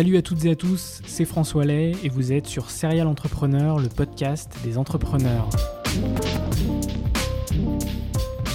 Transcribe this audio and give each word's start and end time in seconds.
Salut 0.00 0.16
à 0.16 0.22
toutes 0.22 0.46
et 0.46 0.50
à 0.52 0.56
tous, 0.56 1.02
c'est 1.04 1.26
François 1.26 1.66
Lay 1.66 1.92
et 2.02 2.08
vous 2.08 2.32
êtes 2.32 2.46
sur 2.46 2.70
Serial 2.70 3.06
Entrepreneur, 3.06 3.78
le 3.78 3.90
podcast 3.90 4.50
des 4.64 4.78
entrepreneurs. 4.78 5.50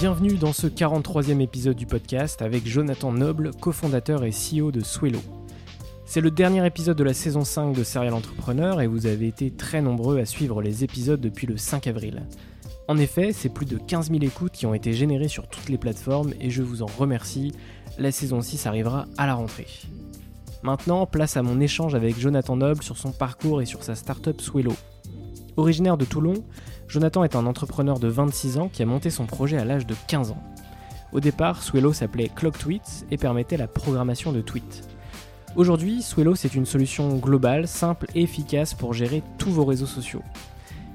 Bienvenue 0.00 0.38
dans 0.38 0.52
ce 0.52 0.66
43e 0.66 1.38
épisode 1.38 1.76
du 1.76 1.86
podcast 1.86 2.42
avec 2.42 2.66
Jonathan 2.66 3.12
Noble, 3.12 3.52
cofondateur 3.60 4.24
et 4.24 4.32
CEO 4.32 4.72
de 4.72 4.80
Swello. 4.80 5.20
C'est 6.04 6.20
le 6.20 6.32
dernier 6.32 6.66
épisode 6.66 6.98
de 6.98 7.04
la 7.04 7.14
saison 7.14 7.44
5 7.44 7.76
de 7.76 7.84
Serial 7.84 8.14
Entrepreneur 8.14 8.80
et 8.80 8.88
vous 8.88 9.06
avez 9.06 9.28
été 9.28 9.52
très 9.52 9.80
nombreux 9.80 10.18
à 10.18 10.24
suivre 10.24 10.60
les 10.60 10.82
épisodes 10.82 11.20
depuis 11.20 11.46
le 11.46 11.56
5 11.56 11.86
avril. 11.86 12.24
En 12.88 12.98
effet, 12.98 13.32
c'est 13.32 13.50
plus 13.50 13.66
de 13.66 13.78
15 13.78 14.10
000 14.10 14.24
écoutes 14.24 14.50
qui 14.50 14.66
ont 14.66 14.74
été 14.74 14.92
générées 14.92 15.28
sur 15.28 15.46
toutes 15.46 15.68
les 15.68 15.78
plateformes 15.78 16.32
et 16.40 16.50
je 16.50 16.64
vous 16.64 16.82
en 16.82 16.86
remercie. 16.86 17.52
La 18.00 18.10
saison 18.10 18.40
6 18.40 18.66
arrivera 18.66 19.06
à 19.16 19.28
la 19.28 19.34
rentrée. 19.34 19.68
Maintenant, 20.62 21.06
place 21.06 21.36
à 21.36 21.42
mon 21.42 21.60
échange 21.60 21.94
avec 21.94 22.18
Jonathan 22.18 22.56
Noble 22.56 22.82
sur 22.82 22.96
son 22.96 23.12
parcours 23.12 23.62
et 23.62 23.66
sur 23.66 23.82
sa 23.82 23.94
startup 23.94 24.40
Swello. 24.40 24.72
Originaire 25.56 25.96
de 25.96 26.04
Toulon, 26.04 26.44
Jonathan 26.88 27.24
est 27.24 27.36
un 27.36 27.46
entrepreneur 27.46 27.98
de 27.98 28.08
26 28.08 28.58
ans 28.58 28.68
qui 28.72 28.82
a 28.82 28.86
monté 28.86 29.10
son 29.10 29.26
projet 29.26 29.58
à 29.58 29.64
l'âge 29.64 29.86
de 29.86 29.94
15 30.08 30.32
ans. 30.32 30.42
Au 31.12 31.20
départ, 31.20 31.62
Swello 31.62 31.92
s'appelait 31.92 32.30
Clock 32.34 32.58
Tweets 32.58 33.06
et 33.10 33.16
permettait 33.16 33.56
la 33.56 33.68
programmation 33.68 34.32
de 34.32 34.40
tweets. 34.40 34.88
Aujourd'hui, 35.54 36.02
Swello 36.02 36.34
c'est 36.34 36.54
une 36.54 36.66
solution 36.66 37.16
globale, 37.16 37.66
simple 37.68 38.06
et 38.14 38.22
efficace 38.22 38.74
pour 38.74 38.92
gérer 38.92 39.22
tous 39.38 39.50
vos 39.50 39.64
réseaux 39.64 39.86
sociaux. 39.86 40.22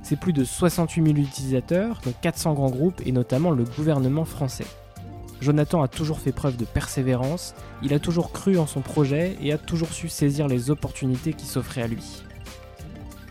C'est 0.04 0.20
plus 0.20 0.34
de 0.34 0.44
68 0.44 1.04
000 1.04 1.18
utilisateurs, 1.18 2.02
dont 2.04 2.14
400 2.22 2.54
grands 2.54 2.70
groupes 2.70 3.02
et 3.06 3.12
notamment 3.12 3.52
le 3.52 3.64
gouvernement 3.64 4.26
français. 4.26 4.66
Jonathan 5.42 5.82
a 5.82 5.88
toujours 5.88 6.20
fait 6.20 6.32
preuve 6.32 6.56
de 6.56 6.66
persévérance, 6.66 7.56
il 7.82 7.94
a 7.94 8.00
toujours 8.00 8.32
cru 8.32 8.58
en 8.58 8.68
son 8.68 8.82
projet 8.82 9.36
et 9.42 9.52
a 9.52 9.58
toujours 9.58 9.92
su 9.92 10.08
saisir 10.08 10.48
les 10.48 10.70
opportunités 10.70 11.34
qui 11.34 11.48
s'offraient 11.48 11.82
à 11.82 11.88
lui. 11.88 12.24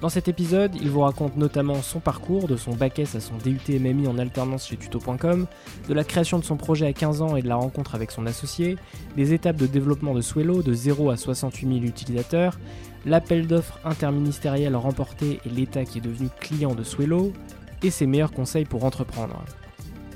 Dans 0.01 0.09
cet 0.09 0.29
épisode, 0.29 0.75
il 0.81 0.89
vous 0.89 1.01
raconte 1.01 1.37
notamment 1.37 1.83
son 1.83 2.01
parcours, 2.01 2.49
de 2.49 2.57
son 2.57 2.75
bac 2.75 2.99
à 2.99 3.21
son 3.21 3.37
DUT 3.37 3.61
MMI 3.69 4.09
en 4.09 4.19
alternance 4.19 4.67
chez 4.67 4.77
tuto.com, 4.77 5.47
de 5.89 5.95
la 5.95 6.05
création 6.05 6.39
de 6.39 6.45
son 6.45 6.57
projet 6.57 6.87
à 6.87 6.93
15 6.95 7.21
ans 7.21 7.37
et 7.37 7.43
de 7.43 7.49
la 7.49 7.57
rencontre 7.57 7.95
avec 7.95 8.11
son 8.11 8.27
associé, 8.27 8.77
des 9.17 9.35
étapes 9.35 9.57
de 9.57 9.67
développement 9.67 10.15
de 10.15 10.23
Swello 10.23 10.63
de 10.63 10.73
0 10.73 11.11
à 11.11 11.19
68 11.19 11.67
000 11.67 11.85
utilisateurs, 11.85 12.59
l'appel 13.05 13.47
d'offres 13.47 13.79
interministériel 13.85 14.75
remporté 14.75 15.39
et 15.45 15.51
l'État 15.51 15.85
qui 15.85 15.99
est 15.99 16.03
devenu 16.03 16.29
client 16.41 16.75
de 16.75 16.83
Swello, 16.83 17.35
et 17.83 17.91
ses 17.91 18.07
meilleurs 18.07 18.33
conseils 18.33 18.65
pour 18.65 18.85
entreprendre. 18.85 19.45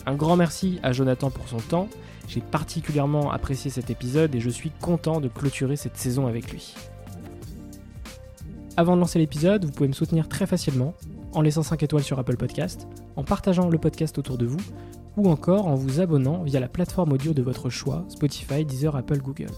Un 0.07 0.15
grand 0.15 0.37
merci 0.37 0.79
à 0.83 0.93
Jonathan 0.93 1.31
pour 1.31 1.49
son 1.49 1.59
temps, 1.59 1.89
j'ai 2.29 2.41
particulièrement 2.41 3.31
apprécié 3.31 3.71
cet 3.71 3.91
épisode 3.91 4.35
et 4.35 4.41
je 4.41 4.51
suis 4.51 4.71
content 4.71 5.21
de 5.21 5.29
clôturer 5.29 5.77
cette 5.77 5.97
saison 5.97 6.27
avec 6.27 6.51
lui. 6.51 6.75
Avant 8.77 8.97
de 8.97 9.01
lancer 9.01 9.19
l'épisode, 9.19 9.65
vous 9.65 9.71
pouvez 9.71 9.89
me 9.89 9.95
soutenir 9.95 10.29
très 10.29 10.47
facilement 10.47 10.95
en 11.33 11.43
laissant 11.43 11.63
5 11.63 11.83
étoiles 11.83 12.03
sur 12.03 12.19
Apple 12.19 12.37
Podcast, 12.37 12.87
en 13.17 13.25
partageant 13.25 13.69
le 13.69 13.79
podcast 13.79 14.19
autour 14.19 14.37
de 14.39 14.47
vous, 14.47 14.61
ou 15.17 15.31
encore 15.31 15.67
en 15.67 15.75
vous 15.75 16.01
abonnant 16.01 16.43
via 16.43 16.61
la 16.61 16.69
plateforme 16.69 17.13
audio 17.13 17.33
de 17.33 17.43
votre 17.43 17.71
choix, 17.71 18.05
Spotify, 18.09 18.65
Deezer, 18.65 18.97
Apple, 18.97 19.19
Google. 19.19 19.51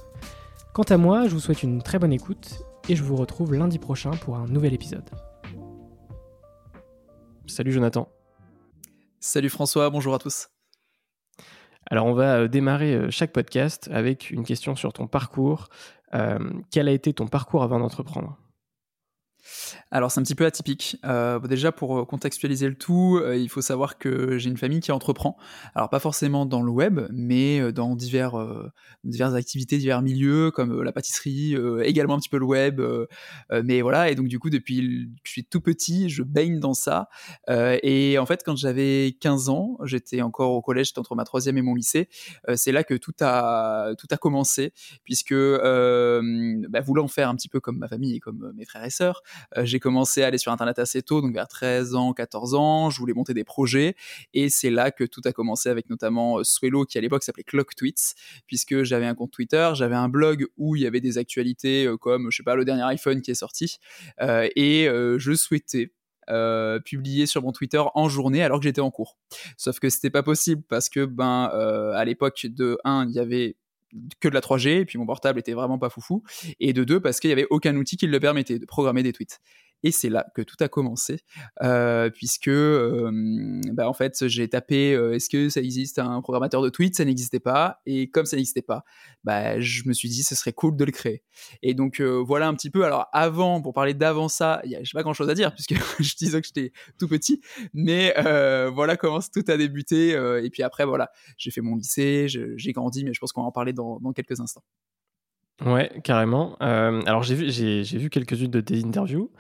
Quant 0.73 0.83
à 0.85 0.97
moi, 0.97 1.29
je 1.29 1.35
vous 1.35 1.41
souhaite 1.41 1.63
une 1.63 1.83
très 1.83 1.99
bonne 1.99 2.13
écoute 2.13 2.63
et 2.89 2.97
je 2.97 3.03
vous 3.03 3.17
retrouve 3.17 3.55
lundi 3.55 3.79
prochain 3.79 4.11
pour 4.11 4.37
un 4.37 4.47
nouvel 4.47 4.75
épisode. 4.75 5.09
Salut 7.47 7.73
Jonathan. 7.73 8.16
Salut 9.27 9.51
François, 9.51 9.91
bonjour 9.91 10.15
à 10.15 10.21
tous. 10.21 10.51
Alors 11.91 12.07
on 12.07 12.13
va 12.13 12.37
euh, 12.37 12.49
démarrer 12.49 12.95
euh, 12.95 13.11
chaque 13.11 13.33
podcast 13.33 13.91
avec 13.93 14.31
une 14.31 14.45
question 14.45 14.77
sur 14.77 14.93
ton 14.93 15.09
parcours. 15.09 15.67
Euh, 16.15 16.39
quel 16.71 16.87
a 16.87 16.93
été 16.93 17.13
ton 17.13 17.27
parcours 17.27 17.65
avant 17.65 17.81
d'entreprendre? 17.81 18.39
Alors 19.97 20.11
c'est 20.11 20.21
un 20.21 20.23
petit 20.23 20.35
peu 20.35 20.45
atypique. 20.45 20.99
Euh, 21.05 21.41
déjà 21.41 21.73
pour 21.73 21.99
euh, 21.99 22.05
contextualiser 22.05 22.69
le 22.69 22.75
tout, 22.75 23.19
euh, 23.23 23.37
il 23.37 23.49
faut 23.49 23.63
savoir 23.63 23.97
que 23.97 24.37
j'ai 24.37 24.51
une 24.51 24.59
famille 24.59 24.81
qui 24.81 24.93
entreprend. 24.93 25.39
Alors 25.75 25.89
pas 25.89 26.01
forcément 26.01 26.45
dans 26.45 26.63
le 26.63 26.71
web, 26.71 27.01
mais 27.11 27.73
dans 27.73 27.97
divers, 27.97 28.37
diverses 29.05 29.35
activités, 29.35 29.79
divers 29.79 30.03
milieux 30.03 30.51
comme 30.51 30.83
la 30.83 30.93
pâtisserie, 30.93 31.57
également 31.83 32.15
un 32.15 32.19
petit 32.19 32.29
peu 32.29 32.39
le 32.39 32.45
web. 32.45 32.81
mais 33.65 33.81
voilà, 33.81 34.11
et 34.11 34.15
donc 34.15 34.29
du 34.29 34.39
coup 34.39 34.51
depuis 34.51 35.09
que 35.17 35.29
je 35.29 35.31
suis 35.31 35.45
tout 35.45 35.61
petit, 35.61 36.09
je 36.09 36.23
baigne 36.23 36.61
dans 36.61 36.75
ça. 36.75 37.09
et 37.49 38.19
en 38.19 38.27
fait 38.27 38.43
quand 38.45 38.57
j'avais 38.57 39.17
15 39.21 39.49
ans, 39.49 39.79
j'étais 39.85 40.23
encore 40.23 40.53
au 40.53 40.63
collège, 40.63 40.89
j'étais 40.89 40.99
entre 40.99 41.15
ma 41.15 41.25
troisième 41.25 41.57
et 41.59 41.63
mon 41.63 41.75
lycée. 41.75 42.09
c'est 42.55 42.73
là 42.73 42.85
que 42.85 42.95
tout 42.95 43.15
a 43.21 43.95
tout 43.99 44.09
a 44.11 44.17
commencé, 44.17 44.73
puisque 45.05 45.35
bah, 45.35 46.81
voulant 46.81 47.09
faire 47.09 47.29
un 47.29 47.37
petit 47.37 47.49
peu 47.49 47.61
comme 47.61 47.79
ma 47.79 47.89
famille 47.89 48.17
et 48.17 48.21
comme 48.21 48.53
mes 48.55 48.65
frères 48.65 48.85
et 48.85 48.91
sœurs, 48.91 49.23
euh, 49.57 49.65
j'ai 49.65 49.81
commencé 49.87 50.25
à 50.25 50.27
aller 50.27 50.39
sur 50.39 50.51
Internet 50.51 50.81
assez 50.81 51.01
tôt, 51.01 51.21
donc 51.21 51.33
vers 51.33 51.47
13 51.47 51.95
ans, 51.95 52.13
14 52.13 52.55
ans. 52.57 52.91
Je 52.91 52.99
voulais 52.99 53.13
monter 53.13 53.35
des 53.35 53.45
projets. 53.45 53.95
Et 54.35 54.49
c'est 54.49 54.71
là 54.71 54.91
que 54.91 55.05
tout 55.05 55.21
a 55.27 55.33
commencé 55.33 55.69
avec 55.69 55.89
notamment 55.91 56.41
euh, 56.41 56.43
Swello, 56.43 56.85
qui 56.85 56.99
à 56.99 57.01
l'époque 57.01 57.23
s'appelait 57.23 57.45
Clock 57.45 57.77
Tweets, 57.77 58.17
puisque 58.49 58.83
j'avais 58.83 59.07
un 59.07 59.15
compte 59.15 59.31
Twitter, 59.31 59.71
j'avais 59.75 59.95
un 59.95 60.09
blog 60.09 60.49
où 60.57 60.75
il 60.75 60.83
y 60.83 60.89
avait 60.89 61.01
des 61.01 61.19
actualités 61.19 61.87
euh, 61.87 61.97
comme, 61.97 62.33
je 62.33 62.39
sais 62.39 62.43
pas, 62.43 62.57
le 62.57 62.65
dernier 62.65 62.83
iPhone 62.83 63.23
qui 63.23 63.31
est 63.31 63.35
sorti. 63.35 63.77
et 64.21 64.89
je 65.19 65.35
souhaitais 65.35 65.93
publier 66.85 67.27
sur 67.27 67.43
mon 67.43 67.53
Twitter 67.53 67.81
en 67.95 68.09
journée 68.09 68.43
alors 68.43 68.59
que 68.59 68.65
j'étais 68.65 68.81
en 68.81 68.91
cours. 68.91 69.17
Sauf 69.57 69.79
que 69.79 69.89
c'était 69.89 70.11
pas 70.11 70.25
possible 70.25 70.63
parce 70.69 70.89
que 70.89 71.05
ben 71.05 71.45
à 71.95 72.05
l'époque 72.05 72.47
de 72.47 72.77
1, 72.83 73.07
il 73.09 73.15
y 73.15 73.21
avait 73.21 73.57
que 74.21 74.29
de 74.29 74.35
la 74.35 74.41
3G, 74.41 74.81
et 74.81 74.85
puis 74.85 74.99
mon 74.99 75.07
portable 75.07 75.39
était 75.39 75.53
vraiment 75.53 75.79
pas 75.79 75.91
foufou, 75.91 76.23
et 76.61 76.73
de 76.73 76.85
deux, 76.85 77.01
parce 77.01 77.21
qu'il 77.21 77.29
n'y 77.29 77.33
avait 77.33 77.47
aucun 77.51 77.77
outil 77.77 77.97
qui 77.97 78.07
le 78.07 78.21
permettait 78.21 78.59
de 78.59 78.67
programmer 78.67 79.03
des 79.03 79.13
tweets. 79.13 79.41
Et 79.87 79.93
c'est 79.93 80.09
là 80.09 80.27
que 80.35 80.43
tout 80.43 80.57
a 80.59 80.67
commencé, 80.67 81.21
euh, 81.63 82.11
puisque 82.11 82.51
bah, 82.51 83.89
en 83.89 83.93
fait 83.93 84.27
j'ai 84.27 84.49
tapé 84.49 84.91
est-ce 84.91 85.29
que 85.29 85.49
ça 85.49 85.61
existe 85.61 86.01
un 86.01 86.21
programmateur 86.23 86.61
de 86.61 86.71
tweets, 86.71 86.97
ça 86.97 87.05
n'existait 87.05 87.39
pas, 87.39 87.79
et 87.87 88.11
comme 88.11 88.27
ça 88.27 88.35
n'existait 88.37 88.63
pas, 88.63 88.83
bah, 89.23 89.61
je 89.61 89.83
me 89.87 89.93
suis 89.93 90.09
dit 90.09 90.25
ce 90.25 90.35
serait 90.35 90.53
cool 90.53 90.77
de 90.77 90.85
le 90.85 90.91
créer. 90.91 91.23
Et 91.63 91.73
donc 91.73 92.01
voilà 92.01 92.49
un 92.49 92.55
petit 92.55 92.69
peu. 92.69 92.85
Alors 92.85 93.07
avant, 93.13 93.63
pour 93.63 93.75
parler 93.75 93.95
d'avant 93.95 94.27
ça, 94.27 94.61
je 94.65 94.71
n'ai 94.71 94.83
pas 94.93 95.05
grand 95.05 95.15
chose 95.15 95.31
à 95.31 95.35
dire 95.35 95.55
puisque 95.55 95.77
je 96.03 96.17
disais 96.17 96.41
que 96.41 96.49
j'étais 96.49 96.73
tout 96.99 97.07
petit, 97.07 97.41
mais 97.73 98.13
voilà 98.75 98.97
comment 98.97 99.21
tout 99.21 99.45
a 99.47 99.57
débuté. 99.57 100.11
et 100.43 100.51
puis 100.51 100.65
après 100.65 100.85
voilà, 100.85 101.13
j'ai 101.39 101.53
fait 101.53 101.61
mon 101.61 101.77
lycée, 101.77 102.27
j'ai 102.27 102.73
grandi, 102.73 103.05
mais 103.05 103.15
je 103.15 103.21
pense 103.21 103.33
qu'on 103.33 103.43
va 103.43 103.47
en 103.47 103.53
parler 103.53 103.73
dans 103.73 104.13
quelques 104.13 104.41
instants. 104.41 104.65
Ouais, 105.65 105.91
carrément. 106.05 106.57
Alors 106.57 107.23
j'ai 107.23 107.35
vu, 107.35 107.51
j'ai 107.51 107.99
vu 107.99 108.11
quelques-unes 108.11 108.51
de 108.51 108.61
tes 108.61 108.85
interviews 108.85 109.31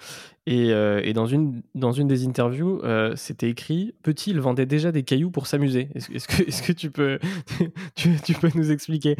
et, 0.48 0.72
euh, 0.72 1.00
et 1.02 1.12
dans, 1.12 1.26
une, 1.26 1.62
dans 1.74 1.90
une 1.90 2.06
des 2.06 2.24
interviews, 2.24 2.80
euh, 2.84 3.14
c'était 3.16 3.50
écrit 3.50 3.94
Petit, 4.04 4.30
il 4.30 4.40
vendait 4.40 4.64
déjà 4.64 4.92
des 4.92 5.02
cailloux 5.02 5.30
pour 5.30 5.48
s'amuser. 5.48 5.88
Est-ce, 5.96 6.28
que, 6.28 6.42
est-ce 6.48 6.62
que 6.62 6.70
tu, 6.70 6.92
peux, 6.92 7.18
tu, 7.96 8.34
peux 8.34 8.50
nous 8.54 8.70
expliquer? 8.70 9.16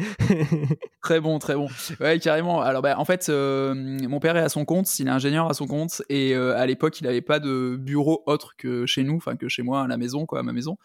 Très 1.01 1.19
bon, 1.19 1.39
très 1.39 1.55
bon. 1.55 1.67
Ouais, 2.01 2.19
carrément. 2.19 2.61
Alors, 2.61 2.81
bah, 2.81 2.95
en 2.97 3.05
fait, 3.05 3.27
euh, 3.29 3.73
mon 3.73 4.19
père 4.19 4.35
est 4.35 4.41
à 4.41 4.49
son 4.49 4.65
compte, 4.65 4.99
il 4.99 5.07
est 5.07 5.11
ingénieur 5.11 5.49
à 5.49 5.53
son 5.53 5.65
compte, 5.65 6.01
et 6.09 6.35
à 6.35 6.65
l'époque, 6.65 6.99
il 6.99 7.05
n'avait 7.05 7.21
pas 7.21 7.39
de 7.39 7.77
bureau 7.79 8.23
autre 8.25 8.55
que 8.57 8.85
chez 8.85 9.03
nous, 9.03 9.15
enfin 9.15 9.37
que 9.37 9.47
chez 9.47 9.63
moi 9.63 9.83
à 9.83 9.87
la 9.87 9.95
maison, 9.95 10.25
quoi, 10.25 10.39
à 10.39 10.43
ma 10.43 10.51
maison. 10.51 10.77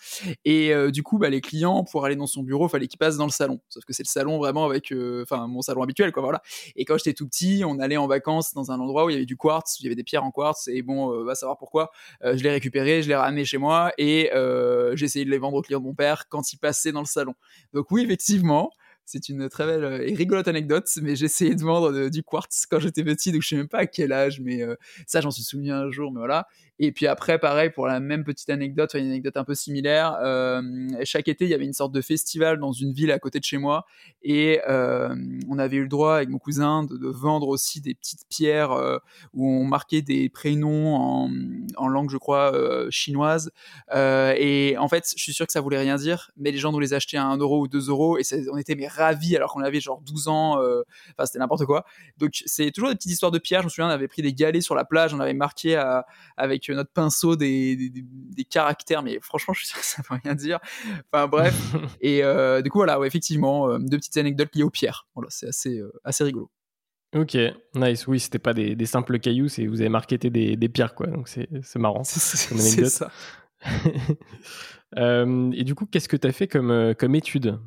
Et 0.44 0.72
du 0.92 1.02
coup, 1.02 1.18
bah, 1.18 1.28
les 1.28 1.40
clients, 1.40 1.82
pour 1.82 2.04
aller 2.04 2.14
dans 2.14 2.28
son 2.28 2.44
bureau, 2.44 2.68
fallait 2.68 2.86
qu'ils 2.86 2.98
passent 2.98 3.16
dans 3.16 3.26
le 3.26 3.32
salon. 3.32 3.58
Sauf 3.68 3.84
que 3.84 3.92
c'est 3.92 4.04
le 4.04 4.08
salon 4.08 4.38
vraiment 4.38 4.64
avec, 4.64 4.94
enfin, 5.22 5.48
mon 5.48 5.60
salon 5.60 5.82
habituel, 5.82 6.12
quoi, 6.12 6.22
voilà. 6.22 6.40
Et 6.76 6.84
quand 6.84 6.96
j'étais 6.98 7.14
tout 7.14 7.26
petit, 7.26 7.64
on 7.66 7.80
allait 7.80 7.96
en 7.96 8.06
vacances 8.06 8.54
dans 8.54 8.70
un 8.70 8.78
endroit 8.78 9.06
où 9.06 9.10
il 9.10 9.14
y 9.14 9.16
avait 9.16 9.26
du 9.26 9.36
quartz, 9.36 9.78
où 9.78 9.82
il 9.82 9.84
y 9.84 9.88
avait 9.88 9.96
des 9.96 10.04
pierres 10.04 10.22
en 10.22 10.30
quartz, 10.32 10.68
et 10.68 10.82
bon, 10.82 11.24
va 11.24 11.34
savoir 11.34 11.58
pourquoi. 11.58 11.90
je 12.22 12.42
l'ai 12.42 12.50
récupéré, 12.50 13.02
je 13.02 13.08
l'ai 13.08 13.14
ramené 13.14 13.44
chez 13.44 13.58
moi, 13.58 13.92
et 13.98 14.30
j'ai 14.94 15.04
essayé 15.04 15.24
de 15.24 15.30
les 15.30 15.38
vendre 15.38 15.58
aux 15.58 15.62
clients 15.62 15.80
de 15.80 15.84
mon 15.84 15.94
père 15.94 16.28
quand 16.28 16.52
ils 16.52 16.58
passaient 16.58 16.92
dans 16.92 17.00
le 17.00 17.06
salon. 17.06 17.34
Donc 17.72 17.90
oui, 17.90 18.02
effectivement, 18.02 18.72
c'est 19.04 19.28
une 19.28 19.48
très 19.48 19.66
belle 19.66 19.84
euh, 19.84 20.06
et 20.06 20.14
rigolote 20.14 20.48
anecdote, 20.48 20.88
mais 21.02 21.12
essayé 21.20 21.54
de 21.54 21.62
vendre 21.62 22.08
du 22.08 22.22
quartz 22.22 22.66
quand 22.66 22.80
j'étais 22.80 23.04
petit, 23.04 23.32
donc 23.32 23.42
je 23.42 23.48
sais 23.48 23.56
même 23.56 23.68
pas 23.68 23.78
à 23.78 23.86
quel 23.86 24.12
âge, 24.12 24.40
mais 24.40 24.62
euh, 24.62 24.76
ça 25.06 25.20
j'en 25.20 25.30
suis 25.30 25.42
souvenu 25.42 25.72
un 25.72 25.90
jour, 25.90 26.12
mais 26.12 26.18
voilà. 26.18 26.46
Et 26.78 26.90
puis 26.90 27.06
après, 27.06 27.38
pareil, 27.38 27.70
pour 27.70 27.86
la 27.86 28.00
même 28.00 28.24
petite 28.24 28.50
anecdote, 28.50 28.94
une 28.94 29.06
anecdote 29.06 29.36
un 29.36 29.44
peu 29.44 29.54
similaire, 29.54 30.16
euh, 30.22 30.62
chaque 31.04 31.28
été, 31.28 31.44
il 31.44 31.50
y 31.50 31.54
avait 31.54 31.64
une 31.64 31.72
sorte 31.72 31.92
de 31.92 32.00
festival 32.00 32.58
dans 32.58 32.72
une 32.72 32.92
ville 32.92 33.12
à 33.12 33.18
côté 33.18 33.38
de 33.38 33.44
chez 33.44 33.58
moi, 33.58 33.84
et 34.22 34.60
on 34.66 35.58
avait 35.58 35.76
eu 35.76 35.82
le 35.82 35.88
droit 35.88 36.16
avec 36.16 36.28
mon 36.28 36.38
cousin 36.38 36.84
de, 36.84 37.08
vendre 37.08 37.48
aussi 37.48 37.80
des 37.80 37.94
petites 37.94 38.26
pierres 38.28 39.00
où 39.34 39.48
on 39.48 39.64
marquait 39.64 40.02
des 40.02 40.28
prénoms 40.28 40.96
en, 40.96 41.30
en 41.76 41.88
langue, 41.88 42.10
je 42.10 42.16
crois, 42.16 42.52
chinoise. 42.90 43.50
et 43.94 44.74
en 44.78 44.88
fait, 44.88 45.12
je 45.16 45.22
suis 45.22 45.32
sûr 45.32 45.46
que 45.46 45.52
ça 45.52 45.60
voulait 45.60 45.78
rien 45.78 45.96
dire, 45.96 46.30
mais 46.36 46.50
les 46.50 46.58
gens 46.58 46.72
nous 46.72 46.80
les 46.80 46.94
achetaient 46.94 47.16
à 47.16 47.26
1 47.26 47.36
euro 47.36 47.60
ou 47.60 47.68
2 47.68 47.90
euros, 47.90 48.18
et 48.18 48.22
on 48.50 48.56
était 48.56 48.74
mais 48.74 48.88
ravis 48.88 49.36
alors 49.36 49.52
qu'on 49.52 49.62
avait 49.62 49.80
genre 49.80 50.00
12 50.00 50.28
ans, 50.28 50.52
enfin 50.58 51.26
c'était 51.26 51.38
n'importe 51.38 51.66
quoi. 51.66 51.84
Donc 52.18 52.42
c'est 52.46 52.70
toujours 52.70 52.88
des 52.90 52.96
petites 52.96 53.12
histoires 53.12 53.32
de 53.32 53.38
pierres. 53.38 53.60
Je 53.60 53.66
me 53.66 53.70
souviens, 53.70 53.88
on 53.88 53.90
avait 53.90 54.08
pris 54.08 54.22
des 54.22 54.32
galets 54.32 54.62
sur 54.62 54.74
la 54.74 54.84
plage, 54.84 55.12
on 55.14 55.20
avait 55.20 55.34
marqué 55.34 55.76
avec 56.36 56.61
notre 56.70 56.92
pinceau 56.92 57.36
des, 57.36 57.90
des, 57.90 58.44
caractères, 58.44 59.02
mais 59.02 59.18
franchement, 59.20 59.54
je 59.54 59.60
suis 59.60 59.68
sûr 59.68 59.80
que 59.80 59.84
ça 59.84 60.02
veut 60.08 60.18
rien 60.22 60.34
dire. 60.34 60.60
Enfin 61.12 61.26
bref. 61.26 61.54
et 62.00 62.22
du 62.62 62.70
coup, 62.70 62.78
voilà, 62.78 62.98
effectivement, 63.04 63.78
deux 63.78 63.98
petites 63.98 64.16
anecdotes 64.16 64.54
liées 64.54 64.62
aux 64.62 64.70
pierres. 64.70 65.06
Voilà, 65.14 65.28
c'est 65.30 65.48
assez, 65.48 65.82
assez 66.04 66.24
rigolo. 66.24 66.50
Ok, 67.14 67.36
nice. 67.74 68.06
Oui, 68.06 68.20
c'était 68.20 68.38
pas 68.38 68.54
des, 68.54 68.86
simples 68.86 69.18
cailloux, 69.18 69.48
c'est 69.48 69.66
vous 69.66 69.80
avez 69.80 69.90
marketé 69.90 70.30
des, 70.30 70.56
des 70.56 70.68
pierres, 70.68 70.94
quoi. 70.94 71.08
Donc 71.08 71.28
c'est 71.28 71.48
marrant. 71.76 72.04
C'est 72.04 72.86
ça. 72.86 73.10
et 74.96 75.64
du 75.64 75.74
coup, 75.74 75.86
qu'est-ce 75.86 76.08
que 76.08 76.16
tu 76.16 76.26
as 76.26 76.32
fait 76.32 76.48
comme, 76.48 76.94
comme 76.98 77.14
étude? 77.14 77.58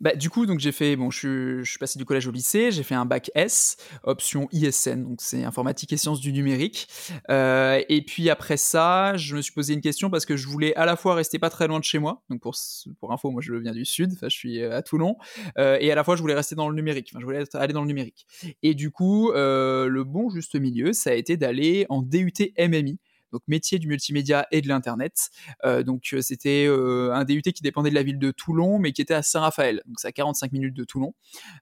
Bah, 0.00 0.14
du 0.14 0.30
coup, 0.30 0.46
donc 0.46 0.60
j'ai 0.60 0.72
fait, 0.72 0.96
bon, 0.96 1.10
je, 1.10 1.62
je, 1.62 1.70
suis 1.70 1.78
passé 1.78 1.98
du 1.98 2.04
collège 2.04 2.26
au 2.26 2.30
lycée, 2.30 2.70
j'ai 2.70 2.82
fait 2.82 2.94
un 2.94 3.04
bac 3.04 3.30
S, 3.34 3.76
option 4.04 4.48
ISN, 4.52 5.02
donc 5.02 5.18
c'est 5.20 5.44
informatique 5.44 5.92
et 5.92 5.96
sciences 5.96 6.20
du 6.20 6.32
numérique. 6.32 6.88
Euh, 7.30 7.82
et 7.88 8.02
puis 8.02 8.30
après 8.30 8.56
ça, 8.56 9.16
je 9.16 9.34
me 9.36 9.42
suis 9.42 9.52
posé 9.52 9.74
une 9.74 9.80
question 9.80 10.10
parce 10.10 10.24
que 10.24 10.36
je 10.36 10.46
voulais 10.46 10.74
à 10.76 10.86
la 10.86 10.96
fois 10.96 11.14
rester 11.14 11.38
pas 11.38 11.50
très 11.50 11.66
loin 11.66 11.78
de 11.78 11.84
chez 11.84 11.98
moi, 11.98 12.22
donc 12.30 12.40
pour, 12.40 12.54
pour 13.00 13.12
info, 13.12 13.30
moi 13.30 13.42
je 13.42 13.54
viens 13.54 13.72
du 13.72 13.84
sud, 13.84 14.12
enfin 14.12 14.28
je 14.28 14.36
suis 14.36 14.62
à 14.62 14.82
Toulon, 14.82 15.16
euh, 15.58 15.78
et 15.80 15.90
à 15.90 15.94
la 15.94 16.04
fois 16.04 16.16
je 16.16 16.20
voulais 16.20 16.34
rester 16.34 16.54
dans 16.54 16.68
le 16.68 16.76
numérique, 16.76 17.10
enfin 17.12 17.20
je 17.20 17.24
voulais 17.24 17.44
aller 17.54 17.72
dans 17.72 17.82
le 17.82 17.88
numérique. 17.88 18.26
Et 18.62 18.74
du 18.74 18.90
coup, 18.90 19.32
euh, 19.32 19.88
le 19.88 20.04
bon 20.04 20.30
juste 20.30 20.54
milieu, 20.54 20.92
ça 20.92 21.10
a 21.10 21.14
été 21.14 21.36
d'aller 21.36 21.86
en 21.88 22.02
DUT 22.02 22.52
MMI 22.58 22.98
donc 23.32 23.42
métier 23.46 23.78
du 23.78 23.88
multimédia 23.88 24.46
et 24.50 24.60
de 24.60 24.68
l'internet. 24.68 25.30
Euh, 25.64 25.82
donc 25.82 26.10
euh, 26.12 26.20
c'était 26.20 26.66
euh, 26.66 27.12
un 27.12 27.24
DUT 27.24 27.42
qui 27.42 27.62
dépendait 27.62 27.90
de 27.90 27.94
la 27.94 28.02
ville 28.02 28.18
de 28.18 28.30
Toulon, 28.30 28.78
mais 28.78 28.92
qui 28.92 29.02
était 29.02 29.14
à 29.14 29.22
Saint-Raphaël, 29.22 29.82
donc 29.86 29.96
c'est 29.98 30.08
à 30.08 30.12
45 30.12 30.52
minutes 30.52 30.74
de 30.74 30.84
Toulon. 30.84 31.14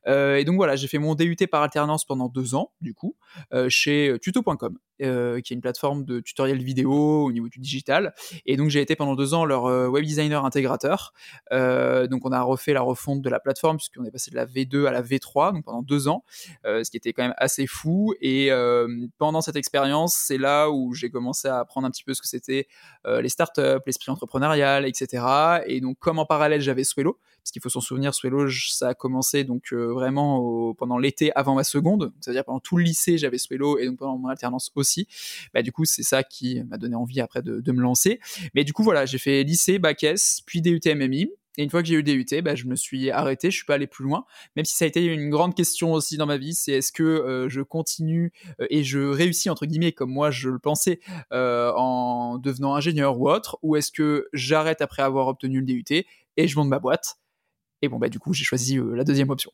et 0.07 0.45
donc 0.45 0.57
voilà, 0.57 0.77
j'ai 0.77 0.89
fait 0.89 0.99
mon 0.99 1.15
DUT 1.15 1.37
par 1.51 1.63
alternance 1.63 2.05
pendant 2.05 2.29
deux 2.29 2.55
ans, 2.55 2.73
du 2.81 2.95
coup, 2.95 3.17
chez 3.69 4.17
tuto.com. 4.21 4.79
Qui 4.99 5.05
est 5.05 5.51
une 5.51 5.61
plateforme 5.61 6.07
de 6.07 6.21
tutoriel 6.21 6.63
vidéo 6.63 7.25
au 7.27 7.31
niveau 7.31 7.51
du 7.51 7.59
digital. 7.59 8.15
Et 8.47 8.57
donc 8.57 8.71
j'ai 8.71 8.81
été 8.81 8.97
pendant 8.97 9.15
deux 9.15 9.35
ans 9.35 9.45
leur 9.45 9.67
euh, 9.67 9.89
web 9.89 10.03
designer 10.03 10.43
intégrateur. 10.47 11.13
Donc 11.51 12.25
on 12.25 12.33
a 12.33 12.41
refait 12.41 12.73
la 12.73 12.81
refonte 12.81 13.21
de 13.21 13.29
la 13.29 13.39
plateforme 13.39 13.77
puisqu'on 13.77 14.05
est 14.05 14.11
passé 14.11 14.31
de 14.31 14.37
la 14.37 14.47
V2 14.47 14.87
à 14.87 14.93
la 14.93 15.03
V3, 15.03 15.53
donc 15.53 15.65
pendant 15.65 15.83
deux 15.83 16.09
ans, 16.09 16.25
ce 16.65 16.89
qui 16.91 16.97
était 16.97 17.13
quand 17.13 17.23
même 17.23 17.35
assez 17.37 17.67
fou. 17.67 18.15
Et 18.21 18.51
pendant 19.19 19.43
cette 19.43 19.57
expérience, 19.57 20.15
c'est 20.15 20.39
là 20.39 20.71
où 20.71 20.95
j'ai 20.95 21.11
commencé 21.11 21.49
à 21.49 21.56
apprendre 21.61 21.87
un 21.87 21.91
petit 21.91 22.05
peu 22.05 22.15
ce 22.15 22.21
que 22.21 22.29
c'était 22.29 22.69
les 23.07 23.29
startups, 23.29 23.81
l'esprit 23.87 24.11
entrepreneurial, 24.11 24.87
etc. 24.87 25.25
Et 25.67 25.81
donc 25.81 25.99
comme 25.99 26.19
en 26.19 26.27
parallèle 26.27 26.61
j'avais 26.61 26.85
Swello, 26.85 27.19
parce 27.43 27.53
qu'il 27.53 27.63
faut 27.63 27.69
s'en 27.69 27.81
souvenir, 27.81 28.15
Swello, 28.15 28.49
ça 28.51 28.89
a 28.89 28.95
commencé 28.95 29.45
donc 29.45 29.73
vraiment 29.73 30.75
pendant 30.75 30.99
l'été 30.99 31.33
avant 31.35 31.55
ma 31.55 31.65
seconde, 31.65 32.13
c'est-à-dire 32.21 32.45
pendant 32.45 32.61
tout 32.61 32.77
le 32.77 32.85
lycée 32.85 33.19
j'avais 33.19 33.39
Swello 33.39 33.79
et 33.79 33.87
donc 33.87 33.99
pendant 33.99 34.19
mon 34.19 34.29
alternance 34.29 34.71
aussi. 34.75 35.09
Bah, 35.55 35.63
du 35.63 35.73
coup, 35.73 35.85
c'est 35.85 36.03
ça 36.03 36.23
qui 36.23 36.63
m'a 36.65 36.77
donné 36.77 36.97
envie 36.97 37.21
après 37.21 37.43
de, 37.43 37.73
me 37.73 37.83
lancer. 37.83 38.21
Mais 38.55 38.65
du 38.65 38.73
coup, 38.73 38.83
voilà, 38.83 39.07
j'ai 39.07 39.19
fait 39.19 39.43
lycée, 39.43 39.79
bac 39.79 40.03
S, 40.05 40.41
puis 40.47 40.63
DUT 40.63 40.81
MMI. 40.87 41.31
Et 41.57 41.63
une 41.63 41.71
fois 41.71 41.83
que 41.83 41.89
j'ai 41.89 41.95
eu 41.95 42.03
DUT, 42.03 42.43
bah, 42.43 42.55
je 42.55 42.67
me 42.67 42.77
suis 42.77 43.11
arrêté, 43.11 43.51
je 43.51 43.57
suis 43.57 43.65
pas 43.65 43.75
allé 43.75 43.87
plus 43.87 44.05
loin. 44.05 44.25
Même 44.57 44.65
si 44.65 44.77
ça 44.77 44.85
a 44.85 44.89
été 44.89 45.05
une 45.05 45.31
grande 45.31 45.55
question 45.55 45.93
aussi 45.93 46.17
dans 46.17 46.27
ma 46.27 46.37
vie, 46.37 46.55
c'est 46.55 46.73
est-ce 46.73 46.93
que 46.93 47.03
euh, 47.03 47.49
je 47.49 47.63
continue 47.63 48.33
euh, 48.61 48.67
et 48.71 48.85
je 48.85 48.99
réussis 48.99 49.51
entre 49.51 49.67
guillemets 49.67 49.93
comme 49.93 50.11
moi 50.11 50.31
je 50.31 50.51
le 50.51 50.59
pensais 50.59 51.01
euh, 51.33 51.73
en 51.77 52.39
devenant 52.39 52.75
ingénieur 52.75 53.19
ou 53.19 53.31
autre, 53.31 53.59
ou 53.63 53.77
est-ce 53.77 53.93
que 53.93 54.29
j'arrête 54.33 54.83
après 54.83 55.03
avoir 55.03 55.29
obtenu 55.29 55.61
le 55.61 55.67
DUT 55.67 56.05
et 56.37 56.49
je 56.49 56.57
monte 56.59 56.69
ma 56.69 56.79
boîte? 56.79 57.17
Et 57.83 57.89
bon 57.89 57.99
bah 57.99 58.09
du 58.09 58.19
coup 58.19 58.33
j'ai 58.33 58.45
choisi 58.45 58.79
la 58.95 59.05
deuxième 59.05 59.31
option. 59.31 59.51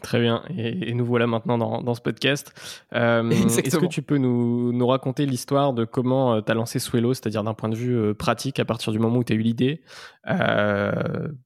Très 0.00 0.20
bien, 0.20 0.42
et, 0.56 0.94
nous 0.94 1.04
voilà 1.04 1.26
maintenant 1.26 1.58
dans, 1.58 1.94
ce 1.94 2.00
podcast. 2.00 2.52
Euh, 2.94 3.28
est-ce 3.30 3.76
que 3.76 3.86
tu 3.86 4.02
peux 4.02 4.16
nous, 4.16 4.86
raconter 4.86 5.26
l'histoire 5.26 5.72
de 5.72 5.84
comment 5.84 6.34
euh, 6.34 6.40
tu 6.40 6.50
as 6.50 6.54
lancé 6.54 6.78
Swello, 6.78 7.14
c'est-à-dire 7.14 7.44
d'un 7.44 7.54
point 7.54 7.68
de 7.68 7.76
vue 7.76 7.96
euh, 7.96 8.14
pratique, 8.14 8.58
à 8.58 8.64
partir 8.64 8.92
du 8.92 8.98
moment 8.98 9.18
où 9.18 9.24
tu 9.24 9.32
as 9.32 9.36
eu 9.36 9.42
l'idée, 9.42 9.82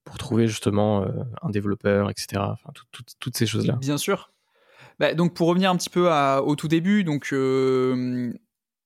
pour 0.04 0.18
trouver 0.18 0.46
justement 0.46 1.06
un 1.42 1.50
développeur, 1.50 2.10
etc. 2.10 2.42
Enfin, 2.42 2.72
toutes 3.20 3.36
ces 3.36 3.46
choses-là? 3.46 3.74
Bien 3.80 3.98
sûr. 3.98 4.32
Bah, 4.98 5.14
donc 5.14 5.34
pour 5.34 5.48
revenir 5.48 5.70
un 5.70 5.76
petit 5.76 5.90
peu 5.90 6.10
au 6.10 6.56
tout 6.56 6.68
début, 6.68 7.04
donc 7.04 7.24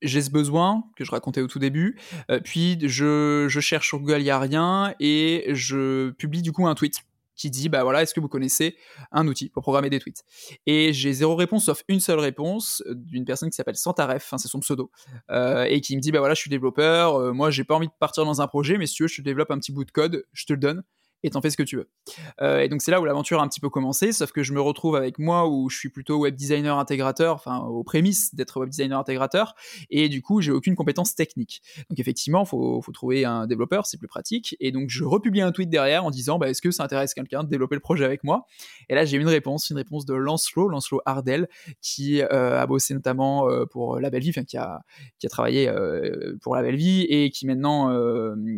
j'ai 0.03 0.23
ce 0.23 0.31
besoin 0.31 0.85
que 0.97 1.05
je 1.05 1.11
racontais 1.11 1.43
au 1.43 1.47
tout 1.47 1.59
début, 1.59 1.99
puis 2.45 2.79
je, 2.83 3.47
je 3.49 3.61
cherche 3.61 3.89
sur 3.89 3.99
Google, 3.99 4.21
il 4.21 4.25
n'y 4.25 4.31
a 4.31 4.39
rien, 4.39 4.95
et 5.01 5.47
je 5.51 6.11
publie 6.11 6.43
du 6.43 6.53
coup 6.53 6.67
un 6.67 6.75
tweet 6.75 7.03
qui 7.41 7.51
dit 7.51 7.69
bah 7.69 7.83
voilà, 7.83 8.03
est-ce 8.03 8.13
que 8.13 8.21
vous 8.21 8.29
connaissez 8.29 8.77
un 9.13 9.27
outil 9.27 9.49
pour 9.49 9.63
programmer 9.63 9.89
des 9.89 9.99
tweets? 9.99 10.25
Et 10.67 10.93
j'ai 10.93 11.13
zéro 11.13 11.35
réponse 11.37 11.65
sauf 11.65 11.83
une 11.89 12.01
seule 12.01 12.19
réponse 12.19 12.83
euh, 12.87 12.95
d'une 12.95 13.25
personne 13.25 13.49
qui 13.49 13.57
s'appelle 13.57 13.77
Santaref, 13.77 14.23
enfin 14.25 14.39
c'est 14.39 14.49
son 14.49 14.61
pseudo, 14.61 14.91
euh, 15.31 15.65
et 15.65 15.81
qui 15.81 15.97
me 15.97 16.01
dit 16.01 16.13
bah 16.13 16.19
voilà, 16.19 16.35
je 16.35 16.41
suis 16.41 16.51
développeur, 16.51 17.17
euh, 17.17 17.33
moi 17.33 17.51
j'ai 17.51 17.65
pas 17.65 17.75
envie 17.75 17.89
de 17.89 17.93
partir 17.99 18.25
dans 18.25 18.43
un 18.43 18.47
projet, 18.47 18.77
mais 18.77 18.87
si 18.87 18.95
tu 18.95 19.05
veux, 19.05 19.09
je 19.09 19.17
te 19.17 19.23
développe 19.23 19.51
un 19.51 19.59
petit 19.59 19.73
bout 19.73 19.85
de 19.85 19.91
code, 19.91 20.25
je 20.33 20.45
te 20.45 20.53
le 20.53 20.59
donne 20.59 20.83
et 21.23 21.31
t'en 21.31 21.41
fais 21.41 21.51
ce 21.51 21.57
que 21.57 21.63
tu 21.63 21.77
veux. 21.77 21.89
Euh, 22.41 22.61
et 22.61 22.69
donc 22.69 22.83
c'est 22.83 22.91
là 22.91 23.01
où 23.01 23.05
l'aventure 23.05 23.41
a 23.41 23.45
un 23.45 23.49
petit 23.49 23.61
peu 23.61 23.69
commencé, 23.69 24.13
sauf 24.13 24.33
que 24.33 24.43
je 24.43 24.53
me 24.53 24.61
retrouve 24.61 24.97
avec 24.97 25.19
moi 25.19 25.49
où 25.49 25.69
je 25.69 25.77
suis 25.77 25.91
plutôt 25.91 26.19
web 26.19 26.35
designer 26.35 26.79
intégrateur, 26.79 27.35
enfin 27.35 27.59
aux 27.59 27.85
prémices 27.85 28.35
d'être 28.35 28.61
web 28.61 28.71
designer 28.71 28.99
intégrateur, 28.99 29.55
et 29.91 30.09
du 30.09 30.23
coup 30.23 30.41
j'ai 30.41 30.53
aucune 30.53 30.75
compétence 30.75 31.15
technique. 31.15 31.63
Donc 31.89 31.99
effectivement, 31.99 32.45
faut, 32.45 32.81
faut 32.83 32.93
trouver 32.93 33.25
un 33.25 33.47
développeur, 33.47 33.87
c'est 33.87 33.99
plus 33.99 34.09
pratique. 34.09 34.57
Et 34.61 34.73
donc 34.73 34.89
je 34.89 35.05
republie 35.05 35.41
un 35.41 35.53
tweet 35.53 35.69
derrière 35.69 36.05
en 36.05 36.11
disant, 36.11 36.39
bah, 36.39 36.49
est-ce 36.49 36.63
que 36.63 36.71
ça 36.71 36.85
intéresse 36.85 37.15
quelqu'un 37.15 37.45
de 37.45 37.49
développer 37.49 37.75
le 37.75 37.81
projet 37.81 38.05
avec 38.05 38.25
moi? 38.25 38.47
Et 38.89 38.95
là 38.95 39.05
j'ai 39.05 39.17
une 39.17 39.29
réponse, 39.29 39.71
une 39.71 39.77
réponse 39.77 40.07
de 40.07 40.15
Lancelot, 40.15 40.69
Lancelot 40.69 41.03
Ardel, 41.05 41.49
qui 41.83 42.23
euh, 42.23 42.61
a 42.61 42.67
bossé 42.67 42.95
notamment 42.95 43.49
euh, 43.49 43.67
pour 43.67 44.01
La 44.01 44.11
Belle 44.11 44.23
Vie, 44.23 44.31
enfin 44.31 44.45
qui 44.45 44.57
a, 44.57 44.83
qui 45.19 45.27
a 45.27 45.31
travaillé 45.31 45.71
pour 46.43 46.55
La 46.57 46.63
Belle 46.63 46.77
Vie 46.77 47.03
et 47.03 47.31
qui 47.31 47.47
maintenant 47.47 47.91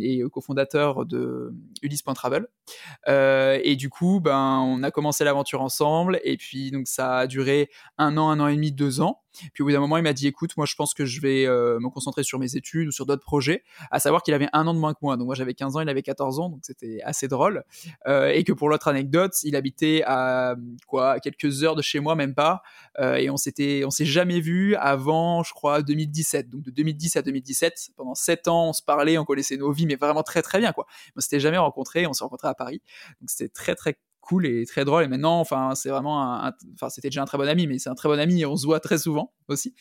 est 0.00 0.23
cofondateur 0.31 1.07
de 1.07 1.54
Ulysse.travel. 1.83 2.47
Euh, 3.09 3.59
et 3.62 3.76
du 3.76 3.90
coup, 3.90 4.21
ben, 4.21 4.61
on 4.61 4.82
a 4.82 4.90
commencé 4.90 5.25
l'aventure 5.25 5.62
ensemble. 5.62 6.21
Et 6.25 6.37
puis, 6.37 6.71
donc, 6.71 6.87
ça 6.87 7.18
a 7.18 7.26
duré 7.26 7.71
un 7.99 8.16
an, 8.16 8.30
un 8.30 8.40
an 8.40 8.47
et 8.49 8.54
demi, 8.54 8.73
deux 8.73 9.00
ans. 9.00 9.23
Puis 9.52 9.62
au 9.62 9.66
bout 9.66 9.73
d'un 9.73 9.80
moment, 9.80 9.97
il 9.97 10.02
m'a 10.02 10.12
dit 10.12 10.26
écoute, 10.26 10.56
moi 10.56 10.66
je 10.66 10.75
pense 10.75 10.94
que 10.94 11.04
je 11.04 11.21
vais 11.21 11.47
euh, 11.47 11.78
me 11.80 11.88
concentrer 11.88 12.23
sur 12.23 12.38
mes 12.38 12.56
études 12.56 12.88
ou 12.88 12.92
sur 12.92 13.06
d'autres 13.06 13.23
projets. 13.23 13.64
À 13.90 13.99
savoir 13.99 14.23
qu'il 14.23 14.35
avait 14.35 14.49
un 14.52 14.66
an 14.66 14.75
de 14.75 14.78
moins 14.78 14.92
que 14.92 14.99
moi. 15.02 15.16
Donc 15.16 15.26
moi 15.26 15.35
j'avais 15.35 15.54
15 15.54 15.76
ans, 15.76 15.80
il 15.80 15.88
avait 15.88 16.02
14 16.02 16.38
ans, 16.40 16.49
donc 16.50 16.61
c'était 16.62 17.00
assez 17.02 17.28
drôle. 17.28 17.64
Euh, 18.06 18.28
et 18.28 18.44
que 18.44 18.52
pour 18.52 18.68
l'autre 18.68 18.88
anecdote, 18.88 19.32
il 19.42 19.56
habitait 19.56 20.02
à 20.06 20.54
quoi 20.87 21.21
quelques 21.21 21.64
heures 21.64 21.76
de 21.76 21.82
chez 21.82 22.00
moi, 22.00 22.14
même 22.14 22.35
pas. 22.35 22.62
Et 22.99 23.30
on 23.30 23.37
s'était, 23.37 23.85
on 23.87 23.90
s'est 23.90 24.04
jamais 24.04 24.40
vu 24.40 24.75
avant, 24.76 25.42
je 25.42 25.52
crois, 25.52 25.82
2017. 25.82 26.50
Donc 26.50 26.62
de 26.62 26.71
2010 26.71 27.16
à 27.16 27.23
2017, 27.23 27.90
pendant 27.97 28.14
7 28.14 28.49
ans, 28.49 28.68
on 28.68 28.73
se 28.73 28.82
parlait, 28.82 29.16
on 29.18 29.25
connaissait 29.25 29.56
nos 29.56 29.73
vies, 29.73 29.87
mais 29.87 29.97
vraiment 29.97 30.23
très 30.23 30.42
très 30.42 30.59
bien 30.59 30.73
quoi. 30.73 30.87
On 31.16 31.21
s'était 31.21 31.40
jamais 31.40 31.59
rencontrés, 31.59 32.06
on 32.06 32.12
s'est 32.12 32.25
rencontrés 32.25 32.42
à 32.49 32.55
Paris. 32.55 32.83
Donc 33.21 33.31
c'était 33.31 33.49
très 33.49 33.75
très 33.75 33.97
cool 34.23 34.47
et 34.47 34.64
très 34.64 34.87
drôle. 34.87 35.05
Et 35.05 35.09
maintenant, 35.09 35.38
enfin, 35.41 35.75
c'est 35.75 35.91
vraiment 35.91 36.41
enfin, 36.75 36.88
c'était 36.88 37.09
déjà 37.09 37.23
un 37.23 37.26
très 37.26 37.37
bon 37.37 37.49
ami, 37.49 37.67
mais 37.67 37.79
c'est 37.79 37.91
un 37.91 37.95
très 37.95 38.09
bon 38.09 38.19
ami 38.19 38.41
et 38.41 38.47
on 38.47 38.57
se 38.57 38.64
voit 38.64 38.81
très 38.81 38.97
souvent 38.97 39.33
aussi. 39.49 39.75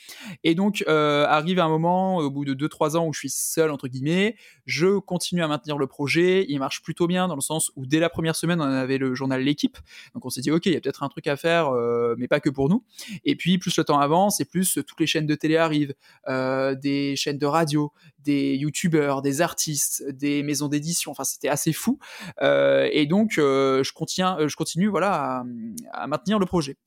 Et 0.43 0.55
donc, 0.55 0.83
euh, 0.87 1.25
arrive 1.27 1.59
un 1.59 1.69
moment, 1.69 2.17
au 2.17 2.29
bout 2.29 2.43
de 2.43 2.53
2-3 2.53 2.97
ans 2.97 3.07
où 3.07 3.13
je 3.13 3.19
suis 3.19 3.29
seul, 3.29 3.71
entre 3.71 3.87
guillemets, 3.87 4.35
je 4.65 4.99
continue 4.99 5.43
à 5.43 5.47
maintenir 5.47 5.77
le 5.77 5.87
projet. 5.87 6.45
Il 6.49 6.59
marche 6.59 6.81
plutôt 6.81 7.07
bien 7.07 7.27
dans 7.27 7.35
le 7.35 7.41
sens 7.41 7.71
où 7.75 7.85
dès 7.85 7.99
la 7.99 8.09
première 8.09 8.35
semaine, 8.35 8.59
on 8.59 8.65
avait 8.65 8.97
le 8.97 9.15
journal 9.15 9.41
L'équipe. 9.41 9.77
Donc, 10.13 10.25
on 10.25 10.29
s'est 10.29 10.41
dit, 10.41 10.51
OK, 10.51 10.65
il 10.65 10.73
y 10.73 10.75
a 10.75 10.81
peut-être 10.81 11.03
un 11.03 11.09
truc 11.09 11.27
à 11.27 11.35
faire, 11.35 11.69
euh, 11.69 12.15
mais 12.17 12.27
pas 12.27 12.39
que 12.39 12.49
pour 12.49 12.67
nous. 12.67 12.83
Et 13.23 13.35
puis, 13.35 13.57
plus 13.57 13.77
le 13.77 13.83
temps 13.83 13.99
avance 13.99 14.39
et 14.39 14.45
plus 14.45 14.79
toutes 14.85 14.99
les 14.99 15.07
chaînes 15.07 15.27
de 15.27 15.35
télé 15.35 15.57
arrivent, 15.57 15.93
euh, 16.27 16.75
des 16.75 17.15
chaînes 17.15 17.37
de 17.37 17.45
radio, 17.45 17.91
des 18.19 18.55
youtubeurs, 18.55 19.21
des 19.21 19.41
artistes, 19.41 20.03
des 20.09 20.43
maisons 20.43 20.67
d'édition. 20.67 21.11
Enfin, 21.11 21.23
c'était 21.23 21.49
assez 21.49 21.73
fou. 21.73 21.99
Et 22.41 23.05
donc, 23.07 23.31
je, 23.35 23.91
continue, 24.35 24.49
je 24.49 24.55
continue 24.55 24.87
voilà, 24.87 25.43
à, 25.91 26.07
maintenir 26.07 26.39
le 26.39 26.45
projet. 26.45 26.77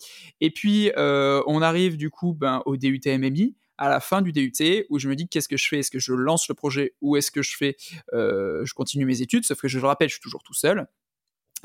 Et 0.40 0.50
puis, 0.50 0.90
on 0.96 1.62
arrive 1.62 1.96
du 1.96 2.10
coup 2.10 2.34
ben, 2.34 2.62
au 2.66 2.76
DUT 2.76 3.00
MMI 3.06 3.54
à 3.76 3.88
la 3.88 3.98
fin 3.98 4.22
du 4.22 4.32
DUT 4.32 4.52
où 4.88 4.98
je 4.98 5.08
me 5.08 5.16
dis 5.16 5.28
qu'est-ce 5.28 5.48
que 5.48 5.56
je 5.56 5.68
fais? 5.68 5.80
Est-ce 5.80 5.90
que 5.90 5.98
je 5.98 6.12
lance 6.12 6.48
le 6.48 6.54
projet 6.54 6.94
ou 7.00 7.16
est-ce 7.16 7.30
que 7.30 7.42
je 7.42 7.56
fais, 7.56 7.76
je 8.12 8.74
continue 8.74 9.04
mes 9.04 9.22
études? 9.22 9.44
Sauf 9.44 9.60
que 9.60 9.68
je 9.68 9.78
le 9.78 9.86
rappelle, 9.86 10.08
je 10.08 10.14
suis 10.14 10.22
toujours 10.22 10.42
tout 10.42 10.54
seul. 10.54 10.86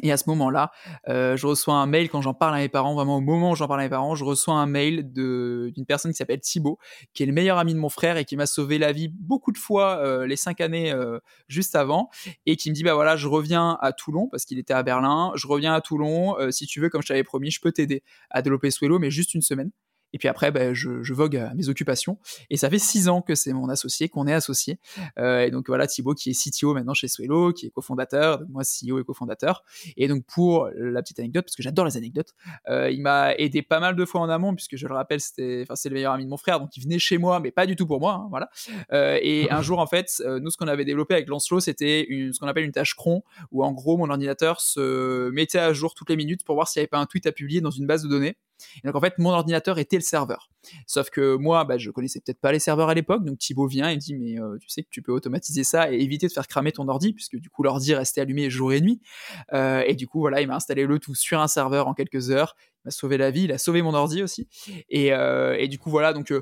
Et 0.02 0.12
à 0.12 0.18
ce 0.18 0.24
moment-là, 0.30 0.72
euh, 1.08 1.36
je 1.38 1.48
reçois 1.48 1.76
un 1.76 1.86
mail 1.86 2.10
quand 2.10 2.22
j'en 2.22 2.34
parle 2.34 2.56
à 2.56 2.58
mes 2.58 2.70
parents, 2.70 2.94
vraiment 2.94 3.18
au 3.18 3.22
moment 3.22 3.52
où 3.52 3.56
j'en 3.56 3.68
parle 3.68 3.82
à 3.82 3.84
mes 3.84 3.90
parents, 3.90 4.16
je 4.16 4.24
reçois 4.24 4.56
un 4.56 4.66
mail 4.66 5.12
d'une 5.12 5.86
personne 5.88 6.12
qui 6.12 6.18
s'appelle 6.18 6.40
Thibaut, 6.40 6.80
qui 7.14 7.24
est 7.24 7.26
le 7.26 7.34
meilleur 7.34 7.58
ami 7.58 7.74
de 7.74 7.80
mon 7.80 7.90
frère 7.90 8.18
et 8.18 8.26
qui 8.26 8.36
m'a 8.36 8.46
sauvé 8.46 8.78
la 8.78 8.92
vie 8.92 9.10
beaucoup 9.10 9.52
de 9.52 9.58
fois 9.58 9.98
euh, 9.98 10.26
les 10.26 10.36
cinq 10.36 10.62
années 10.62 10.92
euh, 10.92 11.20
juste 11.48 11.76
avant, 11.76 12.10
et 12.46 12.56
qui 12.56 12.70
me 12.70 12.76
dit 12.76 12.84
bah 12.84 12.94
voilà, 12.94 13.18
je 13.18 13.28
reviens 13.28 13.78
à 13.82 13.92
Toulon 13.92 14.28
parce 14.30 14.46
qu'il 14.46 14.60
était 14.60 14.74
à 14.74 14.84
Berlin, 14.84 15.32
je 15.36 15.48
reviens 15.48 15.74
à 15.74 15.82
Toulon, 15.82 16.36
si 16.52 16.66
tu 16.66 16.80
veux, 16.80 16.90
comme 16.90 17.02
je 17.02 17.08
t'avais 17.08 17.24
promis, 17.24 17.52
je 17.52 17.60
peux 17.62 17.72
t'aider 17.72 18.04
à 18.30 18.42
développer 18.42 18.72
Swello, 18.72 19.00
mais 19.00 19.12
juste 19.12 19.34
une 19.34 19.42
semaine. 19.42 19.72
Et 20.14 20.18
puis 20.18 20.28
après, 20.28 20.52
ben, 20.52 20.74
je, 20.74 21.14
vogue 21.14 21.38
à 21.38 21.54
mes 21.54 21.70
occupations. 21.70 22.18
Et 22.50 22.58
ça 22.58 22.70
fait 22.70 22.80
six 22.80 23.10
ans 23.10 23.22
que 23.22 23.36
c'est 23.36 23.54
mon 23.54 23.70
associé, 23.70 24.10
qu'on 24.10 24.28
est 24.28 24.34
associé. 24.34 24.80
Euh, 25.18 25.42
et 25.42 25.52
donc 25.52 25.68
voilà, 25.68 25.88
Thibaut 25.88 26.14
qui 26.14 26.30
est 26.30 26.34
CTO 26.34 26.74
maintenant 26.74 26.94
chez 26.94 27.08
Swello, 27.08 27.52
qui 27.52 27.68
est 27.68 27.70
cofondateur, 27.70 28.42
moi 28.50 28.64
CEO 28.64 29.00
et 29.00 29.04
cofondateur. 29.04 29.64
Et 29.98 30.08
donc 30.08 30.26
pour 30.26 30.70
la 30.76 31.02
petite 31.02 31.20
anecdote, 31.20 31.46
parce 31.46 31.56
que 31.56 31.64
j'adore 31.64 31.86
les 31.86 31.98
anecdotes, 31.98 32.34
euh, 32.70 32.90
il 32.90 33.02
m'a 33.02 33.34
aidé 33.36 33.62
pas 33.62 33.80
mal 33.80 33.96
de 33.96 34.06
fois 34.06 34.22
en 34.22 34.30
amont, 34.30 34.56
puisque 34.56 34.78
je 34.78 34.88
le 34.88 34.94
rappelle, 34.94 35.20
c'était, 35.20 35.62
enfin 35.64 35.76
c'est 35.76 35.90
le 35.90 35.96
meilleur 35.96 36.14
ami 36.14 36.26
de 36.26 36.30
mon 36.30 36.38
frère, 36.38 36.60
donc 36.60 36.76
il 36.78 36.84
venait 36.84 37.00
chez 37.00 37.18
moi, 37.18 37.40
mais 37.40 37.52
pas 37.52 37.66
du 37.66 37.76
tout 37.76 37.88
pour 37.88 38.00
moi, 38.00 38.14
hein, 38.14 38.28
voilà. 38.30 38.50
Euh, 38.94 39.18
et 39.22 39.52
un 39.52 39.62
jour 39.62 39.80
en 39.80 39.88
fait, 39.88 40.24
nous 40.42 40.50
ce 40.50 40.58
qu'on 40.58 40.68
avait 40.68 40.86
développé 40.86 41.14
avec 41.14 41.28
Lancelot, 41.28 41.60
c'était 41.60 42.08
ce 42.10 42.40
qu'on 42.40 42.48
appelle 42.48 42.66
une 42.66 42.72
tâche 42.72 42.96
cron, 42.96 43.24
où 43.52 43.64
en 43.64 43.72
gros 43.72 43.98
mon 43.98 44.10
ordinateur 44.10 44.62
se 44.62 45.30
mettait 45.32 45.60
à 45.60 45.74
jour 45.74 45.94
toutes 45.94 46.10
les 46.10 46.16
minutes 46.16 46.44
pour 46.44 46.56
voir 46.56 46.68
s'il 46.68 46.80
n'y 46.80 46.84
avait 46.84 46.90
pas 46.90 47.00
un 47.00 47.06
tweet 47.06 47.26
à 47.28 47.32
publier 47.32 47.62
dans 47.62 47.72
une 47.72 47.86
base 47.86 48.04
de 48.04 48.10
données. 48.10 48.38
Et 48.84 48.88
donc 48.88 48.96
en 48.96 49.02
fait, 49.02 49.18
mon 49.18 49.30
ordinateur 49.32 49.80
était 49.80 49.98
le 49.98 50.02
serveur. 50.02 50.50
Sauf 50.88 51.10
que 51.10 51.36
moi, 51.36 51.64
bah, 51.64 51.78
je 51.78 51.92
connaissais 51.92 52.20
peut-être 52.20 52.40
pas 52.40 52.52
les 52.52 52.60
serveurs 52.60 52.90
à 52.90 52.94
l'époque, 52.94 53.24
donc 53.24 53.38
Thibaut 53.38 53.68
vient 53.68 53.90
et 53.90 53.98
dit 53.98 54.16
mais 54.16 54.40
euh, 54.40 54.58
tu 54.60 54.70
sais 54.70 54.84
que 54.84 54.90
tu 54.90 55.02
peux 55.02 55.12
automatiser 55.12 55.64
ça 55.64 55.92
et 55.92 55.98
éviter 55.98 56.28
de 56.28 56.32
faire 56.32 56.48
cramer 56.48 56.72
ton 56.72 56.88
ordi, 56.88 57.14
puisque 57.14 57.38
du 57.38 57.50
coup 57.50 57.64
l'ordi 57.64 57.94
restait 57.94 58.22
allumé 58.22 58.50
jour 58.50 58.74
et 58.74 58.82
nuit. 58.82 59.02
Euh, 59.54 59.84
et 59.88 59.96
du 59.96 60.08
coup 60.08 60.20
voilà, 60.20 60.42
il 60.42 60.48
m'a 60.48 60.56
installé 60.56 60.86
le 60.86 61.00
tout 61.00 61.16
sur 61.16 61.40
un 61.40 61.48
serveur 61.48 61.88
en 61.88 61.94
quelques 61.94 62.32
heures. 62.32 62.56
Il 62.60 62.82
m'a 62.86 62.92
sauvé 62.92 63.18
la 63.18 63.32
vie, 63.32 63.44
il 63.44 63.52
a 63.52 63.58
sauvé 63.58 63.82
mon 63.82 63.94
ordi 63.94 64.24
aussi. 64.24 64.48
Et, 64.90 65.14
euh, 65.14 65.56
et 65.58 65.68
du 65.68 65.80
coup 65.80 65.90
voilà, 65.90 66.14
donc 66.14 66.34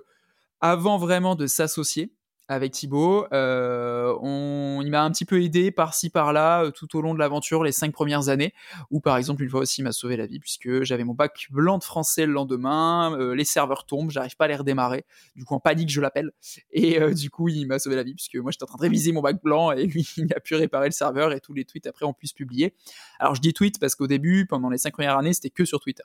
avant 0.60 0.98
vraiment 0.98 1.36
de 1.36 1.46
s'associer, 1.48 2.12
avec 2.48 2.72
Thibaut. 2.72 3.26
Euh, 3.34 4.16
on, 4.22 4.82
il 4.82 4.90
m'a 4.90 5.04
un 5.04 5.12
petit 5.12 5.26
peu 5.26 5.42
aidé 5.42 5.72
par-ci 5.72 6.10
par-là 6.10 6.64
euh, 6.64 6.72
tout 6.72 6.96
au 6.98 7.02
long 7.02 7.14
de 7.14 7.20
l'aventure 7.20 7.64
les 7.64 7.72
cinq 7.72 7.92
premières 7.92 8.30
années, 8.30 8.54
où 8.90 9.00
par 9.00 9.18
exemple 9.18 9.44
une 9.44 9.50
fois 9.50 9.62
aussi 9.62 9.82
il 9.82 9.84
m'a 9.84 9.92
sauvé 9.92 10.18
la 10.18 10.26
vie 10.26 10.40
puisque 10.40 10.84
j'avais 10.84 11.04
mon 11.04 11.14
bac 11.14 11.48
blanc 11.52 11.78
de 11.78 11.84
français 11.84 12.26
le 12.26 12.34
lendemain, 12.34 13.18
euh, 13.18 13.36
les 13.36 13.46
serveurs 13.46 13.86
tombent, 13.86 14.12
j'arrive 14.12 14.36
pas 14.36 14.46
à 14.46 14.48
les 14.48 14.56
redémarrer, 14.56 15.06
du 15.36 15.46
coup 15.46 15.56
en 15.56 15.60
panique 15.60 15.90
je 15.90 16.02
l'appelle 16.02 16.32
et 16.72 17.00
du 17.14 17.30
coup 17.30 17.50
il 17.50 17.66
m'a 17.68 17.80
sauvé 17.80 17.96
la 17.96 18.04
vie 18.04 18.14
puisque 18.14 18.36
moi 18.36 18.52
j'étais 18.52 18.64
en 18.64 18.68
train 18.68 18.78
de 18.78 18.84
réviser 18.84 19.12
mon 19.12 19.22
bac 19.22 19.42
blanc 19.44 19.72
et 19.72 19.86
lui 19.86 20.08
il 20.18 20.34
a 20.34 20.40
pu 20.40 20.56
réparer 20.56 20.88
le 20.88 20.92
serveur 20.92 21.34
et 21.34 21.40
tous 21.40 21.54
les 21.54 21.66
tweets 21.66 21.88
après 21.88 22.06
on 22.06 22.14
puisse 22.14 22.34
publier. 22.34 22.74
Alors 23.20 23.36
je 23.36 23.42
dis 23.42 23.54
tweet 23.54 23.80
parce 23.80 23.96
qu'au 23.96 24.08
début 24.08 24.46
pendant 24.46 24.70
les 24.70 24.78
cinq 24.78 24.94
premières 24.94 25.18
années 25.18 25.34
c'était 25.34 25.50
que 25.50 25.66
sur 25.66 25.80
Twitter 25.80 26.04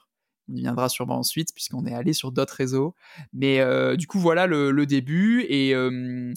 on 0.53 0.57
y 0.57 0.61
viendra 0.61 0.89
sûrement 0.89 1.19
ensuite 1.19 1.53
puisqu'on 1.55 1.87
est 1.87 1.95
allé 1.95 2.13
sur 2.13 2.33
d'autres 2.33 2.55
réseaux. 2.55 2.95
Mais 3.33 3.61
euh, 3.61 3.97
du 3.97 4.07
coup, 4.07 4.19
voilà 4.19 4.47
le, 4.47 4.87
début. 4.87 5.45
Et 5.49 5.75
euh, 5.75 6.33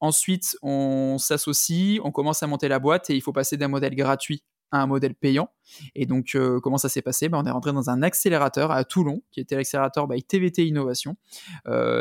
ensuite, 0.00 0.56
on 0.62 1.18
s'associe, 1.18 2.00
on 2.04 2.12
commence 2.12 2.42
à 2.42 2.46
monter 2.46 2.68
la 2.68 2.78
boîte 2.78 3.10
et 3.10 3.16
il 3.16 3.22
faut 3.22 3.32
passer 3.32 3.56
d'un 3.56 3.68
modèle 3.68 3.94
gratuit 3.94 4.42
à 4.72 4.82
un 4.82 4.86
modèle 4.86 5.14
payant. 5.14 5.48
Et 5.94 6.06
donc, 6.06 6.34
euh, 6.34 6.58
comment 6.58 6.76
ça 6.76 6.88
s'est 6.88 7.00
passé? 7.00 7.28
Ben, 7.28 7.38
On 7.38 7.46
est 7.46 7.50
rentré 7.50 7.72
dans 7.72 7.88
un 7.88 8.02
accélérateur 8.02 8.72
à 8.72 8.84
Toulon, 8.84 9.22
qui 9.30 9.38
était 9.38 9.54
l'accélérateur 9.54 10.08
by 10.08 10.22
TVT 10.24 10.66
Innovation. 10.66 11.16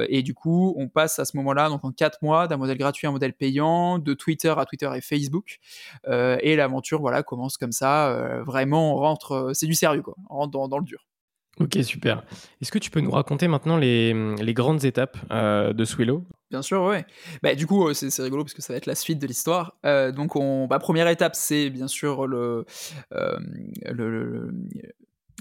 et 0.10 0.24
du 0.24 0.34
coup, 0.34 0.74
on 0.76 0.90
passe 0.90 1.20
à 1.20 1.26
ce 1.26 1.38
moment-là, 1.38 1.70
donc 1.70 1.86
en 1.86 1.92
4 1.92 2.24
mois, 2.24 2.48
d'un 2.48 2.58
modèle 2.58 2.78
gratuit 2.78 3.06
à 3.06 3.12
un 3.12 3.14
modèle 3.14 3.34
payant, 3.34 4.00
de 4.00 4.14
Twitter 4.16 4.54
à 4.58 4.66
Twitter 4.66 4.90
et 4.96 5.02
Facebook. 5.02 5.60
et 6.08 6.56
l'aventure 6.56 7.02
voilà, 7.02 7.22
commence 7.22 7.58
comme 7.58 7.72
ça. 7.72 8.42
vraiment, 8.46 8.96
on 8.96 8.98
rentre, 8.98 9.52
c'est 9.54 9.68
du 9.68 9.76
sérieux, 9.76 10.02
quoi. 10.02 10.16
on 10.30 10.38
rentre 10.38 10.68
dans 10.68 10.80
le 10.80 10.86
dur. 10.86 11.06
Ok, 11.60 11.78
super. 11.84 12.24
Est-ce 12.62 12.72
que 12.72 12.80
tu 12.80 12.92
peux 12.92 13.00
nous 13.00 13.12
raconter 13.12 13.48
maintenant 13.48 13.78
les, 13.78 14.14
les 14.36 14.54
grandes 14.54 14.84
étapes 14.84 15.18
euh, 15.32 15.72
de 15.72 15.86
Swillow? 15.86 16.26
Bien 16.52 16.62
sûr, 16.62 16.84
ouais. 16.84 17.06
Bah, 17.44 17.56
du 17.56 17.66
coup, 17.66 17.88
euh, 17.88 17.94
c'est 17.94 18.22
rigolo 18.22 18.44
parce 18.44 18.54
que 18.54 18.62
ça 18.62 18.74
va 18.74 18.78
être 18.78 18.86
la 18.86 18.96
suite 18.96 19.20
de 19.20 19.28
l'histoire. 19.28 19.78
Euh, 19.86 20.12
donc, 20.12 20.36
on, 20.36 20.68
bah, 20.68 20.80
première 20.80 21.08
étape, 21.08 21.34
c'est 21.36 21.70
bien 21.70 21.88
sûr 21.88 22.28
le, 22.28 22.66
le, 23.86 24.52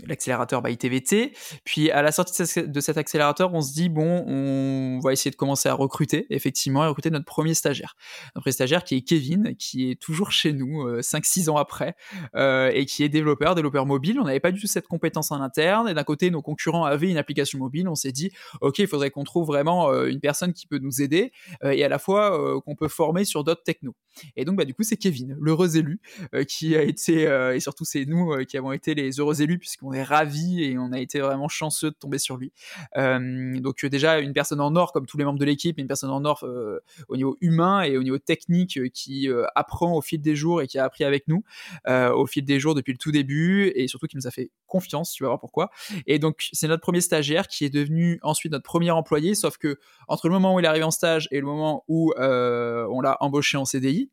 l'accélérateur 0.07 0.63
by 0.63 0.77
TVT. 0.77 1.33
Puis 1.65 1.91
à 1.91 2.03
la 2.03 2.13
sortie 2.13 2.43
de 2.67 2.81
cet 2.81 2.97
accélérateur, 2.97 3.55
on 3.55 3.61
se 3.61 3.73
dit 3.73 3.89
bon, 3.89 4.25
on 4.27 4.99
va 5.01 5.13
essayer 5.13 5.31
de 5.31 5.37
commencer 5.37 5.69
à 5.69 5.75
recruter, 5.75 6.27
effectivement, 6.31 6.83
à 6.83 6.89
recruter 6.89 7.11
notre 7.11 7.25
premier 7.25 7.55
stagiaire. 7.55 7.97
Notre 8.35 8.45
premier 8.45 8.53
stagiaire 8.53 8.85
qui 8.85 8.97
est 8.97 9.03
Kevin, 9.03 9.55
qui 9.57 9.91
est 9.91 10.01
toujours 10.01 10.33
chez 10.33 10.53
nous, 10.53 11.01
5-6 11.01 11.49
euh, 11.49 11.53
ans 11.53 11.57
après, 11.57 11.95
euh, 12.35 12.71
et 12.75 12.87
qui 12.87 13.05
est 13.05 13.09
développeur, 13.09 13.55
développeur 13.55 13.87
mobile. 13.87 14.19
On 14.21 14.25
n'avait 14.25 14.41
pas 14.41 14.53
du 14.53 14.61
tout 14.61 14.67
cette 14.67 14.87
compétence 14.87 15.31
en 15.31 15.41
interne, 15.41 15.89
et 15.89 15.95
d'un 15.95 16.05
côté, 16.05 16.31
nos 16.31 16.43
concurrents 16.43 16.85
avaient 16.85 17.11
une 17.11 17.19
application 17.19 17.59
mobile. 17.59 17.89
On 17.89 17.95
s'est 17.95 18.13
dit, 18.13 18.31
ok, 18.61 18.79
il 18.81 18.87
faudrait 18.87 19.11
qu'on 19.11 19.25
trouve 19.25 19.47
vraiment 19.47 19.91
euh, 19.91 20.07
une 20.07 20.21
personne 20.21 20.53
qui 20.53 20.67
peut 20.67 20.79
nous 20.79 21.03
aider, 21.03 21.33
et 21.63 21.85
à 21.85 21.89
la 21.89 21.99
fois 21.99 22.61
qu'on 22.63 22.75
peut 22.75 22.89
former 22.89 23.25
sur 23.25 23.45
d'autres 23.45 23.63
technos. 23.63 23.95
Et 24.37 24.45
donc, 24.45 24.57
bah, 24.57 24.65
du 24.65 24.75
coup, 24.75 24.83
c'est 24.83 24.97
Kevin, 24.97 25.37
l'heureux 25.41 25.77
élu, 25.77 26.01
qui 26.49 26.77
a 26.77 26.83
été, 26.83 27.23
et 27.55 27.61
surtout 27.61 27.85
c'est 27.85 28.05
nous 28.05 28.37
qui 28.47 28.57
avons 28.57 28.73
été 28.73 28.95
les 28.95 29.19
heureux 29.19 29.43
élus, 29.43 29.59
puisqu'on 29.85 29.93
est 29.93 30.03
ravis 30.03 30.65
et 30.65 30.79
on 30.79 30.93
a 30.93 30.99
été 30.99 31.21
vraiment 31.21 31.49
chanceux 31.49 31.91
de 31.91 31.97
tomber 31.97 32.19
sur 32.19 32.37
lui. 32.37 32.53
Euh, 32.97 33.59
donc 33.61 33.85
déjà 33.85 34.19
une 34.19 34.33
personne 34.33 34.61
en 34.61 34.75
or 34.77 34.93
comme 34.93 35.07
tous 35.07 35.19
les 35.19 35.25
membres 35.25 35.39
de 35.39 35.45
l'équipe, 35.45 35.79
une 35.79 35.87
personne 35.87 36.11
en 36.11 36.25
or 36.25 36.45
euh, 36.45 36.81
au 37.09 37.17
niveau 37.17 37.37
humain 37.41 37.83
et 37.83 37.97
au 37.97 38.03
niveau 38.03 38.19
technique 38.19 38.79
euh, 38.79 38.89
qui 38.89 39.29
apprend 39.55 39.95
au 39.97 40.01
fil 40.01 40.21
des 40.21 40.37
jours 40.37 40.63
et 40.63 40.67
qui 40.67 40.79
a 40.79 40.85
appris 40.85 41.05
avec 41.05 41.29
nous 41.29 41.43
au 41.87 42.27
fil 42.27 42.45
des 42.45 42.61
jours 42.61 42.75
depuis 42.75 42.93
le 42.93 42.99
tout 42.99 43.13
début 43.13 43.73
et 43.75 43.89
surtout 43.89 44.07
qui 44.07 44.17
nous 44.17 44.27
a 44.27 44.31
fait 44.31 44.51
confiance, 44.67 45.13
tu 45.13 45.23
vas 45.23 45.31
voir 45.31 45.41
pourquoi. 45.41 45.71
Et 46.07 46.19
donc 46.19 46.49
c'est 46.53 46.69
notre 46.69 46.83
premier 46.83 47.01
stagiaire 47.01 47.49
qui 47.49 47.65
est 47.65 47.71
devenu 47.71 48.19
ensuite 48.23 48.53
notre 48.53 48.65
premier 48.65 48.91
employé, 48.91 49.35
sauf 49.35 49.59
que 49.59 49.79
entre 50.09 50.29
le 50.29 50.35
moment 50.35 50.55
où 50.55 50.61
il 50.61 50.65
est 50.65 50.69
arrivé 50.69 50.85
en 50.85 50.91
stage 50.91 51.29
et 51.31 51.41
le 51.41 51.47
moment 51.47 51.85
où 51.89 52.13
on 52.17 53.01
l'a 53.01 53.17
embauché 53.21 53.57
en 53.57 53.65
CDI, 53.65 54.11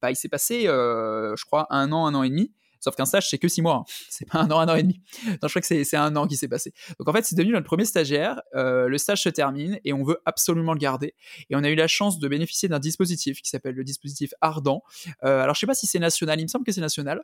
bah, 0.00 0.10
il 0.10 0.16
s'est 0.16 0.28
passé, 0.28 0.62
je 0.64 1.44
crois, 1.44 1.66
un 1.70 1.92
an, 1.92 2.06
un 2.06 2.14
an 2.14 2.22
et 2.22 2.30
demi. 2.30 2.52
Sauf 2.82 2.96
qu'un 2.96 3.04
stage, 3.04 3.30
c'est 3.30 3.38
que 3.38 3.46
six 3.46 3.62
mois. 3.62 3.76
Hein. 3.76 3.84
C'est 4.10 4.28
pas 4.28 4.40
un 4.40 4.50
an, 4.50 4.58
un 4.58 4.68
an 4.68 4.74
et 4.74 4.82
demi. 4.82 5.00
Je 5.24 5.36
crois 5.36 5.60
que 5.60 5.84
c'est 5.84 5.96
un 5.96 6.16
an 6.16 6.26
qui 6.26 6.36
s'est 6.36 6.48
passé. 6.48 6.74
Donc, 6.98 7.08
en 7.08 7.12
fait, 7.12 7.24
c'est 7.24 7.36
devenu 7.36 7.52
notre 7.52 7.66
premier 7.66 7.84
stagiaire. 7.84 8.42
Euh, 8.54 8.88
le 8.88 8.98
stage 8.98 9.22
se 9.22 9.28
termine 9.28 9.78
et 9.84 9.92
on 9.92 10.02
veut 10.02 10.18
absolument 10.26 10.72
le 10.72 10.78
garder. 10.78 11.14
Et 11.48 11.56
on 11.56 11.62
a 11.62 11.70
eu 11.70 11.74
la 11.74 11.86
chance 11.86 12.18
de 12.18 12.28
bénéficier 12.28 12.68
d'un 12.68 12.80
dispositif 12.80 13.40
qui 13.40 13.48
s'appelle 13.48 13.74
le 13.76 13.84
dispositif 13.84 14.34
Ardent. 14.40 14.82
Euh, 15.24 15.40
alors, 15.40 15.54
je 15.54 15.60
sais 15.60 15.66
pas 15.66 15.74
si 15.74 15.86
c'est 15.86 16.00
national. 16.00 16.40
Il 16.40 16.44
me 16.44 16.48
semble 16.48 16.64
que 16.64 16.72
c'est 16.72 16.80
national. 16.80 17.22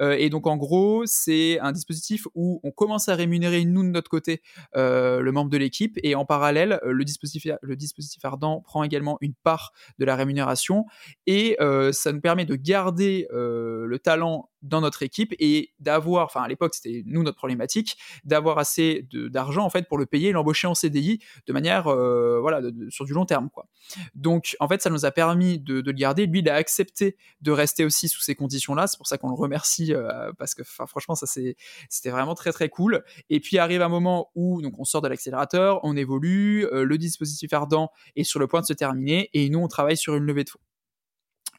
Euh, 0.00 0.12
et 0.12 0.30
donc, 0.30 0.46
en 0.46 0.56
gros, 0.56 1.04
c'est 1.06 1.58
un 1.60 1.72
dispositif 1.72 2.28
où 2.34 2.60
on 2.62 2.70
commence 2.70 3.08
à 3.08 3.16
rémunérer, 3.16 3.64
nous, 3.64 3.82
de 3.82 3.88
notre 3.88 4.10
côté, 4.10 4.42
le 4.74 5.30
membre 5.30 5.50
de 5.50 5.58
l'équipe. 5.58 5.98
Et 6.02 6.14
en 6.14 6.24
parallèle, 6.24 6.80
le 6.84 7.04
dispositif, 7.04 7.46
le 7.60 7.76
dispositif 7.76 8.24
Ardent 8.24 8.60
prend 8.60 8.84
également 8.84 9.18
une 9.20 9.34
part 9.34 9.72
de 9.98 10.04
la 10.04 10.14
rémunération. 10.14 10.86
Et 11.26 11.56
ça 11.92 12.12
nous 12.12 12.20
permet 12.20 12.44
de 12.44 12.54
garder 12.54 13.26
le 13.32 13.98
talent 13.98 14.48
dans 14.62 14.80
notre 14.80 14.99
équipe 15.02 15.34
et 15.38 15.72
d'avoir, 15.78 16.24
enfin 16.26 16.42
à 16.42 16.48
l'époque 16.48 16.74
c'était 16.74 17.02
nous 17.06 17.22
notre 17.22 17.36
problématique, 17.36 17.96
d'avoir 18.24 18.58
assez 18.58 19.06
d'argent 19.12 19.64
en 19.64 19.70
fait 19.70 19.88
pour 19.88 19.98
le 19.98 20.06
payer 20.06 20.28
et 20.28 20.32
l'embaucher 20.32 20.66
en 20.66 20.74
CDI 20.74 21.20
de 21.46 21.52
manière 21.52 21.88
euh, 21.88 22.38
voilà 22.40 22.60
sur 22.88 23.04
du 23.04 23.12
long 23.12 23.26
terme 23.26 23.50
quoi. 23.50 23.66
Donc 24.14 24.56
en 24.60 24.68
fait 24.68 24.82
ça 24.82 24.90
nous 24.90 25.04
a 25.04 25.10
permis 25.10 25.58
de, 25.58 25.80
le 25.80 25.92
garder. 25.92 26.26
Lui 26.26 26.40
il 26.40 26.48
a 26.48 26.54
accepté 26.54 27.16
de 27.40 27.50
rester 27.50 27.84
aussi 27.84 28.08
sous 28.08 28.20
ces 28.20 28.34
conditions 28.34 28.74
là. 28.74 28.86
C'est 28.86 28.96
pour 28.96 29.06
ça 29.06 29.18
qu'on 29.18 29.28
le 29.28 29.34
remercie 29.34 29.94
euh, 29.94 30.32
parce 30.38 30.54
que 30.54 30.62
franchement 30.64 31.14
ça 31.14 31.26
c'était 31.26 32.10
vraiment 32.10 32.34
très 32.34 32.52
très 32.52 32.68
cool. 32.68 33.04
Et 33.28 33.40
puis 33.40 33.58
arrive 33.58 33.82
un 33.82 33.88
moment 33.88 34.30
où 34.34 34.62
donc 34.62 34.78
on 34.78 34.84
sort 34.84 35.02
de 35.02 35.08
l'accélérateur, 35.08 35.80
on 35.82 35.96
évolue, 35.96 36.66
euh, 36.66 36.84
le 36.84 36.98
dispositif 36.98 37.52
ardent 37.52 37.90
est 38.16 38.24
sur 38.24 38.40
le 38.40 38.46
point 38.46 38.60
de 38.60 38.66
se 38.66 38.72
terminer 38.72 39.30
et 39.34 39.48
nous 39.48 39.60
on 39.60 39.68
travaille 39.68 39.96
sur 39.96 40.14
une 40.14 40.24
levée 40.24 40.44
de 40.44 40.50
fonds. 40.50 40.60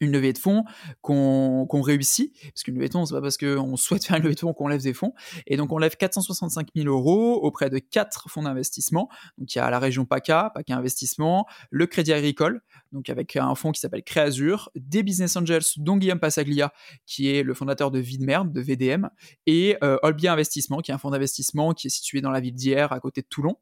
Une 0.01 0.11
levée 0.11 0.33
de 0.33 0.37
fonds 0.37 0.65
qu'on 1.01 1.81
réussit, 1.81 2.33
parce 2.43 2.63
qu'une 2.63 2.75
levée 2.75 2.89
de 2.89 2.93
fonds, 2.93 3.05
c'est 3.05 3.13
pas 3.13 3.21
parce 3.21 3.37
qu'on 3.37 3.77
souhaite 3.77 4.05
faire 4.05 4.17
une 4.17 4.23
levée 4.23 4.35
de 4.35 4.39
fonds 4.41 4.53
qu'on 4.53 4.67
lève 4.67 4.81
des 4.81 4.93
fonds, 4.93 5.13
et 5.47 5.55
donc 5.55 5.71
on 5.71 5.77
lève 5.77 5.95
465 5.95 6.67
000 6.75 6.89
euros 6.89 7.35
auprès 7.35 7.69
de 7.69 7.79
quatre 7.79 8.29
fonds 8.29 8.43
d'investissement, 8.43 9.07
donc 9.37 9.55
il 9.55 9.57
y 9.57 9.61
a 9.61 9.69
la 9.69 9.79
région 9.79 10.05
PACA, 10.05 10.51
PACA 10.53 10.75
Investissement, 10.75 11.47
le 11.69 11.87
Crédit 11.87 12.11
Agricole, 12.13 12.61
donc 12.91 13.09
avec 13.09 13.35
un 13.35 13.53
fonds 13.55 13.71
qui 13.71 13.79
s'appelle 13.79 14.03
Créazur, 14.03 14.69
des 14.75 15.03
Business 15.03 15.35
Angels, 15.35 15.61
dont 15.77 15.97
Guillaume 15.97 16.19
Passaglia, 16.19 16.73
qui 17.05 17.29
est 17.29 17.43
le 17.43 17.53
fondateur 17.53 17.91
de 17.91 17.99
Vie 17.99 18.17
de 18.17 18.61
VDM, 18.61 19.09
et 19.45 19.77
euh, 19.83 19.97
Olbia 20.03 20.33
Investissement, 20.33 20.79
qui 20.79 20.91
est 20.91 20.93
un 20.93 20.97
fonds 20.97 21.11
d'investissement 21.11 21.73
qui 21.73 21.87
est 21.87 21.89
situé 21.89 22.21
dans 22.21 22.31
la 22.31 22.39
ville 22.39 22.53
d'Hier, 22.53 22.91
à 22.91 22.99
côté 22.99 23.21
de 23.21 23.27
Toulon, 23.27 23.55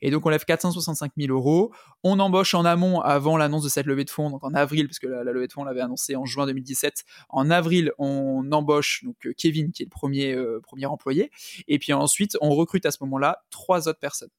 et 0.00 0.10
donc 0.10 0.24
on 0.26 0.28
lève 0.28 0.44
465 0.44 1.12
000 1.16 1.32
euros, 1.32 1.72
on 2.02 2.18
embauche 2.20 2.54
en 2.54 2.64
amont 2.64 3.00
avant 3.00 3.36
l'annonce 3.36 3.64
de 3.64 3.68
cette 3.68 3.86
levée 3.86 4.04
de 4.04 4.10
fonds, 4.10 4.30
donc 4.30 4.44
en 4.44 4.54
avril, 4.54 4.86
parce 4.86 4.98
que 4.98 5.06
la, 5.06 5.24
levée 5.24 5.46
de 5.46 5.52
fonds, 5.52 5.62
on 5.62 5.64
l'avait 5.64 5.80
annoncé 5.80 6.16
en 6.16 6.24
juin 6.24 6.46
2017. 6.46 7.04
En 7.28 7.50
avril, 7.50 7.92
on 7.98 8.50
embauche 8.52 9.04
donc 9.04 9.16
euh, 9.26 9.32
Kevin, 9.36 9.72
qui 9.72 9.82
est 9.82 9.86
le 9.86 9.90
premier, 9.90 10.32
euh, 10.32 10.60
premier 10.62 10.86
employé. 10.86 11.30
Et 11.68 11.78
puis 11.78 11.92
ensuite, 11.92 12.36
on 12.40 12.50
recrute 12.50 12.86
à 12.86 12.90
ce 12.90 12.98
moment-là 13.00 13.44
trois 13.50 13.88
autres 13.88 13.98
personnes. 13.98 14.30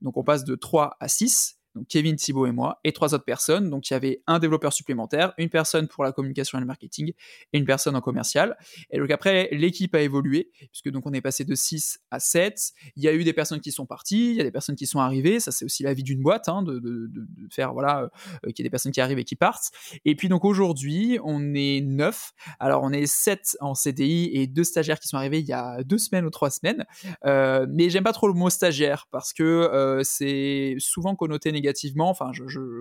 Donc 0.00 0.16
on 0.16 0.24
passe 0.24 0.44
de 0.44 0.54
3 0.54 0.96
à 1.00 1.08
6 1.08 1.58
donc 1.76 1.86
Kevin, 1.88 2.16
Thibault 2.16 2.46
et 2.46 2.52
moi, 2.52 2.80
et 2.84 2.92
trois 2.92 3.14
autres 3.14 3.24
personnes. 3.24 3.68
Donc 3.68 3.90
il 3.90 3.92
y 3.92 3.96
avait 3.96 4.22
un 4.26 4.38
développeur 4.38 4.72
supplémentaire, 4.72 5.34
une 5.36 5.50
personne 5.50 5.88
pour 5.88 6.04
la 6.04 6.12
communication 6.12 6.58
et 6.58 6.60
le 6.60 6.66
marketing, 6.66 7.12
et 7.52 7.58
une 7.58 7.66
personne 7.66 7.94
en 7.94 8.00
commercial. 8.00 8.56
Et 8.90 8.98
donc 8.98 9.10
après, 9.10 9.48
l'équipe 9.52 9.94
a 9.94 10.00
évolué, 10.00 10.50
puisque 10.72 10.90
donc 10.90 11.06
on 11.06 11.12
est 11.12 11.20
passé 11.20 11.44
de 11.44 11.54
6 11.54 12.00
à 12.10 12.18
7. 12.18 12.72
Il 12.96 13.02
y 13.04 13.08
a 13.08 13.12
eu 13.12 13.24
des 13.24 13.34
personnes 13.34 13.60
qui 13.60 13.72
sont 13.72 13.84
parties, 13.84 14.30
il 14.30 14.36
y 14.36 14.40
a 14.40 14.44
des 14.44 14.50
personnes 14.50 14.74
qui 14.74 14.86
sont 14.86 15.00
arrivées. 15.00 15.38
Ça, 15.38 15.52
c'est 15.52 15.66
aussi 15.66 15.82
la 15.82 15.92
vie 15.92 16.02
d'une 16.02 16.22
boîte, 16.22 16.48
hein, 16.48 16.62
de, 16.62 16.78
de, 16.78 17.10
faire, 17.52 17.74
voilà, 17.74 18.08
euh, 18.46 18.50
qu'il 18.52 18.60
y 18.60 18.62
ait 18.62 18.64
des 18.64 18.70
personnes 18.70 18.92
qui 18.92 19.02
arrivent 19.02 19.18
et 19.18 19.24
qui 19.24 19.36
partent. 19.36 19.70
Et 20.06 20.16
puis 20.16 20.28
donc 20.28 20.46
aujourd'hui, 20.46 21.18
on 21.22 21.54
est 21.54 21.82
9. 21.82 22.32
Alors 22.58 22.82
on 22.84 22.92
est 22.92 23.06
7 23.06 23.58
en 23.60 23.74
CDI 23.74 24.30
et 24.32 24.46
deux 24.46 24.64
stagiaires 24.64 24.98
qui 24.98 25.08
sont 25.08 25.18
arrivés 25.18 25.40
il 25.40 25.46
y 25.46 25.52
a 25.52 25.82
deux 25.82 25.98
semaines 25.98 26.24
ou 26.24 26.30
trois 26.30 26.50
semaines. 26.50 26.86
Euh, 27.26 27.66
mais 27.68 27.90
j'aime 27.90 28.04
pas 28.04 28.14
trop 28.14 28.28
le 28.28 28.34
mot 28.34 28.48
stagiaire 28.48 29.08
parce 29.10 29.34
que 29.34 29.42
euh, 29.42 30.02
c'est 30.04 30.76
souvent 30.78 31.14
connoté 31.14 31.52
négativement 31.52 31.65
négativement. 31.66 32.08
Enfin, 32.08 32.30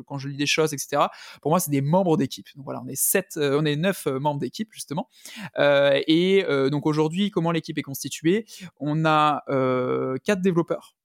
quand 0.05 0.17
je 0.17 0.27
lis 0.27 0.37
des 0.37 0.45
choses, 0.45 0.73
etc. 0.73 1.03
Pour 1.41 1.51
moi, 1.51 1.59
c'est 1.59 1.71
des 1.71 1.81
membres 1.81 2.17
d'équipe. 2.17 2.47
Donc 2.55 2.65
voilà, 2.65 2.81
on 2.83 2.87
est 2.87 2.95
sept, 2.95 3.37
euh, 3.37 3.59
on 3.59 3.65
est 3.65 3.75
neuf 3.75 4.07
euh, 4.07 4.19
membres 4.19 4.39
d'équipe 4.39 4.69
justement. 4.71 5.09
Euh, 5.57 6.01
et 6.07 6.45
donc 6.71 6.85
aujourd'hui, 6.85 7.31
comment 7.31 7.51
l'équipe 7.51 7.77
est 7.77 7.83
constituée? 7.83 8.45
On 8.79 9.05
a 9.05 9.43
quatre 10.23 10.41
développeurs, 10.41 10.95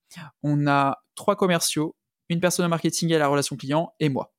on 0.42 0.66
a 0.66 0.98
trois 1.14 1.36
commerciaux, 1.36 1.96
une 2.28 2.40
personne 2.40 2.66
en 2.66 2.68
marketing 2.68 3.10
et 3.10 3.16
à 3.16 3.18
la 3.18 3.28
relation 3.28 3.56
client 3.56 3.92
et 4.00 4.08
moi. 4.08 4.32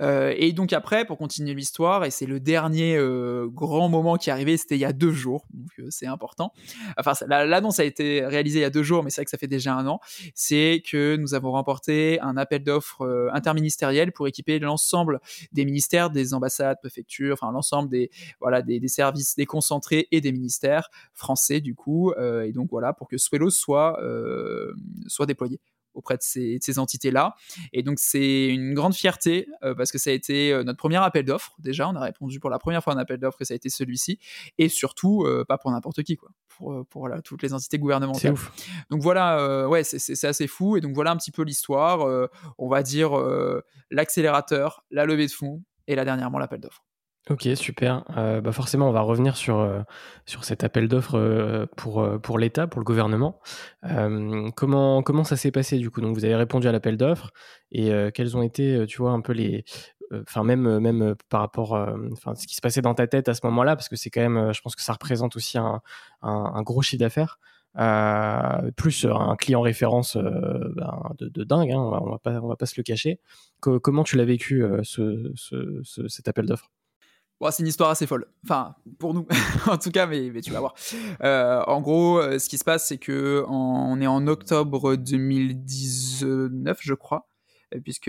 Euh, 0.00 0.34
et 0.36 0.52
donc 0.52 0.72
après, 0.72 1.04
pour 1.04 1.18
continuer 1.18 1.54
l'histoire, 1.54 2.04
et 2.04 2.10
c'est 2.10 2.26
le 2.26 2.40
dernier 2.40 2.96
euh, 2.96 3.48
grand 3.48 3.88
moment 3.88 4.16
qui 4.16 4.30
est 4.30 4.32
arrivé, 4.32 4.56
c'était 4.56 4.76
il 4.76 4.80
y 4.80 4.84
a 4.84 4.92
deux 4.92 5.12
jours, 5.12 5.46
donc 5.52 5.70
euh, 5.78 5.86
c'est 5.90 6.06
important. 6.06 6.52
Enfin, 6.98 7.12
l'annonce 7.26 7.78
a 7.78 7.84
été 7.84 8.24
réalisée 8.24 8.60
il 8.60 8.62
y 8.62 8.66
a 8.66 8.70
deux 8.70 8.82
jours, 8.82 9.02
mais 9.02 9.10
c'est 9.10 9.20
vrai 9.20 9.24
que 9.26 9.30
ça 9.30 9.38
fait 9.38 9.46
déjà 9.46 9.74
un 9.74 9.86
an. 9.86 10.00
C'est 10.34 10.82
que 10.88 11.16
nous 11.16 11.34
avons 11.34 11.52
remporté 11.52 12.20
un 12.20 12.36
appel 12.36 12.62
d'offres 12.64 13.30
interministériel 13.32 14.12
pour 14.12 14.28
équiper 14.28 14.58
l'ensemble 14.58 15.20
des 15.52 15.64
ministères, 15.64 16.10
des 16.10 16.34
ambassades, 16.34 16.78
préfectures, 16.80 17.34
enfin 17.34 17.52
l'ensemble 17.52 17.88
des 17.88 18.10
voilà 18.40 18.62
des, 18.62 18.80
des, 18.80 18.88
services 18.88 19.36
déconcentrés 19.36 20.08
et 20.10 20.20
des 20.20 20.32
ministères 20.32 20.90
français 21.14 21.60
du 21.60 21.74
coup. 21.74 22.12
et 22.12 22.52
donc 22.52 22.70
voilà 22.70 22.92
pour 22.92 23.08
que 23.08 23.18
Swello 23.18 23.50
soit 23.50 23.98
soit 25.06 25.26
déployé 25.26 25.60
auprès 25.94 26.16
de 26.16 26.22
ces, 26.22 26.78
entités-là. 26.78 27.34
Et 27.72 27.82
donc 27.82 27.98
c'est 27.98 28.48
une 28.48 28.74
grande 28.74 28.94
fierté 28.94 29.48
euh, 29.62 29.74
parce 29.74 29.92
que 29.92 29.98
ça 29.98 30.10
a 30.10 30.12
été 30.12 30.52
euh, 30.52 30.64
notre 30.64 30.78
premier 30.78 30.96
appel 30.96 31.24
d'offres. 31.24 31.54
Déjà, 31.58 31.88
on 31.88 31.94
a 31.96 32.00
répondu 32.00 32.40
pour 32.40 32.50
la 32.50 32.58
première 32.58 32.82
fois 32.82 32.94
à 32.94 32.96
un 32.96 32.98
appel 32.98 33.18
d'offres 33.18 33.42
et 33.42 33.44
ça 33.44 33.54
a 33.54 33.56
été 33.56 33.68
celui-ci. 33.68 34.18
Et 34.58 34.68
surtout, 34.68 35.24
euh, 35.24 35.44
pas 35.46 35.58
pour 35.58 35.70
n'importe 35.70 36.02
qui, 36.02 36.16
quoi. 36.16 36.30
Pour, 36.48 36.86
pour 36.86 37.02
voilà, 37.02 37.22
toutes 37.22 37.42
les 37.42 37.54
entités 37.54 37.78
gouvernementales. 37.78 38.34
Donc 38.90 39.00
voilà, 39.00 39.68
ouais, 39.68 39.84
c'est 39.84 40.24
assez 40.24 40.46
fou. 40.46 40.76
Et 40.76 40.80
donc 40.80 40.94
voilà 40.94 41.10
un 41.10 41.16
petit 41.16 41.30
peu 41.30 41.42
l'histoire. 41.42 42.28
on 42.58 42.68
va 42.68 42.82
dire 42.82 43.12
l'accélérateur, 43.90 44.84
la 44.90 45.06
levée 45.06 45.26
de 45.26 45.32
fonds 45.32 45.62
et 45.86 45.94
là 45.94 46.04
dernièrement 46.04 46.38
l'appel 46.38 46.60
d'offres. 46.60 46.84
Ok, 47.30 47.48
super. 47.54 48.04
Euh, 48.16 48.40
bah 48.40 48.50
forcément, 48.50 48.88
on 48.88 48.92
va 48.92 49.00
revenir 49.00 49.36
sur, 49.36 49.60
euh, 49.60 49.80
cet 50.26 50.64
appel 50.64 50.88
d'offres 50.88 51.16
euh, 51.16 51.66
pour, 51.76 52.38
l'État, 52.38 52.66
pour 52.66 52.80
le 52.80 52.84
gouvernement. 52.84 53.40
comment, 54.56 55.24
ça 55.24 55.36
s'est 55.36 55.52
passé 55.52 55.78
du 55.78 55.88
coup? 55.90 56.00
Donc, 56.00 56.16
vous 56.16 56.24
avez 56.24 56.34
répondu 56.34 56.66
à 56.66 56.72
l'appel 56.72 56.96
d'offres 56.96 57.30
et 57.70 57.92
quels 58.12 58.36
ont 58.36 58.42
été, 58.42 58.86
tu 58.86 58.98
vois, 58.98 59.12
un 59.12 59.20
peu 59.20 59.32
les. 59.32 59.64
Enfin, 60.12 60.42
même, 60.42 61.14
par 61.28 61.40
rapport 61.40 61.76
à 61.76 61.94
ce 62.34 62.46
qui 62.46 62.56
se 62.56 62.60
passait 62.60 62.82
dans 62.82 62.94
ta 62.94 63.06
tête 63.06 63.28
à 63.28 63.34
ce 63.34 63.40
moment-là, 63.44 63.76
parce 63.76 63.88
que 63.88 63.96
c'est 63.96 64.10
quand 64.10 64.20
même, 64.20 64.52
je 64.52 64.60
pense 64.60 64.74
que 64.74 64.82
ça 64.82 64.92
représente 64.92 65.36
aussi 65.36 65.58
un, 65.58 65.80
gros 66.62 66.82
chiffre 66.82 67.00
d'affaires. 67.00 67.38
plus 68.76 69.06
un 69.06 69.36
client 69.36 69.60
référence 69.60 70.16
ben, 70.16 71.02
de, 71.18 71.44
dingue, 71.44 71.70
hein, 71.70 71.78
on 71.78 72.10
va 72.10 72.18
va 72.40 72.56
pas 72.56 72.66
se 72.66 72.74
le 72.76 72.82
cacher. 72.82 73.20
comment 73.60 74.02
tu 74.02 74.16
l'as 74.16 74.24
vécu 74.24 74.64
ce, 74.82 75.30
ce, 75.36 76.08
cet 76.08 76.26
appel 76.26 76.46
d'offres? 76.46 76.68
C'est 77.50 77.62
une 77.62 77.68
histoire 77.68 77.90
assez 77.90 78.06
folle. 78.06 78.26
Enfin, 78.44 78.76
pour 78.98 79.14
nous, 79.14 79.26
en 79.66 79.76
tout 79.76 79.90
cas, 79.90 80.06
mais, 80.06 80.30
tu 80.40 80.52
vas 80.52 80.60
voir. 80.60 80.74
Euh, 81.22 81.62
en 81.66 81.80
gros, 81.80 82.18
euh, 82.18 82.38
ce 82.38 82.48
qui 82.48 82.58
se 82.58 82.64
passe, 82.64 82.86
c'est 82.86 82.98
que 82.98 83.44
on 83.48 84.00
est 84.00 84.06
en 84.06 84.26
octobre 84.26 84.96
2019, 84.96 86.78
je 86.80 86.94
crois, 86.94 87.28
euh, 87.74 87.80
puisque 87.82 88.08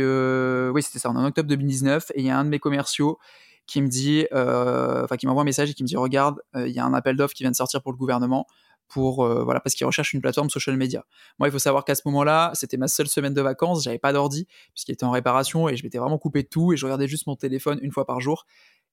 oui, 0.74 0.84
c'était 0.84 1.00
ça. 1.00 1.10
On 1.10 1.15
est 1.15 1.19
en 1.19 1.26
octobre 1.26 1.50
2019 1.50 2.12
et 2.15 2.19
il 2.19 2.26
y 2.26 2.30
a 2.30 2.38
un 2.38 2.46
de 2.46 2.50
mes 2.50 2.60
commerciaux 2.60 3.17
qui 3.65 3.82
me 3.82 3.88
dit, 3.88 4.28
enfin, 4.32 5.17
qui 5.17 5.26
m'envoie 5.26 5.41
un 5.43 5.46
message 5.46 5.72
et 5.72 5.74
qui 5.74 5.84
me 5.84 5.88
dit, 5.88 5.96
regarde, 5.96 6.41
il 6.56 6.72
y 6.72 6.80
a 6.80 6.86
un 6.86 6.93
appel 6.93 7.15
d'offres 7.15 7.34
qui 7.34 7.43
vient 7.43 7.52
de 7.52 7.56
sortir 7.56 7.82
pour 7.82 7.91
le 7.91 7.98
gouvernement. 7.98 8.46
Pour, 8.89 9.26
voilà, 9.26 9.60
parce 9.60 9.74
qu'il 9.74 9.88
recherche 9.88 10.13
une 10.13 10.22
plateforme 10.22 10.52
social 10.52 10.78
media. 10.78 11.04
Moi, 11.39 11.48
il 11.48 11.52
faut 11.52 11.58
savoir 11.58 11.84
qu'à 11.84 11.96
ce 11.96 12.04
moment-là, 12.06 12.52
c'était 12.54 12.78
ma 12.78 12.88
seule 12.88 13.08
semaine 13.08 13.34
de 13.34 13.41
vacances, 13.41 13.86
j'avais 13.86 13.98
pas 13.98 14.13
d'ordi, 14.13 14.46
puisqu'il 14.74 14.91
était 14.91 15.06
en 15.06 15.10
réparation 15.10 15.67
et 15.67 15.76
je 15.76 15.84
m'étais 15.84 15.98
vraiment 15.98 16.19
coupé 16.19 16.43
de 16.43 16.48
tout 16.48 16.74
et 16.74 16.78
je 16.78 16.86
regardais 16.86 17.08
juste 17.08 17.26
mon 17.26 17.36
téléphone 17.36 17.80
une 17.82 17.91
fois 17.91 18.06
par 18.06 18.19
jour. 18.19 18.46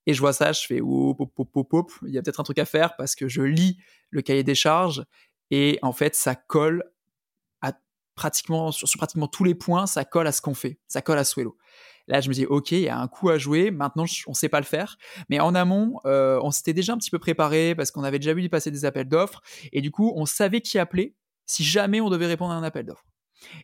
Et 0.07 0.15
je 0.15 0.21
vois 0.21 0.33
ça, 0.33 0.53
je 0.53 0.67
fais 0.67 0.81
pop. 0.81 1.93
Il 2.07 2.13
y 2.13 2.19
a 2.19 2.23
peut-être 2.23 2.41
un 2.41 2.45
truc 2.45 2.59
à 2.59 2.65
faire 2.65 2.97
parce 2.97 3.15
que 3.15 3.29
je 3.29 3.43
lis 3.43 3.79
le 4.11 4.23
cahier 4.23 4.43
des 4.43 4.55
charges 4.55 5.05
et 5.51 5.79
en 5.83 5.93
fait, 5.93 6.15
ça 6.15 6.35
colle 6.35 6.85
à 7.61 7.73
pratiquement, 8.15 8.71
sur, 8.71 8.89
pratiquement 8.97 9.29
tous 9.29 9.45
les 9.45 9.55
points, 9.55 9.87
ça 9.87 10.05
colle 10.05 10.27
à 10.27 10.33
ce 10.33 10.41
qu'on 10.41 10.55
fait. 10.55 10.79
Ça 10.89 11.03
colle 11.03 11.19
à 11.19 11.25
Swello. 11.25 11.57
Là, 12.07 12.21
je 12.21 12.29
me 12.29 12.35
dis, 12.35 12.47
OK, 12.47 12.73
il 12.73 12.81
y 12.81 12.89
a 12.89 12.99
un 12.99 13.09
coup 13.09 13.31
à 13.31 13.39
jouer. 13.39 13.71
Maintenant, 13.71 14.05
on 14.27 14.31
ne 14.31 14.35
sait 14.35 14.49
pas 14.49 14.61
le 14.61 14.67
faire. 14.67 14.97
Mais 15.29 15.39
en 15.41 15.55
amont, 15.55 16.01
euh, 16.07 16.41
on 16.43 16.51
s'était 16.51 16.73
déjà 16.73 16.93
un 16.93 16.99
petit 16.99 17.11
peu 17.11 17.19
préparé 17.19 17.75
parce 17.75 17.91
qu'on 17.91 18.03
avait 18.05 18.19
déjà 18.19 18.35
vu 18.35 18.49
passer 18.49 18.71
des 18.71 18.85
appels 18.85 19.09
d'offres. 19.09 19.43
Et 19.73 19.81
du 19.81 19.91
coup, 19.91 20.13
on 20.17 20.27
savait 20.27 20.61
qui 20.61 20.79
appeler 20.79 21.15
si 21.47 21.65
jamais 21.65 22.01
on 22.01 22.11
devait 22.11 22.27
répondre 22.27 22.53
à 22.53 22.57
un 22.57 22.63
appel 22.63 22.87
d'offres. 22.87 23.05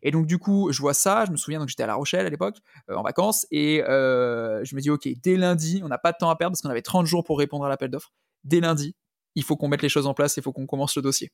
Et 0.02 0.10
donc 0.10 0.26
du 0.26 0.38
coup, 0.38 0.72
je 0.72 0.80
vois 0.80 0.94
ça, 0.94 1.24
je 1.26 1.30
me 1.30 1.36
souviens 1.36 1.58
donc 1.58 1.68
j'étais 1.68 1.82
à 1.82 1.86
La 1.86 1.94
Rochelle 1.94 2.26
à 2.26 2.30
l'époque 2.30 2.58
euh, 2.90 2.96
en 2.96 3.02
vacances 3.02 3.46
et 3.50 3.82
euh, 3.84 4.64
je 4.64 4.74
me 4.76 4.80
dis 4.80 4.90
ok, 4.90 5.08
dès 5.22 5.36
lundi, 5.36 5.80
on 5.84 5.88
n'a 5.88 5.98
pas 5.98 6.12
de 6.12 6.16
temps 6.18 6.30
à 6.30 6.36
perdre 6.36 6.52
parce 6.52 6.62
qu'on 6.62 6.70
avait 6.70 6.82
30 6.82 7.06
jours 7.06 7.24
pour 7.24 7.38
répondre 7.38 7.64
à 7.64 7.68
l'appel 7.68 7.90
d'offres. 7.90 8.12
Dès 8.44 8.60
lundi, 8.60 8.94
il 9.34 9.42
faut 9.42 9.56
qu'on 9.56 9.68
mette 9.68 9.82
les 9.82 9.88
choses 9.88 10.06
en 10.06 10.14
place, 10.14 10.36
il 10.36 10.42
faut 10.42 10.52
qu'on 10.52 10.66
commence 10.66 10.96
le 10.96 11.02
dossier. 11.02 11.30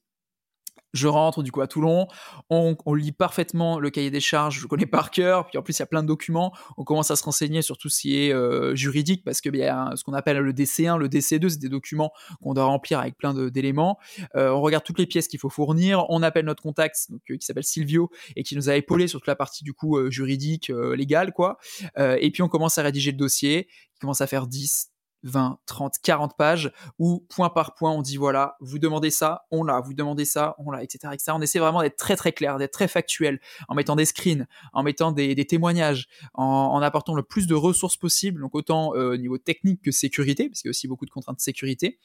Je 0.92 1.08
rentre 1.08 1.42
du 1.42 1.50
coup 1.50 1.60
à 1.60 1.66
Toulon, 1.66 2.06
on, 2.50 2.94
lit 2.94 3.12
parfaitement 3.12 3.78
le 3.78 3.90
cahier 3.90 4.10
des 4.10 4.20
charges, 4.20 4.60
je 4.60 4.66
connais 4.66 4.86
par 4.86 5.10
cœur, 5.10 5.46
puis 5.46 5.58
en 5.58 5.62
plus 5.62 5.78
il 5.78 5.80
y 5.80 5.82
a 5.82 5.86
plein 5.86 6.02
de 6.02 6.08
documents, 6.08 6.52
on 6.76 6.84
commence 6.84 7.10
à 7.10 7.16
se 7.16 7.24
renseigner 7.24 7.62
sur 7.62 7.78
tout 7.78 7.88
ce 7.88 8.02
qui 8.02 8.22
est 8.22 8.32
euh, 8.32 8.74
juridique, 8.74 9.24
parce 9.24 9.40
qu'il 9.40 9.56
y 9.56 9.64
a 9.64 9.92
ce 9.96 10.04
qu'on 10.04 10.12
appelle 10.12 10.38
le 10.38 10.52
DC1, 10.52 10.98
le 10.98 11.08
DC2, 11.08 11.48
c'est 11.48 11.58
des 11.58 11.68
documents 11.68 12.12
qu'on 12.42 12.54
doit 12.54 12.64
remplir 12.64 12.98
avec 12.98 13.16
plein 13.16 13.32
d'éléments. 13.50 13.98
Euh, 14.36 14.50
on 14.50 14.60
regarde 14.60 14.84
toutes 14.84 14.98
les 14.98 15.06
pièces 15.06 15.28
qu'il 15.28 15.40
faut 15.40 15.50
fournir, 15.50 16.04
on 16.10 16.22
appelle 16.22 16.44
notre 16.44 16.62
contact 16.62 17.08
euh, 17.30 17.36
qui 17.36 17.46
s'appelle 17.46 17.64
Silvio 17.64 18.10
et 18.36 18.42
qui 18.42 18.54
nous 18.56 18.68
a 18.68 18.76
épaulé 18.76 19.08
sur 19.08 19.20
toute 19.20 19.28
la 19.28 19.36
partie 19.36 19.64
du 19.64 19.72
coup 19.72 19.98
juridique, 20.10 20.70
légale, 20.94 21.32
quoi. 21.32 21.58
et 21.96 22.30
puis 22.30 22.42
on 22.42 22.48
commence 22.48 22.78
à 22.78 22.82
rédiger 22.82 23.12
le 23.12 23.16
dossier, 23.16 23.68
qui 23.94 24.00
commence 24.00 24.20
à 24.20 24.26
faire 24.26 24.46
10, 24.46 24.91
20, 25.24 25.58
30, 25.66 25.94
40 26.02 26.36
pages 26.36 26.72
où 26.98 27.26
point 27.28 27.50
par 27.50 27.74
point 27.74 27.92
on 27.92 28.02
dit 28.02 28.16
voilà, 28.16 28.56
vous 28.60 28.78
demandez 28.78 29.10
ça, 29.10 29.46
on 29.50 29.64
l'a, 29.64 29.80
vous 29.80 29.94
demandez 29.94 30.24
ça, 30.24 30.54
on 30.58 30.70
l'a, 30.70 30.82
etc., 30.82 31.12
etc. 31.12 31.32
On 31.34 31.40
essaie 31.40 31.58
vraiment 31.58 31.82
d'être 31.82 31.96
très 31.96 32.16
très 32.16 32.32
clair, 32.32 32.58
d'être 32.58 32.72
très 32.72 32.88
factuel, 32.88 33.40
en 33.68 33.74
mettant 33.74 33.96
des 33.96 34.04
screens, 34.04 34.46
en 34.72 34.82
mettant 34.82 35.12
des, 35.12 35.34
témoignages, 35.46 36.08
en, 36.34 36.80
apportant 36.82 37.14
le 37.14 37.22
plus 37.22 37.46
de 37.46 37.54
ressources 37.54 37.96
possible, 37.96 38.40
donc 38.40 38.54
autant 38.54 38.94
euh, 38.94 39.14
au 39.14 39.16
niveau 39.16 39.38
technique 39.38 39.82
que 39.82 39.90
sécurité, 39.90 40.48
parce 40.48 40.62
qu'il 40.62 40.68
y 40.68 40.70
a 40.70 40.72
aussi 40.72 40.88
beaucoup 40.88 41.06
de 41.06 41.10
contraintes 41.10 41.36
de 41.36 41.42
sécurité. 41.42 41.98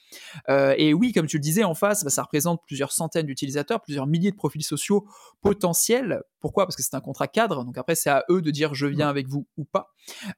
Euh, 0.50 0.74
et 0.78 0.94
oui, 0.94 1.12
comme 1.12 1.28
tu 1.28 1.38
le 1.38 1.42
disais, 1.42 1.64
en 1.64 1.76
face, 1.76 2.04
bah, 2.04 2.10
ça 2.10 2.24
représente 2.24 2.62
plusieurs 2.66 2.92
centaines 2.92 3.26
d'utilisateurs, 3.26 3.82
plusieurs 3.82 4.08
milliers 4.08 4.32
de 4.32 4.36
profils 4.36 4.64
sociaux 4.64 5.08
potentiels. 5.42 6.22
Pourquoi? 6.40 6.66
Parce 6.66 6.76
que 6.76 6.84
c'est 6.84 6.96
un 6.96 7.02
contrat 7.02 7.28
cadre, 7.28 7.64
donc 7.64 7.78
après 7.78 7.96
c'est 7.96 8.10
à 8.10 8.24
eux 8.30 8.42
de 8.42 8.52
dire 8.52 8.74
je 8.74 8.86
viens 8.86 9.10
avec 9.10 9.28
vous 9.28 9.48
ou 9.58 9.66
pas. 9.66 9.94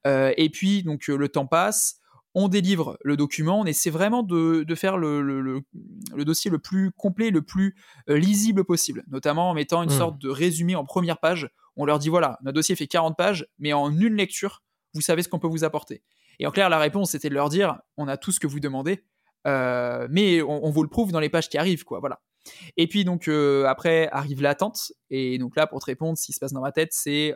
Euh, 0.07 0.33
et 0.37 0.49
puis 0.49 0.83
donc 0.83 1.07
le 1.07 1.29
temps 1.29 1.45
passe 1.45 1.99
on 2.35 2.47
délivre 2.47 2.97
le 3.03 3.17
document, 3.17 3.61
on 3.61 3.65
essaie 3.65 3.89
vraiment 3.89 4.23
de, 4.23 4.65
faire 4.75 4.97
le, 4.97 5.63
dossier 6.17 6.51
le 6.51 6.59
plus 6.59 6.91
complet, 6.91 7.31
le 7.31 7.41
plus 7.41 7.75
euh, 8.09 8.17
lisible 8.17 8.63
possible, 8.63 9.03
notamment 9.07 9.49
en 9.49 9.53
mettant 9.53 9.81
une 9.83 9.89
mmh. 9.89 9.97
sorte 9.97 10.17
de 10.19 10.29
résumé 10.29 10.75
en 10.75 10.85
première 10.85 11.19
page. 11.19 11.49
On 11.75 11.85
leur 11.85 11.99
dit 11.99 12.09
voilà, 12.09 12.37
notre 12.43 12.55
dossier 12.55 12.75
fait 12.75 12.87
40 12.87 13.17
pages, 13.17 13.47
mais 13.57 13.73
en 13.73 13.89
une 13.91 14.15
lecture, 14.15 14.63
vous 14.93 15.01
savez 15.01 15.23
ce 15.23 15.29
qu'on 15.29 15.39
peut 15.39 15.47
vous 15.47 15.63
apporter. 15.63 16.03
Et 16.39 16.47
en 16.47 16.51
clair, 16.51 16.69
la 16.69 16.79
réponse 16.79 17.11
c'était 17.11 17.29
de 17.29 17.33
leur 17.33 17.49
dire 17.49 17.79
on 17.97 18.07
a 18.07 18.17
tout 18.17 18.31
ce 18.31 18.39
que 18.39 18.47
vous 18.47 18.59
demandez, 18.59 19.03
mais 19.45 20.41
on, 20.41 20.69
vous 20.69 20.83
le 20.83 20.89
prouve 20.89 21.11
dans 21.11 21.19
les 21.19 21.29
pages 21.29 21.49
qui 21.49 21.57
arrivent, 21.57 21.83
quoi. 21.83 21.99
Voilà. 21.99 22.21
Et 22.77 22.87
puis 22.87 23.05
donc 23.05 23.27
après 23.27 24.07
arrive 24.11 24.41
l'attente. 24.41 24.91
Et 25.09 25.37
donc 25.37 25.55
là, 25.55 25.67
pour 25.67 25.79
te 25.79 25.85
répondre, 25.85 26.17
ce 26.17 26.25
qui 26.25 26.33
se 26.33 26.39
passe 26.39 26.53
dans 26.53 26.61
ma 26.61 26.71
tête, 26.71 26.89
c'est 26.91 27.33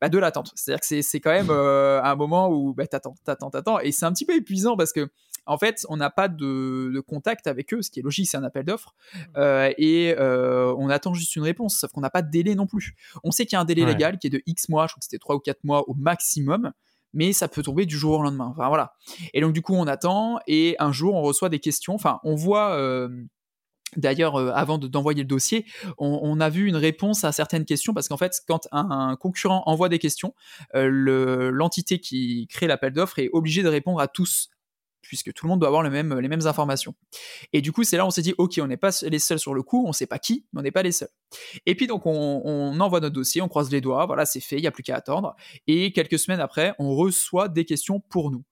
bah, 0.00 0.08
de 0.08 0.18
l'attente. 0.18 0.52
C'est-à-dire 0.54 0.80
que 0.80 1.02
c'est 1.02 1.20
quand 1.20 1.32
même 1.32 1.50
un 1.50 2.16
moment 2.16 2.50
où 2.50 2.74
bah, 2.74 2.86
t'attends, 2.86 3.14
t'attends, 3.24 3.50
t'attends. 3.50 3.80
Et 3.80 3.92
c'est 3.92 4.06
un 4.06 4.12
petit 4.12 4.24
peu 4.24 4.34
épuisant 4.34 4.76
parce 4.76 4.92
que 4.92 5.10
en 5.48 5.56
fait, 5.56 5.86
on 5.88 5.96
n'a 5.96 6.10
pas 6.10 6.28
de, 6.28 7.02
contact 7.06 7.46
avec 7.46 7.72
eux, 7.72 7.80
ce 7.80 7.90
qui 7.90 8.00
est 8.00 8.02
logique, 8.02 8.28
c'est 8.28 8.36
un 8.36 8.44
appel 8.44 8.64
d'offres, 8.64 8.94
mmh. 8.94 9.18
euh, 9.38 9.72
et 9.78 10.14
euh, 10.18 10.74
on 10.76 10.90
attend 10.90 11.14
juste 11.14 11.36
une 11.36 11.42
réponse, 11.42 11.78
sauf 11.78 11.90
qu'on 11.90 12.02
n'a 12.02 12.10
pas 12.10 12.20
de 12.20 12.30
délai 12.30 12.54
non 12.54 12.66
plus. 12.66 12.94
On 13.24 13.30
sait 13.30 13.46
qu'il 13.46 13.56
y 13.56 13.58
a 13.58 13.60
un 13.60 13.64
délai 13.64 13.86
légal 13.86 14.18
qui 14.18 14.26
est 14.26 14.30
de 14.30 14.42
X 14.46 14.68
mois, 14.68 14.86
je 14.86 14.92
crois 14.92 15.00
que 15.00 15.04
c'était 15.04 15.18
3 15.18 15.36
ou 15.36 15.40
4 15.40 15.64
mois 15.64 15.88
au 15.88 15.94
maximum, 15.94 16.72
mais 17.14 17.32
ça 17.32 17.48
peut 17.48 17.62
tomber 17.62 17.86
du 17.86 17.96
jour 17.96 18.18
au 18.18 18.22
lendemain. 18.22 18.48
Enfin 18.50 18.68
voilà. 18.68 18.92
Et 19.32 19.40
donc 19.40 19.54
du 19.54 19.62
coup, 19.62 19.74
on 19.74 19.86
attend, 19.86 20.38
et 20.46 20.76
un 20.78 20.92
jour, 20.92 21.14
on 21.14 21.22
reçoit 21.22 21.48
des 21.48 21.60
questions, 21.60 21.94
enfin, 21.94 22.20
on 22.24 22.34
voit... 22.34 22.74
Euh, 22.74 23.08
d'ailleurs, 23.96 24.36
avant 24.56 24.78
d'envoyer 24.78 25.22
le 25.22 25.28
dossier, 25.28 25.66
on, 25.98 26.40
a 26.40 26.50
vu 26.50 26.66
une 26.66 26.76
réponse 26.76 27.24
à 27.24 27.32
certaines 27.32 27.64
questions 27.64 27.94
parce 27.94 28.08
qu'en 28.08 28.16
fait, 28.16 28.40
quand 28.46 28.68
un, 28.72 29.16
concurrent 29.16 29.62
envoie 29.66 29.88
des 29.88 29.98
questions, 29.98 30.34
l'entité 30.74 31.98
qui 31.98 32.46
crée 32.48 32.66
l'appel 32.66 32.92
d'offres 32.92 33.18
est 33.18 33.30
obligée 33.32 33.62
de 33.62 33.68
répondre 33.68 34.00
à 34.00 34.08
tous 34.08 34.50
puisque 35.08 35.32
tout 35.32 35.46
le 35.46 35.50
monde 35.50 35.60
doit 35.60 35.68
avoir 35.68 35.82
les 35.82 35.90
mêmes 35.90 36.46
informations. 36.46 36.94
Et 37.52 37.62
du 37.62 37.72
coup, 37.72 37.82
c'est 37.82 37.96
là 37.96 38.04
où 38.04 38.08
on 38.08 38.10
s'est 38.10 38.22
dit, 38.22 38.34
ok, 38.36 38.60
on 38.62 38.66
n'est 38.66 38.76
pas 38.76 38.90
les 39.02 39.18
seuls 39.18 39.38
sur 39.38 39.54
le 39.54 39.62
coup, 39.62 39.84
on 39.84 39.88
ne 39.88 39.92
sait 39.92 40.06
pas 40.06 40.18
qui, 40.18 40.46
mais 40.52 40.60
on 40.60 40.62
n'est 40.62 40.70
pas 40.70 40.82
les 40.82 40.92
seuls. 40.92 41.08
Et 41.66 41.74
puis 41.74 41.86
donc, 41.86 42.04
on, 42.04 42.78
envoie 42.80 43.00
notre 43.00 43.14
dossier, 43.14 43.40
on 43.40 43.48
croise 43.48 43.70
les 43.70 43.80
doigts, 43.80 44.06
voilà, 44.06 44.26
c'est 44.26 44.40
fait, 44.40 44.56
il 44.56 44.60
n'y 44.60 44.66
a 44.66 44.70
plus 44.70 44.82
qu'à 44.82 44.96
attendre. 44.96 45.34
Et 45.66 45.92
quelques 45.92 46.18
semaines 46.18 46.40
après, 46.40 46.74
on 46.78 46.94
reçoit 46.94 47.48
des 47.48 47.64
questions 47.64 48.00
pour 48.00 48.30
nous. 48.30 48.44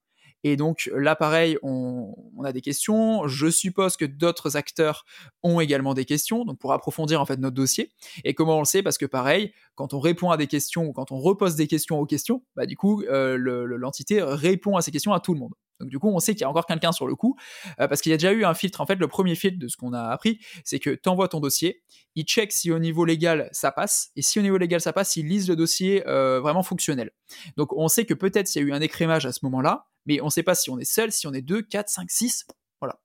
Et 0.49 0.55
donc 0.55 0.89
là, 0.95 1.17
pareil, 1.17 1.57
on, 1.61 2.15
a 2.45 2.53
des 2.53 2.61
questions. 2.61 3.27
Je 3.27 3.49
suppose 3.49 3.97
que 3.97 4.05
d'autres 4.05 4.55
acteurs 4.55 5.05
ont 5.43 5.59
également 5.59 5.93
des 5.93 6.05
questions, 6.05 6.45
donc 6.45 6.57
pour 6.57 6.71
approfondir 6.71 7.19
en 7.19 7.25
fait 7.25 7.37
notre 7.37 7.55
dossier. 7.55 7.91
Et 8.23 8.33
comment 8.33 8.55
on 8.55 8.59
le 8.59 8.65
sait? 8.65 8.81
Parce 8.81 8.97
que 8.97 9.05
pareil, 9.05 9.51
quand 9.75 9.93
on 9.93 9.99
répond 9.99 10.29
à 10.29 10.37
des 10.37 10.47
questions 10.47 10.85
ou 10.85 10.93
quand 10.93 11.11
on 11.11 11.19
repose 11.19 11.55
des 11.55 11.67
questions 11.67 11.99
aux 11.99 12.05
questions, 12.05 12.43
bah 12.55 12.65
du 12.65 12.77
coup, 12.77 13.03
euh, 13.03 13.37
l'entité 13.37 14.21
répond 14.23 14.77
à 14.77 14.81
ces 14.81 14.91
questions 14.91 15.11
à 15.11 15.19
tout 15.19 15.33
le 15.33 15.39
monde. 15.41 15.53
Donc 15.79 15.89
du 15.89 15.99
coup, 15.99 16.09
on 16.09 16.19
sait 16.19 16.33
qu'il 16.33 16.41
y 16.41 16.45
a 16.45 16.49
encore 16.49 16.65
quelqu'un 16.65 16.91
sur 16.91 17.07
le 17.07 17.15
coup, 17.15 17.35
euh, 17.79 17.87
parce 17.87 18.01
qu'il 18.01 18.09
y 18.11 18.13
a 18.13 18.17
déjà 18.17 18.31
eu 18.31 18.45
un 18.45 18.53
filtre. 18.53 18.81
En 18.81 18.85
fait, 18.85 18.95
le 18.95 19.07
premier 19.07 19.35
filtre 19.35 19.59
de 19.59 19.67
ce 19.67 19.77
qu'on 19.77 19.93
a 19.93 20.03
appris, 20.09 20.39
c'est 20.63 20.79
que 20.79 20.89
tu 20.89 21.09
envoies 21.09 21.27
ton 21.27 21.39
dossier, 21.39 21.81
il 22.15 22.25
check 22.25 22.51
si 22.51 22.71
au 22.71 22.79
niveau 22.79 23.05
légal 23.05 23.49
ça 23.51 23.71
passe, 23.71 24.09
et 24.15 24.21
si 24.21 24.39
au 24.39 24.41
niveau 24.41 24.57
légal 24.57 24.81
ça 24.81 24.93
passe, 24.93 25.15
il 25.15 25.27
lise 25.27 25.47
le 25.47 25.55
dossier 25.55 26.07
euh, 26.07 26.39
vraiment 26.39 26.63
fonctionnel. 26.63 27.11
Donc 27.57 27.73
on 27.73 27.87
sait 27.87 28.05
que 28.05 28.13
peut-être 28.13 28.53
il 28.55 28.59
y 28.59 28.61
a 28.61 28.65
eu 28.65 28.73
un 28.73 28.81
écrémage 28.81 29.25
à 29.25 29.31
ce 29.31 29.39
moment-là, 29.43 29.87
mais 30.05 30.21
on 30.21 30.25
ne 30.25 30.31
sait 30.31 30.43
pas 30.43 30.55
si 30.55 30.69
on 30.69 30.79
est 30.79 30.85
seul, 30.85 31.11
si 31.11 31.27
on 31.27 31.33
est 31.33 31.41
deux, 31.41 31.61
quatre, 31.61 31.89
cinq, 31.89 32.09
six. 32.09 32.45
Voilà. 32.79 32.99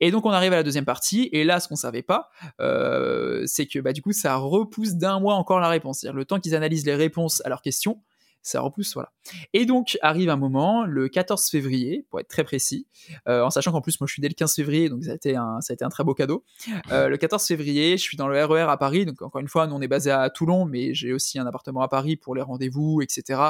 Et 0.00 0.10
donc 0.12 0.24
on 0.24 0.30
arrive 0.30 0.52
à 0.52 0.56
la 0.56 0.62
deuxième 0.62 0.84
partie, 0.84 1.28
et 1.32 1.44
là 1.44 1.60
ce 1.60 1.68
qu'on 1.68 1.76
savait 1.76 2.02
pas, 2.02 2.28
euh, 2.60 3.42
c'est 3.46 3.66
que 3.66 3.78
bah, 3.80 3.92
du 3.92 4.02
coup 4.02 4.12
ça 4.12 4.36
repousse 4.36 4.94
d'un 4.94 5.20
mois 5.20 5.34
encore 5.34 5.60
la 5.60 5.68
réponse. 5.68 6.00
C'est-à-dire 6.00 6.16
le 6.16 6.24
temps 6.24 6.40
qu'ils 6.40 6.54
analysent 6.54 6.86
les 6.86 6.94
réponses 6.94 7.42
à 7.44 7.48
leurs 7.48 7.62
questions, 7.62 8.02
ça 8.46 8.60
repousse, 8.60 8.94
voilà. 8.94 9.12
Et 9.52 9.66
donc 9.66 9.98
arrive 10.02 10.30
un 10.30 10.36
moment, 10.36 10.84
le 10.84 11.08
14 11.08 11.50
février, 11.50 12.06
pour 12.10 12.20
être 12.20 12.28
très 12.28 12.44
précis, 12.44 12.86
euh, 13.28 13.42
en 13.42 13.50
sachant 13.50 13.72
qu'en 13.72 13.80
plus 13.80 14.00
moi 14.00 14.06
je 14.06 14.12
suis 14.12 14.22
dès 14.22 14.28
le 14.28 14.34
15 14.34 14.54
février, 14.54 14.88
donc 14.88 15.04
ça 15.04 15.12
a 15.12 15.14
été 15.14 15.34
un, 15.34 15.60
ça 15.60 15.72
a 15.72 15.74
été 15.74 15.84
un 15.84 15.88
très 15.88 16.04
beau 16.04 16.14
cadeau. 16.14 16.44
Euh, 16.92 17.08
le 17.08 17.16
14 17.16 17.44
février, 17.44 17.96
je 17.96 18.02
suis 18.02 18.16
dans 18.16 18.28
le 18.28 18.44
RER 18.44 18.62
e 18.62 18.68
à 18.68 18.76
Paris, 18.76 19.04
donc 19.04 19.20
encore 19.22 19.40
une 19.40 19.48
fois, 19.48 19.66
nous 19.66 19.74
on 19.74 19.80
est 19.80 19.88
basé 19.88 20.10
à 20.10 20.30
Toulon, 20.30 20.64
mais 20.64 20.94
j'ai 20.94 21.12
aussi 21.12 21.38
un 21.38 21.46
appartement 21.46 21.82
à 21.82 21.88
Paris 21.88 22.16
pour 22.16 22.34
les 22.34 22.42
rendez-vous, 22.42 23.02
etc. 23.02 23.40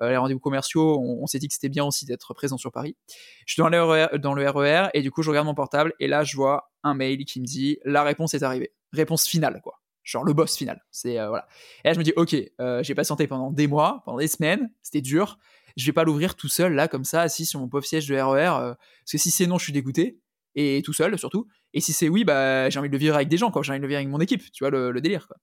Euh, 0.00 0.10
les 0.10 0.16
rendez-vous 0.16 0.40
commerciaux, 0.40 0.98
on, 1.00 1.26
s'est 1.26 1.38
dit 1.38 1.48
que 1.48 1.54
c'était 1.54 1.68
bien 1.68 1.84
aussi 1.84 2.06
d'être 2.06 2.32
présent 2.32 2.56
sur 2.56 2.72
Paris. 2.72 2.96
Je 3.44 3.52
suis 3.52 3.60
dans 3.60 3.68
le, 3.68 3.82
RER, 3.82 4.18
dans 4.18 4.32
le 4.32 4.48
RER 4.48 4.88
et 4.94 5.02
du 5.02 5.10
coup 5.10 5.22
je 5.22 5.28
regarde 5.28 5.46
mon 5.46 5.54
portable 5.54 5.92
et 6.00 6.08
là 6.08 6.24
je 6.24 6.36
vois 6.36 6.70
un 6.82 6.94
mail 6.94 7.24
qui 7.24 7.40
me 7.40 7.46
dit 7.46 7.78
la 7.84 8.02
réponse 8.02 8.32
est 8.34 8.42
arrivée, 8.42 8.72
réponse 8.92 9.26
finale 9.26 9.60
quoi 9.62 9.80
genre 10.06 10.24
le 10.24 10.32
boss 10.32 10.56
final. 10.56 10.82
C'est 10.90 11.18
euh, 11.18 11.28
voilà. 11.28 11.46
Et 11.84 11.88
là 11.88 11.94
je 11.94 11.98
me 11.98 12.04
dis 12.04 12.12
ok, 12.16 12.34
euh, 12.60 12.82
j'ai 12.82 12.94
patienté 12.94 13.26
pendant 13.26 13.50
des 13.50 13.66
mois, 13.66 14.02
pendant 14.06 14.18
des 14.18 14.28
semaines, 14.28 14.70
c'était 14.82 15.02
dur. 15.02 15.38
Je 15.76 15.84
vais 15.84 15.92
pas 15.92 16.04
l'ouvrir 16.04 16.36
tout 16.36 16.48
seul 16.48 16.72
là 16.72 16.88
comme 16.88 17.04
ça 17.04 17.20
assis 17.20 17.44
sur 17.44 17.60
mon 17.60 17.68
pauvre 17.68 17.84
siège 17.84 18.06
de 18.06 18.14
RER 18.14 18.38
euh, 18.38 18.74
parce 18.74 19.12
que 19.12 19.18
si 19.18 19.30
c'est 19.30 19.46
non, 19.46 19.58
je 19.58 19.64
suis 19.64 19.72
dégoûté 19.72 20.20
et 20.54 20.80
tout 20.82 20.94
seul 20.94 21.18
surtout. 21.18 21.48
Et 21.74 21.80
si 21.80 21.92
c'est 21.92 22.08
oui, 22.08 22.24
bah 22.24 22.70
j'ai 22.70 22.78
envie 22.78 22.88
de 22.88 22.92
le 22.92 22.98
vivre 22.98 23.16
avec 23.16 23.28
des 23.28 23.36
gens 23.36 23.50
quoi, 23.50 23.62
j'ai 23.62 23.72
envie 23.72 23.80
de 23.80 23.82
le 23.82 23.88
vivre 23.88 23.98
avec 23.98 24.08
mon 24.08 24.20
équipe, 24.20 24.50
tu 24.52 24.64
vois 24.64 24.70
le, 24.70 24.98
délire 25.00 25.26
quoi. 25.26 25.36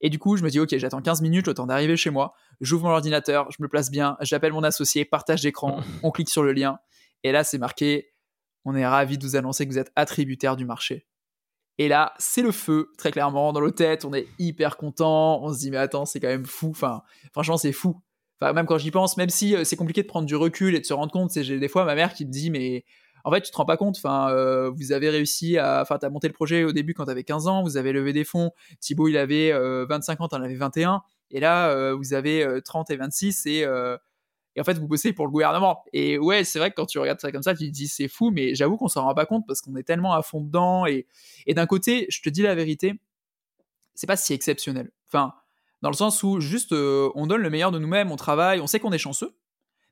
Et 0.00 0.08
du 0.08 0.18
coup, 0.18 0.36
je 0.36 0.44
me 0.44 0.48
dis 0.48 0.60
ok, 0.60 0.74
j'attends 0.78 1.02
15 1.02 1.20
minutes 1.20 1.48
le 1.48 1.54
temps 1.54 1.66
d'arriver 1.66 1.96
chez 1.96 2.10
moi, 2.10 2.32
j'ouvre 2.60 2.84
mon 2.84 2.90
ordinateur, 2.90 3.50
je 3.50 3.56
me 3.60 3.68
place 3.68 3.90
bien, 3.90 4.16
j'appelle 4.20 4.52
mon 4.52 4.62
associé, 4.62 5.04
partage 5.04 5.42
d'écran, 5.42 5.80
on 6.02 6.10
clique 6.10 6.30
sur 6.30 6.42
le 6.42 6.52
lien 6.52 6.78
et 7.24 7.32
là 7.32 7.44
c'est 7.44 7.58
marqué 7.58 8.12
on 8.64 8.74
est 8.74 8.86
ravi 8.86 9.18
de 9.18 9.26
vous 9.26 9.36
annoncer 9.36 9.66
que 9.66 9.72
vous 9.72 9.78
êtes 9.78 9.92
attributaire 9.94 10.56
du 10.56 10.64
marché. 10.64 11.06
Et 11.78 11.88
là, 11.88 12.14
c'est 12.18 12.42
le 12.42 12.52
feu, 12.52 12.92
très 12.98 13.10
clairement, 13.10 13.52
dans 13.52 13.60
nos 13.60 13.70
têtes. 13.70 14.04
On 14.04 14.14
est 14.14 14.28
hyper 14.38 14.76
content. 14.76 15.42
On 15.42 15.52
se 15.52 15.58
dit, 15.58 15.70
mais 15.70 15.76
attends, 15.76 16.04
c'est 16.04 16.20
quand 16.20 16.28
même 16.28 16.46
fou. 16.46 16.70
Enfin, 16.70 17.02
franchement, 17.32 17.56
c'est 17.56 17.72
fou. 17.72 18.00
Enfin, 18.40 18.52
même 18.52 18.66
quand 18.66 18.78
j'y 18.78 18.90
pense, 18.90 19.16
même 19.16 19.28
si 19.28 19.54
euh, 19.54 19.64
c'est 19.64 19.76
compliqué 19.76 20.02
de 20.02 20.08
prendre 20.08 20.26
du 20.26 20.36
recul 20.36 20.74
et 20.74 20.80
de 20.80 20.84
se 20.84 20.92
rendre 20.92 21.12
compte, 21.12 21.30
c'est 21.30 21.44
des 21.44 21.68
fois 21.68 21.84
ma 21.84 21.94
mère 21.94 22.14
qui 22.14 22.26
me 22.26 22.30
dit, 22.30 22.50
mais 22.50 22.84
en 23.24 23.32
fait, 23.32 23.40
tu 23.40 23.50
te 23.50 23.56
rends 23.56 23.64
pas 23.64 23.76
compte. 23.76 23.96
Enfin, 23.96 24.30
euh, 24.30 24.70
vous 24.70 24.92
avez 24.92 25.08
réussi 25.08 25.58
à, 25.58 25.80
enfin, 25.82 25.98
t'as 25.98 26.10
monté 26.10 26.28
le 26.28 26.34
projet 26.34 26.64
au 26.64 26.72
début 26.72 26.94
quand 26.94 27.06
t'avais 27.06 27.24
15 27.24 27.48
ans. 27.48 27.62
Vous 27.62 27.76
avez 27.76 27.92
levé 27.92 28.12
des 28.12 28.24
fonds. 28.24 28.50
Thibaut, 28.80 29.08
il 29.08 29.16
avait 29.16 29.52
25 29.52 30.20
euh, 30.20 30.24
ans, 30.24 30.28
t'en 30.28 30.42
avais 30.42 30.54
21. 30.54 31.02
Et 31.30 31.40
là, 31.40 31.94
vous 31.94 32.14
avez 32.14 32.46
30 32.64 32.90
et 32.90 32.96
26 32.96 33.46
et 33.46 33.66
et 34.56 34.60
en 34.60 34.64
fait 34.64 34.78
vous 34.78 34.86
bossez 34.86 35.12
pour 35.12 35.26
le 35.26 35.32
gouvernement. 35.32 35.84
Et 35.92 36.18
ouais, 36.18 36.44
c'est 36.44 36.58
vrai 36.58 36.70
que 36.70 36.76
quand 36.76 36.86
tu 36.86 36.98
regardes 36.98 37.20
ça 37.20 37.32
comme 37.32 37.42
ça, 37.42 37.54
tu 37.54 37.66
te 37.66 37.70
dis 37.70 37.88
c'est 37.88 38.08
fou, 38.08 38.30
mais 38.30 38.54
j'avoue 38.54 38.76
qu'on 38.76 38.88
s'en 38.88 39.02
rend 39.02 39.14
pas 39.14 39.26
compte 39.26 39.44
parce 39.46 39.60
qu'on 39.60 39.76
est 39.76 39.82
tellement 39.82 40.12
à 40.14 40.22
fond 40.22 40.40
dedans. 40.40 40.86
Et, 40.86 41.06
d'un 41.48 41.66
côté, 41.66 42.06
je 42.08 42.20
te 42.22 42.28
dis 42.28 42.42
la 42.42 42.54
vérité, 42.54 42.94
c'est 43.94 44.06
pas 44.06 44.16
si 44.16 44.32
exceptionnel. 44.32 44.90
Enfin, 45.06 45.34
dans 45.82 45.90
le 45.90 45.96
sens 45.96 46.22
où 46.22 46.40
juste 46.40 46.72
euh, 46.72 47.10
on 47.14 47.26
donne 47.26 47.42
le 47.42 47.50
meilleur 47.50 47.70
de 47.70 47.78
nous-mêmes, 47.78 48.10
on 48.10 48.16
travaille, 48.16 48.60
on 48.60 48.66
sait 48.66 48.80
qu'on 48.80 48.92
est 48.92 48.98
chanceux, 48.98 49.36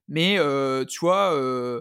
mais 0.09 0.39
euh, 0.39 0.85
tu 0.85 1.01
vois, 1.01 1.35
euh, 1.35 1.81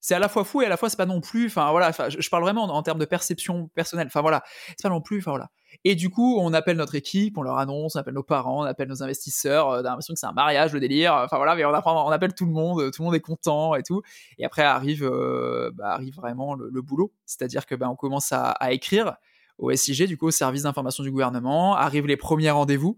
c'est 0.00 0.14
à 0.14 0.18
la 0.18 0.28
fois 0.28 0.44
fou 0.44 0.62
et 0.62 0.66
à 0.66 0.68
la 0.68 0.76
fois 0.76 0.88
c'est 0.88 0.96
pas 0.96 1.06
non 1.06 1.20
plus. 1.20 1.46
Enfin 1.46 1.70
voilà, 1.70 1.90
je, 1.90 2.28
parle 2.28 2.42
vraiment 2.42 2.64
en, 2.64 2.82
termes 2.82 2.98
de 2.98 3.04
perception 3.04 3.68
personnelle. 3.74 4.06
Enfin 4.06 4.20
voilà, 4.20 4.42
c'est 4.68 4.82
pas 4.82 4.88
non 4.88 5.00
plus. 5.00 5.18
Enfin 5.18 5.32
voilà. 5.32 5.50
Et 5.84 5.94
du 5.94 6.08
coup, 6.10 6.38
on 6.38 6.52
appelle 6.52 6.76
notre 6.76 6.94
équipe, 6.94 7.36
on 7.36 7.42
leur 7.42 7.58
annonce, 7.58 7.96
on 7.96 7.98
appelle 7.98 8.14
nos 8.14 8.22
parents, 8.22 8.62
on 8.62 8.64
appelle 8.64 8.88
nos 8.88 9.02
investisseurs. 9.02 9.68
on 9.68 9.72
a 9.72 9.82
l'impression 9.82 10.14
que 10.14 10.20
c'est 10.20 10.26
un 10.26 10.32
mariage, 10.32 10.72
le 10.72 10.80
délire. 10.80 11.14
Enfin 11.14 11.36
voilà, 11.36 11.54
mais 11.56 11.64
on, 11.64 11.74
apprend, 11.74 12.06
on 12.06 12.10
appelle 12.10 12.34
tout 12.34 12.46
le 12.46 12.52
monde, 12.52 12.90
tout 12.92 13.02
le 13.02 13.06
monde 13.06 13.14
est 13.14 13.20
content 13.20 13.74
et 13.74 13.82
tout. 13.82 14.02
Et 14.38 14.44
après 14.44 14.62
arrive, 14.62 15.04
euh, 15.04 15.70
bah, 15.74 15.92
arrive 15.92 16.14
vraiment 16.14 16.54
le, 16.54 16.82
boulot, 16.82 17.12
c'est-à-dire 17.26 17.66
que 17.66 17.74
bah, 17.74 17.90
on 17.90 17.96
commence 17.96 18.32
à, 18.32 18.56
écrire 18.70 19.16
au 19.58 19.74
SIG, 19.74 20.06
du 20.06 20.16
coup 20.16 20.28
au 20.28 20.30
service 20.30 20.62
d'information 20.62 21.02
du 21.02 21.10
gouvernement. 21.10 21.74
Arrivent 21.74 22.06
les 22.06 22.16
premiers 22.16 22.50
rendez-vous, 22.50 22.96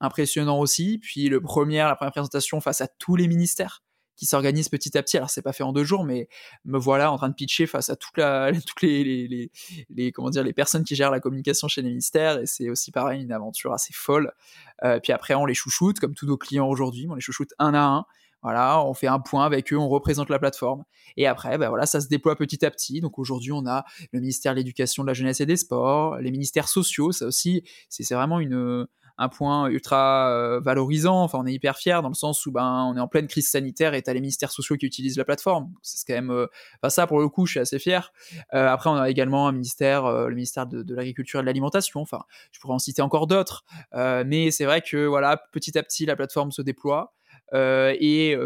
impressionnant 0.00 0.58
aussi. 0.58 0.98
Puis 0.98 1.28
le 1.28 1.40
premier, 1.40 1.78
la 1.78 1.96
première 1.96 2.12
présentation 2.12 2.60
face 2.60 2.82
à 2.82 2.88
tous 2.88 3.16
les 3.16 3.26
ministères 3.26 3.82
qui 4.16 4.26
s'organise 4.26 4.68
petit 4.68 4.96
à 4.96 5.02
petit. 5.02 5.16
Alors 5.16 5.30
c'est 5.30 5.42
pas 5.42 5.52
fait 5.52 5.62
en 5.62 5.72
deux 5.72 5.84
jours, 5.84 6.04
mais 6.04 6.28
me 6.64 6.78
voilà 6.78 7.12
en 7.12 7.16
train 7.16 7.28
de 7.28 7.34
pitcher 7.34 7.66
face 7.66 7.90
à 7.90 7.96
toutes 7.96 8.82
les, 8.82 9.50
les, 9.88 10.12
comment 10.12 10.30
dire 10.30 10.44
les 10.44 10.52
personnes 10.52 10.84
qui 10.84 10.94
gèrent 10.94 11.10
la 11.10 11.20
communication 11.20 11.68
chez 11.68 11.82
les 11.82 11.88
ministères 11.88 12.38
et 12.38 12.46
c'est 12.46 12.68
aussi 12.68 12.90
pareil 12.90 13.22
une 13.22 13.32
aventure 13.32 13.72
assez 13.72 13.92
folle. 13.92 14.32
Euh, 14.84 15.00
puis 15.00 15.12
après 15.12 15.34
on 15.34 15.46
les 15.46 15.54
chouchoute 15.54 16.00
comme 16.00 16.14
tous 16.14 16.26
nos 16.26 16.36
clients 16.36 16.68
aujourd'hui, 16.68 17.06
on 17.08 17.14
les 17.14 17.20
chouchoute 17.20 17.50
un 17.58 17.74
à 17.74 17.82
un. 17.82 18.06
Voilà, 18.42 18.84
on 18.84 18.92
fait 18.92 19.06
un 19.06 19.20
point 19.20 19.46
avec 19.46 19.72
eux, 19.72 19.76
on 19.76 19.88
représente 19.88 20.28
la 20.28 20.40
plateforme. 20.40 20.82
Et 21.16 21.28
après, 21.28 21.58
ben 21.58 21.68
voilà, 21.68 21.86
ça 21.86 22.00
se 22.00 22.08
déploie 22.08 22.34
petit 22.34 22.64
à 22.66 22.72
petit. 22.72 23.00
Donc 23.00 23.20
aujourd'hui, 23.20 23.52
on 23.52 23.64
a 23.66 23.84
le 24.10 24.18
ministère 24.18 24.52
de 24.52 24.56
l'Éducation, 24.56 25.04
de 25.04 25.06
la 25.08 25.14
Jeunesse 25.14 25.40
et 25.40 25.46
des 25.46 25.56
Sports, 25.56 26.16
les 26.16 26.32
ministères 26.32 26.68
sociaux. 26.68 27.12
Ça 27.12 27.26
aussi, 27.26 27.62
c'est 27.88 28.12
vraiment 28.12 28.40
une, 28.40 28.88
un 29.18 29.28
point 29.28 29.68
ultra 29.68 30.30
euh, 30.30 30.60
valorisant. 30.60 31.22
Enfin, 31.22 31.38
on 31.40 31.46
est 31.46 31.52
hyper 31.52 31.76
fier 31.76 32.02
dans 32.02 32.08
le 32.08 32.14
sens 32.14 32.46
où 32.46 32.52
ben, 32.52 32.90
on 32.92 32.96
est 32.96 33.00
en 33.00 33.08
pleine 33.08 33.26
crise 33.26 33.48
sanitaire 33.48 33.94
et 33.94 34.02
t'as 34.02 34.12
les 34.12 34.20
ministères 34.20 34.52
sociaux 34.52 34.76
qui 34.76 34.86
utilisent 34.86 35.16
la 35.16 35.24
plateforme. 35.24 35.72
C'est 35.82 36.06
quand 36.06 36.14
même, 36.14 36.30
euh, 36.30 36.46
ça 36.88 37.06
pour 37.06 37.20
le 37.20 37.28
coup, 37.28 37.46
je 37.46 37.52
suis 37.52 37.60
assez 37.60 37.78
fier. 37.78 38.12
Euh, 38.54 38.68
après, 38.68 38.90
on 38.90 38.94
a 38.96 39.10
également 39.10 39.48
un 39.48 39.52
ministère, 39.52 40.10
le 40.10 40.34
ministère 40.34 40.66
de, 40.66 40.94
l'agriculture 40.94 41.40
et 41.40 41.42
de 41.42 41.46
l'alimentation. 41.46 42.00
Enfin, 42.00 42.22
je 42.50 42.60
pourrais 42.60 42.74
en 42.74 42.78
citer 42.78 43.02
encore 43.02 43.26
d'autres, 43.26 43.64
mais 43.92 44.50
c'est 44.50 44.64
vrai 44.64 44.82
que 44.82 45.06
voilà, 45.06 45.42
petit 45.52 45.78
à 45.78 45.82
petit, 45.82 46.06
la 46.06 46.16
plateforme 46.16 46.52
se 46.52 46.62
déploie. 46.62 47.14
et 47.52 48.36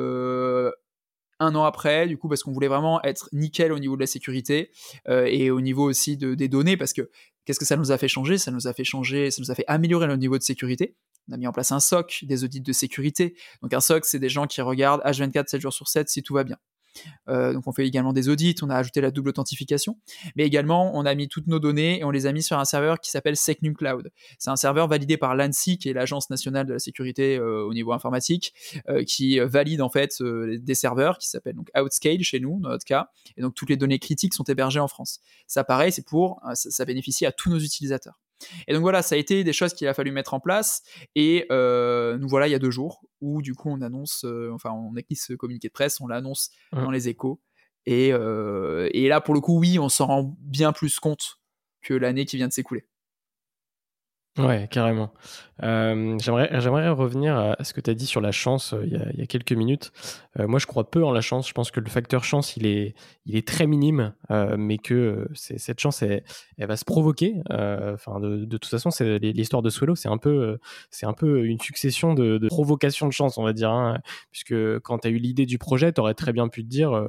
un 1.39 1.55
an 1.55 1.65
après, 1.65 2.07
du 2.07 2.17
coup, 2.17 2.29
parce 2.29 2.43
qu'on 2.43 2.53
voulait 2.53 2.69
vraiment 2.69 3.03
être 3.03 3.29
nickel 3.33 3.73
au 3.73 3.79
niveau 3.79 3.97
de 3.97 4.01
la 4.01 4.07
sécurité 4.07 4.71
et 5.09 5.51
au 5.51 5.61
niveau 5.61 5.85
aussi 5.85 6.17
de, 6.17 6.35
des 6.35 6.49
données, 6.49 6.77
parce 6.77 6.93
que 6.93 7.11
Qu'est-ce 7.47 7.61
que 7.61 7.65
ça 7.65 7.77
nous 7.77 7.93
a 7.93 7.99
fait 7.99 8.09
changer? 8.09 8.39
Ça 8.39 8.51
nous 8.51 8.67
a 8.67 8.75
fait 8.75 8.85
changer, 8.85 9.31
ça 9.31 9.41
nous 9.41 9.51
a 9.51 9.55
fait 9.55 9.65
améliorer 9.69 10.09
le 10.09 10.17
niveau 10.17 10.37
de 10.37 10.43
sécurité. 10.43 10.97
On 11.29 11.33
a 11.33 11.37
mis 11.37 11.47
en 11.47 11.53
place 11.53 11.73
un 11.73 11.81
SOC, 11.81 12.25
des 12.25 12.45
audits 12.45 12.61
de 12.61 12.73
sécurité. 12.73 13.37
Donc 13.63 13.73
un 13.73 13.81
SOC, 13.81 14.05
c'est 14.05 14.19
des 14.19 14.29
gens 14.29 14.47
qui 14.47 14.61
regardent 14.61 15.03
H24 15.03 15.49
7 15.49 15.61
jours 15.61 15.73
sur 15.73 15.89
7 15.89 16.09
si 16.09 16.23
tout 16.23 16.35
va 16.35 16.45
bien. 16.45 16.59
Donc 17.29 17.67
on 17.67 17.73
fait 17.73 17.87
également 17.87 18.13
des 18.13 18.29
audits, 18.29 18.55
on 18.63 18.71
a 18.71 18.77
ajouté 18.77 19.01
la 19.01 19.11
double 19.11 19.31
authentification, 19.31 19.99
mais 20.37 20.45
également 20.45 20.97
on 20.97 21.05
a 21.05 21.15
mis 21.15 21.29
toutes 21.29 21.47
nos 21.47 21.59
données 21.59 22.01
et 22.01 22.05
on 22.05 22.11
les 22.11 22.27
a 22.27 22.33
mis 22.33 22.43
sur 22.43 22.59
un 22.59 22.65
serveur 22.65 23.01
qui 23.01 23.11
s'appelle 23.11 23.37
SecNum 23.37 23.75
Cloud. 23.75 24.11
C'est 24.39 24.51
un 24.51 24.57
serveur 24.57 24.89
validé 24.89 25.17
par 25.17 25.35
l'ANSI, 25.35 25.79
qui 25.79 25.89
est 25.89 25.93
l'agence 25.93 26.31
nationale 26.31 26.67
de 26.67 26.73
la 26.75 26.79
sécurité 26.79 27.39
au 27.41 27.73
niveau 27.75 27.93
informatique, 27.93 28.55
qui 29.07 29.39
valide 29.41 29.83
en 29.83 29.91
fait 29.91 30.23
des 30.23 30.75
serveurs 30.75 31.19
qui 31.19 31.29
s'appellent 31.29 31.57
Outscale 31.77 32.23
chez 32.23 32.41
nous 32.41 32.61
dans 32.61 32.71
notre 32.71 32.85
cas, 32.85 33.11
et 33.37 33.43
donc 33.43 33.55
toutes 33.55 33.71
les 33.71 33.77
données 33.77 33.99
critiques 33.99 34.35
sont 34.35 34.45
hébergées 34.45 34.81
en 34.81 34.89
France. 34.89 35.21
Ça 35.47 35.65
pareil, 35.65 35.93
c'est 35.93 36.07
pour 36.07 36.41
ça 36.55 36.85
bénéficie 36.85 37.27
à 37.27 37.33
tous 37.33 37.51
nos 37.51 37.59
utilisateurs. 37.59 38.19
Et 38.68 38.72
donc 38.72 38.83
voilà, 38.83 39.03
ça 39.03 39.14
a 39.14 39.18
été 39.18 39.44
des 39.44 39.53
choses 39.53 39.75
qu'il 39.75 39.88
a 39.88 39.94
fallu 39.94 40.11
mettre 40.11 40.35
en 40.35 40.40
place. 40.40 40.83
Et 41.14 41.46
euh, 41.51 42.18
nous 42.18 42.29
voilà 42.29 42.49
il 42.49 42.51
y 42.51 42.55
a 42.55 42.59
deux 42.59 42.70
jours 42.70 43.03
où 43.20 43.42
du 43.42 43.55
coup 43.55 43.70
on 43.70 43.81
annonce, 43.81 44.25
euh, 44.25 44.51
enfin 44.53 44.70
on 44.70 44.96
écrit 44.96 45.16
ce 45.16 45.33
communiqué 45.33 45.68
de 45.68 45.72
presse, 45.72 46.01
on 46.01 46.07
l'annonce 46.07 46.51
mmh. 46.72 46.81
dans 46.83 46.90
les 46.90 47.09
échos. 47.09 47.40
Et, 47.87 48.12
euh, 48.12 48.88
et 48.92 49.09
là 49.09 49.20
pour 49.20 49.35
le 49.35 49.40
coup 49.40 49.59
oui, 49.59 49.79
on 49.79 49.88
s'en 49.88 50.07
rend 50.07 50.37
bien 50.40 50.72
plus 50.72 50.99
compte 50.99 51.38
que 51.83 51.94
l'année 51.94 52.25
qui 52.25 52.37
vient 52.37 52.49
de 52.49 52.53
s'écouler. 52.53 52.87
Ouais, 54.38 54.68
carrément. 54.70 55.12
Euh, 55.62 56.18
j'aimerais, 56.18 56.88
revenir 56.90 57.37
à 57.38 57.64
ce 57.64 57.72
que 57.72 57.81
tu 57.81 57.88
as 57.88 57.94
dit 57.94 58.05
sur 58.05 58.20
la 58.20 58.33
chance 58.33 58.75
euh, 58.75 58.85
il, 58.85 59.18
y 59.18 59.22
a, 59.22 59.27
quelques 59.27 59.53
minutes. 59.53 59.92
Euh, 60.38 60.46
moi, 60.46 60.59
je 60.59 60.66
crois 60.66 60.90
peu 60.90 61.03
en 61.03 61.11
la 61.11 61.22
chance. 61.22 61.49
Je 61.49 61.55
pense 61.55 61.70
que 61.70 61.81
le 61.81 61.88
facteur 61.88 62.22
chance, 62.22 62.55
il 62.59 62.66
est, 62.66 62.94
très 63.46 63.66
minime, 63.66 64.12
mais 64.59 64.77
que 64.77 65.27
cette 65.35 65.81
chance, 65.81 66.03
elle, 66.03 66.22
va 66.59 66.77
se 66.77 66.85
provoquer. 66.85 67.37
Enfin, 67.51 68.20
de, 68.20 68.44
toute 68.44 68.66
façon, 68.66 68.90
l'histoire 69.01 69.62
de 69.62 69.70
Swello, 69.70 69.94
c'est 69.94 70.09
un 70.09 70.18
peu, 70.18 70.59
une 71.44 71.61
succession 71.61 72.12
de, 72.12 72.46
provocations 72.49 73.07
de 73.07 73.12
chance, 73.12 73.38
on 73.38 73.44
va 73.44 73.55
dire. 73.55 73.70
Hein, 73.70 74.01
puisque 74.31 74.79
quand 74.81 74.99
tu 74.99 75.09
as 75.09 75.11
eu 75.11 75.18
l'idée 75.18 75.46
du 75.46 75.59
projet, 75.59 75.92
tu 75.92 76.01
aurais 76.01 76.14
très 76.14 76.35
bien 76.35 76.49
pu 76.49 76.62
te 76.62 76.68
dire, 76.68 77.09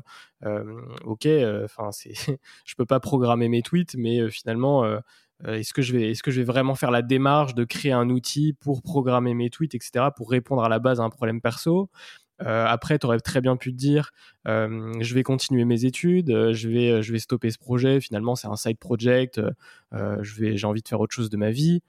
ok, 1.03 1.27
enfin, 1.65 1.91
c'est, 1.91 2.13
je 2.65 2.75
peux 2.75 2.85
pas 2.85 3.01
programmer 3.01 3.49
mes 3.49 3.61
tweets, 3.61 3.95
mais 3.97 4.29
finalement 4.29 4.85
est-ce 5.45 5.73
que 5.73 5.81
je 5.81 5.93
vais 5.93 6.11
est-ce 6.11 6.23
que 6.23 6.31
je 6.31 6.41
vais 6.41 6.45
vraiment 6.45 6.73
faire 6.75 6.91
la 6.91 7.01
démarche 7.01 7.53
de 7.53 7.63
créer 7.63 7.91
un 7.91 8.09
outil 8.09 8.53
pour 8.53 8.81
programmer 8.81 9.35
mes 9.35 9.49
tweets 9.49 9.75
etc 9.75 10.07
pour 10.15 10.31
répondre 10.31 10.63
à 10.63 10.69
la 10.69 10.79
base 10.79 10.99
à 10.99 11.03
un 11.03 11.09
problème 11.09 11.41
perso? 11.41 11.89
Euh, 12.41 12.65
après, 12.67 12.99
tu 12.99 13.05
aurais 13.05 13.19
très 13.19 13.41
bien 13.41 13.57
pu 13.57 13.71
te 13.71 13.77
dire, 13.77 14.11
euh, 14.47 14.93
je 14.99 15.13
vais 15.13 15.23
continuer 15.23 15.65
mes 15.65 15.85
études, 15.85 16.51
je 16.53 16.69
vais, 16.69 17.01
je 17.01 17.11
vais 17.11 17.19
stopper 17.19 17.49
ce 17.49 17.57
projet. 17.57 17.99
Finalement, 17.99 18.35
c'est 18.35 18.47
un 18.47 18.55
side 18.55 18.77
project. 18.77 19.41
j'ai 20.21 20.65
envie 20.65 20.81
de 20.81 20.87
faire 20.87 20.99
autre 20.99 21.15
chose 21.15 21.29
de 21.29 21.37
ma 21.37 21.51
vie. 21.51 21.81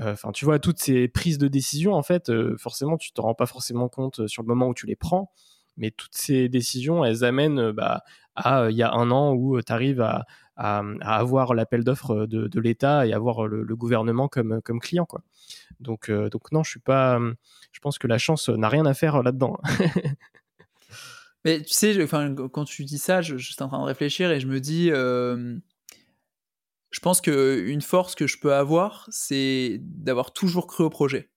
Enfin, 0.00 0.32
tu 0.32 0.44
vois, 0.44 0.58
toutes 0.58 0.78
ces 0.78 1.06
prises 1.08 1.38
de 1.38 1.48
décision, 1.48 1.92
en 1.94 2.02
fait, 2.02 2.32
forcément, 2.56 2.96
tu 2.96 3.12
te 3.12 3.20
rends 3.20 3.34
pas 3.34 3.46
forcément 3.46 3.88
compte 3.88 4.26
sur 4.26 4.42
le 4.42 4.48
moment 4.48 4.68
où 4.68 4.74
tu 4.74 4.86
les 4.86 4.96
prends. 4.96 5.30
Mais 5.76 5.90
toutes 5.90 6.14
ces 6.14 6.48
décisions, 6.48 7.04
elles 7.04 7.24
amènent 7.24 7.70
bah, 7.72 8.02
à 8.34 8.70
il 8.70 8.76
y 8.76 8.82
a 8.82 8.92
un 8.92 9.10
an 9.10 9.34
où 9.34 9.60
tu 9.62 9.72
arrives 9.72 10.00
à, 10.00 10.26
à, 10.56 10.82
avoir 11.02 11.54
l'appel 11.54 11.84
d'offres 11.84 12.26
de, 12.26 12.60
l'État 12.60 13.06
et 13.06 13.12
avoir 13.12 13.46
le, 13.46 13.76
gouvernement 13.76 14.28
comme, 14.28 14.60
client. 14.80 15.06
Quoi. 15.06 15.22
Donc, 15.80 16.08
euh, 16.08 16.28
donc 16.28 16.52
non, 16.52 16.62
je 16.62 16.70
suis 16.70 16.80
pas. 16.80 17.18
Je 17.72 17.80
pense 17.80 17.98
que 17.98 18.06
la 18.06 18.18
chance 18.18 18.48
n'a 18.48 18.68
rien 18.68 18.86
à 18.86 18.94
faire 18.94 19.22
là-dedans. 19.22 19.58
Mais 21.44 21.60
tu 21.62 21.72
sais, 21.72 22.06
quand 22.52 22.64
tu 22.64 22.84
dis 22.84 22.98
ça, 22.98 23.20
je, 23.20 23.36
suis 23.36 23.56
en 23.60 23.68
train 23.68 23.80
de 23.80 23.84
réfléchir 23.84 24.30
et 24.30 24.38
je 24.38 24.46
me 24.46 24.60
dis, 24.60 24.90
je 26.92 27.00
pense 27.00 27.20
qu'une 27.20 27.82
force 27.82 28.14
que 28.14 28.26
je 28.26 28.38
peux 28.38 28.54
avoir, 28.54 29.08
c'est 29.10 29.78
d'avoir 29.80 30.32
toujours 30.32 30.68
cru 30.68 30.84
au 30.84 30.90
projet. 30.90 31.31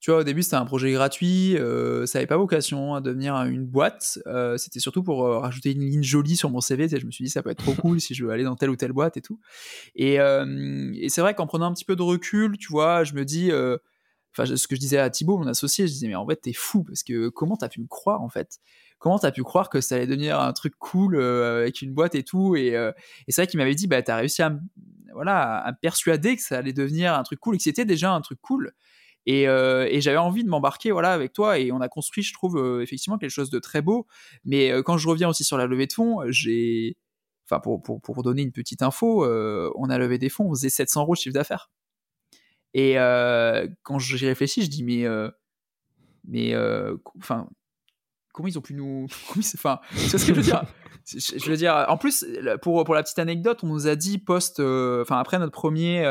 Tu 0.00 0.10
vois, 0.10 0.20
au 0.20 0.24
début, 0.24 0.42
c'était 0.42 0.56
un 0.56 0.66
projet 0.66 0.92
gratuit, 0.92 1.56
euh, 1.56 2.04
ça 2.04 2.18
n'avait 2.18 2.26
pas 2.26 2.36
vocation 2.36 2.94
à 2.94 3.00
devenir 3.00 3.34
une 3.44 3.64
boîte. 3.64 4.18
Euh, 4.26 4.56
c'était 4.58 4.78
surtout 4.78 5.02
pour 5.02 5.24
euh, 5.24 5.38
rajouter 5.38 5.72
une 5.72 5.80
ligne 5.80 6.02
jolie 6.02 6.36
sur 6.36 6.50
mon 6.50 6.60
CV. 6.60 6.88
je 6.88 7.06
me 7.06 7.10
suis 7.10 7.24
dit, 7.24 7.30
ça 7.30 7.42
peut 7.42 7.50
être 7.50 7.62
trop 7.62 7.74
cool 7.80 8.00
si 8.00 8.14
je 8.14 8.24
veux 8.24 8.30
aller 8.30 8.44
dans 8.44 8.56
telle 8.56 8.70
ou 8.70 8.76
telle 8.76 8.92
boîte 8.92 9.16
et 9.16 9.22
tout. 9.22 9.40
Et, 9.94 10.18
c'est 11.08 11.20
vrai 11.20 11.34
qu'en 11.34 11.46
prenant 11.46 11.66
un 11.66 11.72
petit 11.72 11.84
peu 11.84 11.96
de 11.96 12.02
recul, 12.02 12.58
tu 12.58 12.68
vois, 12.68 13.04
je 13.04 13.14
me 13.14 13.24
dis, 13.24 13.50
enfin, 14.32 14.54
ce 14.54 14.66
que 14.66 14.76
je 14.76 14.80
disais 14.80 14.98
à 14.98 15.08
Thibaut, 15.08 15.38
mon 15.38 15.46
associé, 15.46 15.86
je 15.86 15.92
disais, 15.92 16.08
mais 16.08 16.14
en 16.14 16.26
fait, 16.26 16.36
t'es 16.36 16.52
fou 16.52 16.84
parce 16.84 17.02
que 17.02 17.28
comment 17.28 17.56
t'as 17.56 17.68
pu 17.68 17.80
me 17.80 17.86
croire 17.86 18.20
en 18.22 18.28
fait? 18.28 18.58
Comment 18.98 19.18
t'as 19.18 19.32
pu 19.32 19.42
croire 19.42 19.70
que 19.70 19.80
ça 19.80 19.96
allait 19.96 20.06
devenir 20.06 20.40
un 20.40 20.52
truc 20.52 20.74
cool 20.78 21.20
avec 21.20 21.80
une 21.80 21.94
boîte 21.94 22.14
et 22.14 22.22
tout? 22.22 22.54
Et, 22.54 22.68
et 22.68 23.32
c'est 23.32 23.42
vrai 23.42 23.46
qu'il 23.46 23.58
m'avait 23.58 23.74
dit, 23.74 23.86
bah, 23.86 24.02
t'as 24.02 24.16
réussi 24.16 24.42
à, 24.42 24.58
voilà, 25.14 25.56
à 25.56 25.72
me 25.72 25.76
persuader 25.80 26.36
que 26.36 26.42
ça 26.42 26.58
allait 26.58 26.74
devenir 26.74 27.14
un 27.14 27.22
truc 27.22 27.40
cool 27.40 27.54
et 27.54 27.58
que 27.58 27.64
c'était 27.64 27.86
déjà 27.86 28.12
un 28.12 28.20
truc 28.20 28.38
cool. 28.42 28.72
Euh, 29.28 29.86
et, 29.90 30.00
j'avais 30.00 30.16
envie 30.18 30.44
de 30.44 30.48
m'embarquer 30.48 30.92
voilà 30.92 31.12
avec 31.12 31.32
toi 31.32 31.58
et 31.58 31.72
on 31.72 31.80
a 31.80 31.88
construit, 31.88 32.22
je 32.22 32.32
trouve 32.32 32.56
euh, 32.58 32.82
effectivement 32.82 33.18
quelque 33.18 33.30
chose 33.30 33.50
de 33.50 33.58
très 33.58 33.82
beau. 33.82 34.06
Mais 34.44 34.70
euh, 34.70 34.82
quand 34.82 34.98
je 34.98 35.08
reviens 35.08 35.28
aussi 35.28 35.44
sur 35.44 35.58
la 35.58 35.66
levée 35.66 35.86
de 35.86 35.92
fonds, 35.92 36.20
j'ai, 36.28 36.96
enfin 37.44 37.60
pour, 37.60 37.82
pour, 37.82 38.00
pour, 38.00 38.22
donner 38.22 38.42
une 38.42 38.52
petite 38.52 38.82
info, 38.82 39.24
on 39.26 39.90
a 39.90 39.98
levé 39.98 40.18
des 40.18 40.28
fonds, 40.28 40.44
on 40.50 40.54
faisait 40.54 40.68
700 40.68 41.02
euros 41.02 41.14
de 41.14 41.18
chiffre 41.18 41.34
d'affaires. 41.34 41.70
Et 42.74 42.94
quand 43.82 43.98
j'y 43.98 44.26
réfléchis, 44.26 44.62
je 44.62 44.70
dis 44.70 44.84
mais 44.84 45.04
mais 46.28 46.54
comment 48.32 48.48
ils 48.48 48.58
ont 48.58 48.62
pu 48.62 48.74
nous 48.74 49.06
enfin 49.54 49.80
c'est 49.94 50.18
ce 50.18 50.26
que 50.26 50.34
je 50.34 50.40
veux 50.40 50.42
dire? 50.42 50.64
Je 51.06 51.50
veux 51.50 51.56
dire 51.56 51.86
en 51.88 51.96
plus 51.96 52.26
pour 52.62 52.84
pour 52.84 52.94
la 52.94 53.02
petite 53.02 53.18
anecdote 53.20 53.62
on 53.62 53.68
nous 53.68 53.86
a 53.86 53.96
dit 53.96 54.18
post 54.18 54.60
après 55.08 55.38
notre 55.38 55.52
premier 55.52 56.04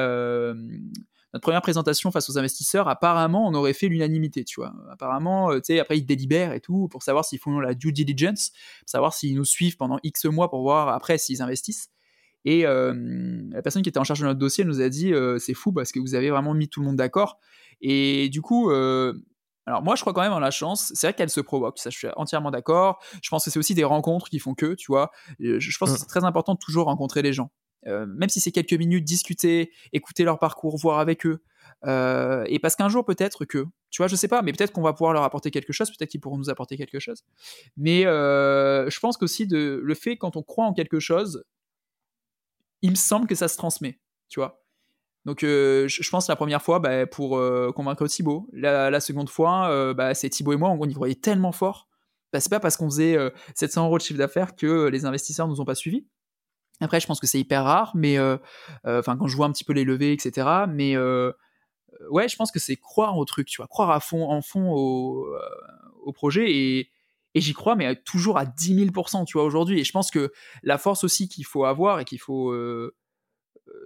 notre 1.36 1.44
première 1.44 1.62
présentation 1.62 2.12
face 2.12 2.30
aux 2.30 2.38
investisseurs, 2.38 2.88
apparemment, 2.88 3.46
on 3.46 3.54
aurait 3.56 3.74
fait 3.74 3.90
l'unanimité, 3.90 4.46
tu 4.46 4.62
vois. 4.62 4.74
Apparemment, 4.90 5.52
euh, 5.52 5.56
tu 5.56 5.74
sais, 5.74 5.80
après, 5.82 5.98
ils 5.98 6.06
délibèrent 6.06 6.54
et 6.54 6.62
tout 6.62 6.88
pour 6.88 7.04
savoir 7.04 7.26
s'ils 7.26 7.40
font 7.40 7.60
la 7.60 7.74
due 7.74 7.92
diligence, 7.92 8.52
pour 8.52 8.90
savoir 8.90 9.14
s'ils 9.14 9.36
nous 9.36 9.44
suivent 9.44 9.76
pendant 9.76 10.00
X 10.02 10.24
mois 10.24 10.50
pour 10.50 10.62
voir 10.62 10.88
après 10.88 11.18
s'ils 11.18 11.42
investissent. 11.42 11.90
Et 12.46 12.66
euh, 12.66 12.94
la 13.52 13.62
personne 13.62 13.82
qui 13.82 13.90
était 13.90 14.00
en 14.00 14.06
charge 14.06 14.22
de 14.22 14.26
notre 14.26 14.40
dossier 14.40 14.64
nous 14.64 14.80
a 14.80 14.88
dit 14.88 15.14
euh, 15.14 15.38
c'est 15.38 15.54
fou 15.54 15.74
parce 15.74 15.92
que 15.92 16.00
vous 16.00 16.16
avez 16.16 16.30
vraiment 16.30 16.54
mis 16.54 16.70
tout 16.70 16.80
le 16.80 16.86
monde 16.86 16.96
d'accord. 16.96 17.38
Et 17.82 18.30
du 18.30 18.42
coup, 18.42 18.70
alors 18.70 19.84
moi 19.84 19.96
je 19.96 20.02
crois 20.02 20.14
quand 20.14 20.22
même 20.22 20.32
en 20.32 20.40
la 20.40 20.52
chance. 20.52 20.94
C'est 20.96 21.08
vrai 21.08 21.14
qu'elle 21.16 21.30
se 21.30 21.42
provoque, 21.42 21.80
ça 21.80 21.90
je 21.90 21.98
suis 21.98 22.08
entièrement 22.16 22.52
d'accord. 22.52 23.00
Je 23.22 23.30
pense 23.30 23.44
que 23.44 23.52
c'est 23.52 23.60
aussi 23.60 23.74
des 23.74 23.84
rencontres 23.84 24.30
qui 24.30 24.40
font 24.40 24.56
que, 24.56 24.74
tu 24.76 24.86
vois. 24.88 25.12
Je, 25.40 25.78
pense 25.78 25.90
que 25.90 25.96
mmh. 25.96 25.98
c'est 25.98 26.08
très 26.08 26.24
important 26.24 26.54
de 26.54 26.60
toujours 26.60 26.86
rencontrer 26.86 27.22
les 27.22 27.34
gens. 27.34 27.52
Euh, 27.88 28.06
même 28.08 28.30
si 28.30 28.40
c'est 28.40 28.52
quelques 28.52 28.74
minutes, 28.74 29.04
discuter, 29.04 29.72
écouter 29.94 30.24
leur 30.24 30.40
parcours, 30.40 30.78
voir 30.78 31.00
avec 31.00 31.26
eux. 31.26 31.44
Euh, 31.86 32.44
et 32.48 32.60
parce 32.60 32.76
qu'un 32.76 32.90
jour, 32.90 33.06
peut-être 33.06 33.46
que, 33.46 33.66
tu 33.92 34.02
vois, 34.02 34.08
je 34.08 34.16
sais 34.16 34.28
pas, 34.28 34.42
mais 34.42 34.54
peut-être 34.54 34.72
qu'on 34.72 34.82
va 34.82 34.94
pouvoir 34.94 35.14
leur 35.14 35.24
apporter 35.24 35.52
quelque 35.52 35.74
chose, 35.74 35.90
peut-être 35.90 36.10
qu'ils 36.10 36.22
pourront 36.22 36.38
nous 36.38 36.50
apporter 36.50 36.78
quelque 36.78 37.00
chose. 37.00 37.24
Mais 37.78 38.06
euh, 38.06 38.90
je 38.90 39.00
pense 39.00 39.18
qu'aussi, 39.18 39.48
le 39.50 39.94
fait, 39.96 40.18
quand 40.18 40.36
on 40.36 40.44
croit 40.44 40.66
en 40.66 40.74
quelque 40.74 41.00
chose, 41.00 41.44
il 42.82 42.92
me 42.92 42.96
semble 42.96 43.28
que 43.28 43.36
ça 43.36 43.48
se 43.48 43.58
transmet, 43.58 44.00
tu 44.30 44.40
vois. 44.40 44.64
Donc, 45.26 45.40
je, 45.42 46.10
pense 46.10 46.28
la 46.28 46.36
première 46.36 46.62
fois, 46.62 46.80
bah, 46.80 47.08
pour 47.08 47.42
convaincre 47.74 48.08
Thibaut. 48.08 48.48
La, 48.54 49.00
seconde 49.00 49.30
fois, 49.30 49.94
bah, 49.96 50.14
c'est 50.14 50.30
Thibaut 50.30 50.54
et 50.54 50.58
moi, 50.58 50.70
on 50.70 50.86
y 50.86 50.94
voyait 50.94 51.16
tellement 51.16 51.52
fort. 51.52 51.88
Bah, 52.32 52.40
c'est 52.40 52.50
pas 52.50 52.60
parce 52.60 52.78
qu'on 52.78 52.90
faisait 52.90 53.18
700 53.56 53.86
euros 53.86 53.98
de 53.98 54.04
chiffre 54.04 54.20
d'affaires 54.20 54.56
que 54.56 54.88
les 54.88 55.06
investisseurs 55.06 55.48
nous 55.48 55.62
ont 55.62 55.66
pas 55.66 55.74
suivis. 55.74 56.06
Après, 56.82 57.00
je 57.00 57.08
pense 57.08 57.20
que 57.20 57.28
c'est 57.28 57.40
hyper 57.40 57.64
rare, 57.64 57.92
mais 57.96 58.18
euh, 58.18 58.38
euh, 58.86 59.00
enfin, 59.00 59.16
quand 59.18 59.28
je 59.28 59.36
vois 59.36 59.46
un 59.46 59.52
petit 59.52 59.64
peu 59.64 59.74
les 59.74 59.84
levées, 59.84 60.12
etc. 60.12 60.66
Mais 60.70 60.96
euh, 60.96 61.32
ouais, 62.10 62.28
je 62.28 62.36
pense 62.36 62.52
que 62.52 62.60
c'est 62.60 62.76
croire 62.76 63.18
au 63.18 63.26
truc, 63.26 63.48
tu 63.48 63.58
vois, 63.58 63.68
croire 63.68 63.92
à 63.92 64.00
fond, 64.00 64.30
en 64.30 64.42
fond 64.42 64.72
au, 64.72 66.12
projet 66.14 66.52
et, 66.52 66.92
j'y 67.36 67.54
crois, 67.54 67.76
mais 67.76 68.02
toujours 68.04 68.38
à 68.38 68.46
10 68.46 68.86
000% 68.86 69.26
tu 69.26 69.34
vois, 69.38 69.44
aujourd'hui. 69.44 69.80
Et 69.80 69.84
je 69.84 69.92
pense 69.92 70.12
que 70.12 70.32
la 70.64 70.78
force 70.78 71.04
aussi 71.04 71.28
qu'il 71.28 71.46
faut 71.46 71.66
avoir 71.66 72.00
et 72.00 72.06
qu'il 72.06 72.20
faut 72.20 72.54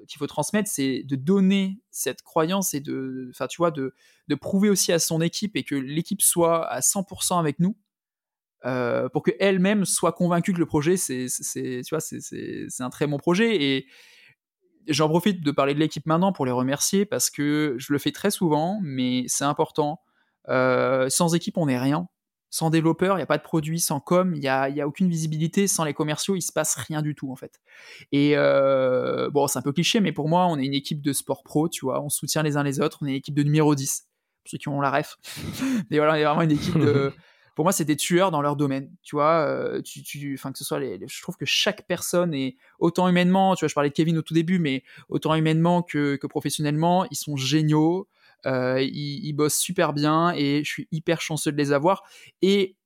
qu'il 0.08 0.18
faut 0.18 0.28
transmettre, 0.28 0.70
c'est 0.70 1.04
de 1.04 1.16
donner 1.16 1.82
cette 1.90 2.22
croyance 2.22 2.74
et 2.74 2.80
de, 2.80 3.32
tu 3.50 3.58
vois, 3.58 3.72
de, 3.72 3.96
de 4.28 4.36
prouver 4.36 4.70
aussi 4.70 4.92
à 4.92 5.00
son 5.00 5.22
équipe 5.22 5.56
et 5.56 5.64
que 5.64 5.76
l'équipe 5.76 6.22
soit 6.22 6.68
à 6.68 6.82
100% 6.82 7.40
avec 7.40 7.60
nous 7.60 7.76
euh, 8.66 9.08
pour 9.10 9.24
qu'elle-même 9.24 9.86
soit 9.86 10.12
convaincue 10.12 10.54
que 10.54 10.60
le 10.60 10.66
projet, 10.66 10.98
c'est, 10.98 11.28
un 12.80 12.90
très 12.90 13.08
bon 13.08 13.18
projet. 13.18 13.64
Et 13.64 13.88
j'en 14.88 15.08
profite 15.08 15.42
de 15.44 15.52
parler 15.52 15.74
de 15.74 15.80
l'équipe 15.80 16.06
maintenant 16.06 16.34
pour 16.34 16.46
les 16.46 16.52
remercier 16.52 17.06
parce 17.06 17.30
que 17.30 17.76
je 17.78 17.94
le 17.94 18.00
fais 18.00 18.12
très 18.12 18.32
souvent, 18.32 18.80
mais 18.82 19.24
c'est 19.28 19.46
important. 19.46 20.02
Euh, 20.50 21.10
sans 21.10 21.36
équipe, 21.36 21.58
on 21.58 21.68
n'est 21.68 21.80
rien. 21.80 22.08
Sans 22.52 22.72
développeur, 22.72 23.16
il 23.16 23.20
n'y 23.20 23.24
a 23.24 23.28
pas 23.28 23.38
de 23.38 23.44
produit. 23.44 23.80
Sans 23.80 24.00
com, 24.00 24.34
il 24.34 24.40
n'y 24.40 24.48
a, 24.48 24.64
a, 24.64 24.88
aucune 24.88 25.08
visibilité. 25.08 25.68
Sans 25.68 25.84
les 25.84 25.94
commerciaux, 25.94 26.36
il 26.36 26.42
se 26.42 26.52
passe 26.52 26.76
rien 26.76 27.02
du 27.02 27.14
tout, 27.14 27.32
en 27.32 27.36
fait. 27.36 27.62
Et 28.12 28.34
euh, 28.36 29.30
bon, 29.30 29.48
c'est 29.48 29.60
un 29.60 29.62
peu 29.62 29.72
cliché, 29.72 30.00
mais 30.00 30.12
pour 30.12 30.28
moi, 30.28 30.48
on 30.48 30.58
est 30.58 30.66
une 30.66 30.74
équipe 30.74 31.02
de 31.02 31.14
sport 31.14 31.44
pro, 31.44 31.70
tu 31.70 31.86
vois. 31.86 32.02
On 32.02 32.10
soutient 32.10 32.42
les 32.42 32.58
uns 32.58 32.64
les 32.64 32.82
autres. 32.82 32.98
On 33.02 33.06
est 33.06 33.12
une 33.12 33.18
équipe 33.18 33.36
de 33.36 33.44
numéro 33.44 33.76
10. 33.76 34.08
Pour 34.44 34.52
ceux 34.52 34.58
qui 34.58 34.68
ont 34.68 34.82
la 34.82 34.90
ref. 34.90 35.18
mais 35.92 35.98
voilà, 35.98 36.14
on 36.14 36.16
est 36.16 36.24
vraiment 36.24 36.42
une 36.42 36.52
équipe 36.52 36.80
de, 36.80 37.14
pour 37.60 37.66
moi, 37.66 37.74
c'est 37.74 37.84
des 37.84 37.98
tueurs 37.98 38.32
dans 38.32 38.42
leur 38.42 38.56
domaine. 38.56 38.90
Tu 39.04 39.18
vois, 39.18 39.46
euh, 39.46 39.82
tu, 39.82 40.02
tu, 40.02 40.40
que 40.42 40.58
ce 40.58 40.64
soit 40.64 40.80
les, 40.80 40.98
je 41.06 41.22
trouve 41.22 41.36
que 41.36 41.44
chaque 41.46 41.86
personne 41.88 42.34
est 42.34 42.56
autant 42.80 43.10
humainement. 43.10 43.54
Tu 43.54 43.66
vois, 43.66 43.68
je 43.68 43.74
parlais 43.74 43.90
de 43.90 43.94
Kevin 43.94 44.18
au 44.18 44.22
tout 44.22 44.34
début, 44.34 44.60
mais 44.60 44.82
autant 45.10 45.36
humainement 45.36 45.84
que, 45.84 46.18
professionnellement, 46.28 47.06
ils 47.12 47.18
sont 47.18 47.36
géniaux. 47.36 48.08
Euh, 48.46 48.82
ils, 48.82 49.34
bossent 49.34 49.58
super 49.58 49.92
bien 49.92 50.32
et 50.38 50.64
je 50.64 50.72
suis 50.72 50.88
hyper 50.94 51.20
chanceux 51.20 51.52
de 51.52 51.58
les 51.58 51.74
avoir. 51.74 52.04
Et 52.42 52.78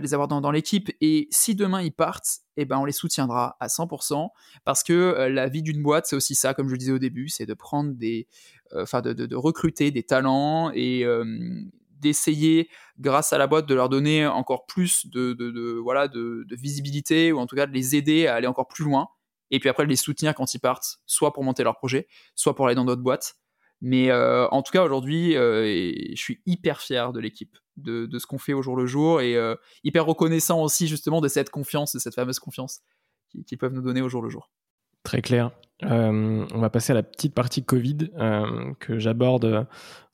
les 0.00 0.14
avoir 0.14 0.28
dans, 0.28 0.50
l'équipe. 0.50 0.90
Et 1.02 1.28
si 1.30 1.54
demain 1.54 1.82
ils 1.82 1.92
partent, 1.92 2.38
eh 2.56 2.64
ben 2.64 2.78
on 2.78 2.86
les 2.86 2.92
soutiendra 2.92 3.58
à 3.60 3.66
100% 3.66 4.30
parce 4.64 4.82
que 4.82 4.94
euh, 4.94 5.28
la 5.28 5.48
vie 5.48 5.60
d'une 5.60 5.82
boîte, 5.82 6.06
c'est 6.06 6.16
aussi 6.16 6.34
ça, 6.34 6.54
comme 6.54 6.68
je 6.68 6.72
le 6.72 6.78
disais 6.78 6.92
au 6.92 6.98
début, 6.98 7.28
c'est 7.28 7.44
de 7.44 7.52
prendre 7.52 7.92
des, 7.92 8.28
enfin 8.74 9.02
de, 9.02 9.34
recruter 9.34 9.90
des 9.90 10.04
talents 10.04 10.70
et 10.72 11.04
d'essayer, 12.00 12.68
grâce 12.98 13.32
à 13.32 13.38
la 13.38 13.46
boîte, 13.46 13.66
de 13.66 13.74
leur 13.74 13.88
donner 13.88 14.26
encore 14.26 14.66
plus 14.66 15.06
de, 15.06 15.78
voilà 15.82 16.08
de, 16.08 16.46
visibilité 16.50 17.32
ou 17.32 17.38
en 17.38 17.46
tout 17.46 17.56
cas 17.56 17.66
de 17.66 17.72
les 17.72 17.96
aider 17.96 18.26
à 18.26 18.34
aller 18.34 18.46
encore 18.46 18.68
plus 18.68 18.84
loin. 18.84 19.08
Et 19.50 19.60
puis 19.60 19.68
après 19.68 19.84
de 19.84 19.88
les 19.88 19.96
soutenir 19.96 20.34
quand 20.34 20.54
ils 20.54 20.58
partent, 20.58 20.98
soit 21.06 21.32
pour 21.32 21.44
monter 21.44 21.62
leur 21.62 21.76
projet, 21.76 22.08
soit 22.34 22.54
pour 22.54 22.66
aller 22.66 22.74
dans 22.74 22.84
d'autres 22.84 23.02
boîtes. 23.02 23.34
Mais 23.80 24.10
en 24.12 24.62
tout 24.62 24.72
cas, 24.72 24.82
aujourd'hui, 24.82 25.34
je 25.34 26.14
suis 26.16 26.40
hyper 26.46 26.80
fier 26.80 27.12
de 27.12 27.20
l'équipe 27.20 27.56
de, 27.76 28.18
ce 28.18 28.26
qu'on 28.26 28.38
fait 28.38 28.52
au 28.52 28.62
jour 28.62 28.76
le 28.76 28.86
jour 28.86 29.20
et 29.20 29.36
euh, 29.36 29.54
hyper 29.84 30.06
reconnaissant 30.06 30.62
aussi 30.62 30.86
justement 30.86 31.20
de 31.20 31.28
cette 31.28 31.50
confiance, 31.50 31.92
de 31.92 31.98
cette 31.98 32.14
fameuse 32.14 32.38
confiance 32.38 32.80
qu'ils 33.46 33.58
peuvent 33.58 33.72
nous 33.72 33.82
donner 33.82 34.00
au 34.00 34.08
jour 34.08 34.22
le 34.22 34.30
jour. 34.30 34.50
Très 35.02 35.22
clair. 35.22 35.50
Euh, 35.84 36.46
on 36.52 36.58
va 36.58 36.70
passer 36.70 36.92
à 36.92 36.94
la 36.94 37.02
petite 37.02 37.34
partie 37.34 37.64
Covid 37.64 38.10
euh, 38.18 38.72
que 38.80 38.98
j'aborde 38.98 39.66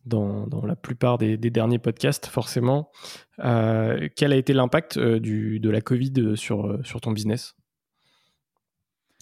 dans, 0.04 0.46
la 0.64 0.76
plupart 0.76 1.18
des, 1.18 1.36
derniers 1.36 1.78
podcasts, 1.78 2.26
forcément. 2.26 2.90
quel 3.38 4.32
a 4.32 4.36
été 4.36 4.52
l'impact 4.52 4.98
de 4.98 5.70
la 5.70 5.80
Covid 5.80 6.36
sur, 6.36 6.78
sur 6.84 7.00
ton 7.00 7.12
business? 7.12 7.54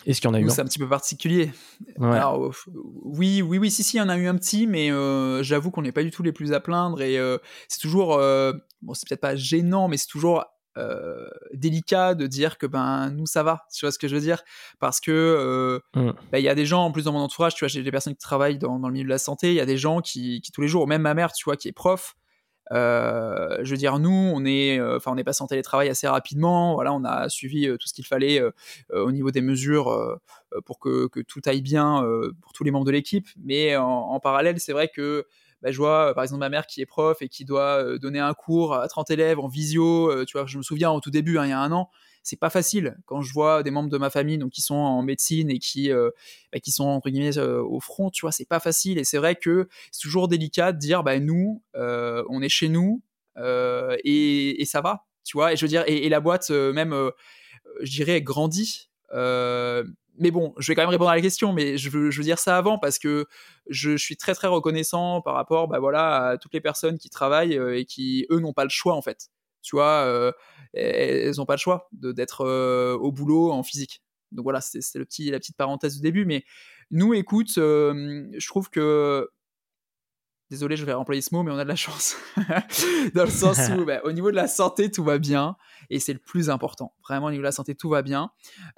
Est-ce 0.07 0.21
qu'il 0.21 0.29
y 0.29 0.33
en 0.33 0.35
a 0.35 0.41
eu 0.41 0.49
C'est 0.49 0.61
un 0.61 0.65
petit 0.65 0.79
peu 0.79 0.89
particulier. 0.89 1.51
Alors, 2.01 2.53
oui, 3.05 3.43
oui, 3.43 3.59
oui, 3.59 3.71
si, 3.71 3.83
si, 3.83 3.97
il 3.97 4.01
y 4.01 4.03
en 4.03 4.09
a 4.09 4.17
eu 4.17 4.27
un 4.27 4.37
petit, 4.37 4.67
mais 4.67 4.91
euh, 4.91 5.43
j'avoue 5.43 5.71
qu'on 5.71 5.83
n'est 5.83 5.93
pas 5.93 6.03
du 6.03 6.11
tout 6.11 6.23
les 6.23 6.33
plus 6.33 6.53
à 6.53 6.61
plaindre 6.61 7.03
et 7.03 7.19
euh, 7.19 7.39
c'est 7.69 7.81
toujours, 7.81 8.15
euh, 8.15 8.53
bon, 8.83 8.95
c'est 8.95 9.09
peut-être 9.09 9.21
pas 9.21 9.37
gênant, 9.37 9.89
mais 9.89 9.97
c'est 9.97 10.09
toujours 10.09 10.45
délicat 11.53 12.15
de 12.15 12.27
dire 12.27 12.59
que 12.59 12.67
ben 12.67 13.11
nous 13.11 13.27
ça 13.27 13.43
va, 13.43 13.67
tu 13.75 13.85
vois 13.85 13.93
ce 13.93 13.99
que 13.99 14.09
je 14.09 14.15
veux 14.15 14.21
dire? 14.21 14.43
Parce 14.79 15.01
que 15.01 15.81
mm. 15.95 16.13
ben, 16.33 16.39
il 16.39 16.45
y 16.45 16.49
a 16.49 16.55
des 16.55 16.67
gens 16.67 16.85
en 16.85 16.93
plus 16.93 17.05
dans 17.05 17.13
mon 17.13 17.21
entourage, 17.21 17.55
tu 17.55 17.65
vois, 17.65 17.69
j'ai 17.69 17.83
des 17.83 17.91
personnes 17.91 18.15
qui 18.15 18.21
travaillent 18.21 18.59
dans, 18.59 18.79
dans 18.79 18.89
le 18.89 18.95
milieu 18.95 19.05
de 19.05 19.11
la 19.11 19.19
santé, 19.19 19.51
il 19.51 19.57
y 19.57 19.61
a 19.61 19.67
des 19.67 19.77
gens 19.77 20.01
qui, 20.01 20.41
qui 20.41 20.53
tous 20.53 20.61
les 20.61 20.69
jours, 20.69 20.87
même 20.87 21.03
ma 21.03 21.15
mère, 21.15 21.33
tu 21.33 21.45
vois, 21.45 21.57
qui 21.57 21.69
est 21.69 21.73
prof, 21.73 22.15
euh, 22.73 23.59
je 23.63 23.71
veux 23.71 23.77
dire, 23.77 23.99
nous, 23.99 24.11
on 24.11 24.45
est, 24.45 24.79
euh, 24.79 24.97
enfin, 24.97 25.11
on 25.13 25.17
est 25.17 25.25
passé 25.25 25.43
en 25.43 25.47
télétravail 25.47 25.89
assez 25.89 26.07
rapidement. 26.07 26.75
Voilà, 26.75 26.93
on 26.93 27.05
a 27.05 27.29
suivi 27.29 27.67
euh, 27.67 27.77
tout 27.77 27.89
ce 27.89 27.95
qu'il 27.95 28.07
fallait 28.07 28.43
au 28.93 29.13
niveau 29.13 29.31
des 29.31 29.41
mesures 29.41 30.19
pour 30.65 30.79
que, 30.79 31.09
que, 31.09 31.21
tout 31.21 31.41
aille 31.47 31.63
bien 31.63 32.05
pour 32.43 32.53
tous 32.53 32.65
les 32.65 32.71
membres 32.71 32.87
de 32.87 32.91
l'équipe. 32.91 33.29
Mais 33.43 33.77
en, 33.77 34.21
parallèle, 34.21 34.61
c'est 34.61 34.73
vrai 34.73 34.89
que 34.89 35.27
bah, 35.63 35.73
je 35.73 35.77
vois 35.77 36.15
par 36.15 36.25
exemple 36.25 36.41
ma 36.41 36.49
mère 36.49 36.67
qui 36.67 36.81
est 36.81 36.87
prof 36.87 37.21
et 37.23 37.29
qui 37.29 37.45
doit 37.45 37.99
donner 37.99 38.21
un 38.21 38.35
cours 38.35 38.75
à 38.75 38.89
30 38.89 39.11
élèves 39.11 39.39
en 39.39 39.49
visio. 39.49 40.25
tu 40.25 40.37
vois, 40.37 40.47
je 40.47 40.59
me 40.59 40.63
souviens 40.63 40.91
au 40.91 41.01
tout 41.01 41.11
début, 41.11 41.39
hein, 41.39 41.47
il 41.47 41.51
y 41.51 41.53
a 41.53 41.61
un 41.61 41.73
an, 41.73 41.91
c'est 42.23 42.39
pas 42.39 42.51
facile 42.51 42.97
quand 43.07 43.23
je 43.23 43.33
vois 43.33 43.63
des 43.63 43.71
membres 43.71 43.89
de 43.89 43.99
ma 43.99 44.11
famille 44.11 44.39
donc 44.39 44.51
qui 44.51 44.61
sont 44.61 44.75
en 44.75 45.03
médecine 45.03 45.51
et 45.51 45.59
qui 45.59 45.91
euh, 45.91 46.11
bah, 46.53 46.61
qui 46.61 46.71
sont 46.71 46.85
entre 46.85 47.09
guillemets 47.11 47.39
euh, 47.39 47.63
au 47.63 47.81
front 47.81 48.11
tu 48.11 48.23
vois 48.23 48.33
c'est 48.33 48.49
pas 48.49 48.61
facile 48.61 48.99
et 48.99 49.05
c'est 49.05 49.19
vrai 49.19 49.37
que 49.37 49.69
c'est 49.91 50.03
toujours 50.03 50.29
délicat 50.29 50.73
de 50.73 50.79
dire 50.79 51.03
bah 51.03 51.19
nous 51.19 51.63
euh, 51.77 52.23
on 52.29 52.43
est 52.43 52.49
chez 52.49 52.69
nous 52.69 53.03
et, 54.05 54.61
et, 54.61 54.65
ça 54.67 54.83
va 54.83 55.07
tu 55.25 55.39
vois 55.39 55.55
et 55.55 55.57
je 55.57 55.65
veux 55.65 55.69
dire 55.69 55.83
et, 55.87 56.07
la 56.11 56.21
boîte 56.21 56.51
même 56.51 56.95
je 57.81 57.91
dirais 57.91 58.21
grandit 58.21 58.91
mais 60.21 60.31
bon, 60.31 60.55
je 60.59 60.71
vais 60.71 60.77
quand 60.77 60.83
même 60.83 60.91
répondre 60.91 61.11
à 61.11 61.17
la 61.17 61.23
question, 61.23 61.53
mais 61.53 61.77
je 61.77 61.91
veux, 61.91 62.11
dire 62.23 62.39
ça 62.39 62.57
avant 62.57 62.79
parce 62.79 62.99
que 62.99 63.27
je, 63.69 63.97
suis 63.97 64.17
très 64.17 64.35
très 64.35 64.49
reconnaissant 64.49 65.23
par 65.23 65.35
rapport 65.35 65.67
bah, 65.67 65.81
voilà, 65.81 66.29
à 66.29 66.39
toutes 66.39 66.55
les 66.55 66.61
personnes 66.61 66.99
qui 66.99 67.11
travaillent 67.11 67.59
et 67.75 67.85
qui, 67.85 68.27
eux, 68.31 68.39
n'ont 68.39 68.53
pas 68.53 68.65
le 68.65 68.71
choix 68.71 68.95
en 68.95 69.03
fait. 69.03 69.31
Tu 69.63 69.77
vois, 69.77 70.05
euh, 70.05 70.33
elles 70.73 71.37
n'ont 71.37 71.47
pas 71.47 71.55
le 71.55 71.59
choix 71.59 71.89
d'être 71.93 72.47
euh, 72.47 72.95
au 72.97 73.13
boulot 73.13 73.53
en 73.53 73.63
physique. 73.63 74.03
Donc 74.33 74.45
voilà, 74.45 74.61
c'est 74.61 74.81
petit, 75.01 75.31
la 75.31 75.39
petite 75.39 75.57
parenthèse 75.57 75.97
du 75.97 76.03
début. 76.03 76.25
Mais 76.25 76.45
nous, 76.91 77.15
écoute, 77.15 77.59
euh, 77.59 78.27
je 78.37 78.47
trouve 78.47 78.71
que 78.71 79.29
désolé, 80.51 80.77
je 80.77 80.85
vais 80.85 80.93
employer 80.93 81.23
ce 81.23 81.35
mot, 81.35 81.43
mais 81.43 81.51
on 81.51 81.59
a 81.59 81.65
de 81.65 81.69
la 81.69 81.77
chance. 81.77 82.17
Dans 83.15 83.25
le 83.25 83.31
sens 83.31 83.59
où, 83.77 83.85
bah, 83.87 84.01
au 84.05 84.13
niveau 84.13 84.31
de 84.31 84.37
la 84.37 84.49
santé, 84.49 84.91
tout 84.91 85.05
va 85.05 85.19
bien. 85.19 85.57
Et 85.89 85.99
c'est 85.99 86.13
le 86.13 86.19
plus 86.19 86.51
important. 86.51 86.95
Vraiment, 87.09 87.27
au 87.27 87.31
niveau 87.31 87.43
de 87.43 87.47
la 87.47 87.53
santé, 87.53 87.75
tout 87.75 87.89
va 87.89 88.03
bien. 88.03 88.31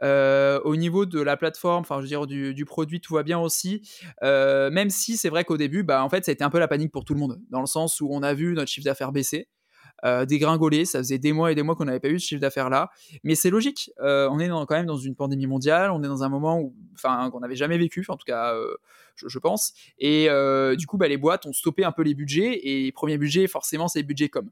au 0.03 0.77
niveau 0.77 1.07
de 1.07 1.21
la 1.21 1.37
plateforme, 1.37 1.81
enfin, 1.81 1.97
je 1.97 2.03
veux 2.03 2.09
dire, 2.09 2.27
du, 2.27 2.65
produit, 2.65 3.01
tout 3.01 3.15
va 3.15 3.23
bien 3.23 3.39
aussi. 3.39 3.83
même 4.23 4.91
si 4.91 5.17
c'est 5.17 5.29
vrai 5.29 5.45
qu'au 5.45 5.57
début, 5.57 5.83
bah, 5.83 6.05
en 6.05 6.09
fait, 6.09 6.25
ça 6.25 6.31
a 6.31 6.35
été 6.35 6.45
un 6.45 6.51
peu 6.51 6.59
la 6.59 6.69
panique 6.69 6.93
pour 6.93 7.05
tout 7.05 7.15
le 7.15 7.21
monde. 7.21 7.41
Dans 7.51 7.61
le 7.61 7.67
sens 7.67 8.01
où 8.01 8.09
on 8.11 8.23
a 8.23 8.35
vu 8.35 8.55
notre 8.55 8.71
chiffre 8.71 8.85
d'affaires 8.85 9.13
baisser. 9.13 9.49
Euh, 10.05 10.25
dégringoler. 10.25 10.85
Ça 10.85 10.99
faisait 10.99 11.19
des 11.19 11.33
mois 11.33 11.53
et 11.53 11.55
des 11.55 11.63
mois 11.63 11.77
qu'on 11.77 11.85
n'avait 11.85 12.01
pas 12.01 12.09
eu 12.09 12.19
ce 12.19 12.27
chiffre 12.27 12.41
d'affaires 12.41 12.71
là. 12.71 12.91
Mais 13.23 13.37
c'est 13.37 13.51
logique. 13.51 13.91
Euh, 14.01 14.29
on 14.31 14.41
est 14.41 14.49
quand 14.49 14.71
même 14.71 14.87
dans 14.87 14.97
une 14.97 15.15
pandémie 15.15 15.47
mondiale. 15.47 15.93
On 15.93 16.03
est 16.03 16.09
dans 16.09 16.25
un 16.25 16.29
moment 16.29 16.61
où, 16.61 16.75
qu'on 17.03 17.41
n'avait 17.41 17.55
jamais 17.55 17.79
vécu, 17.79 18.05
en 18.09 18.17
tout 18.17 18.25
cas, 18.27 18.55
euh, 18.55 18.75
je, 19.15 19.39
pense. 19.39 19.73
Et 19.99 20.29
du 20.77 20.87
coup, 20.87 20.99
bah, 20.99 21.09
les 21.09 21.17
boîtes 21.17 21.47
ont 21.47 21.53
stoppé 21.53 21.85
un 21.85 21.93
peu 21.93 22.03
les 22.03 22.15
budgets. 22.15 22.61
Et 22.65 22.91
premier 22.93 23.17
budget, 23.17 23.47
forcément, 23.47 23.87
c'est 23.89 24.01
les 24.01 24.05
budgets 24.05 24.29
comme. 24.29 24.51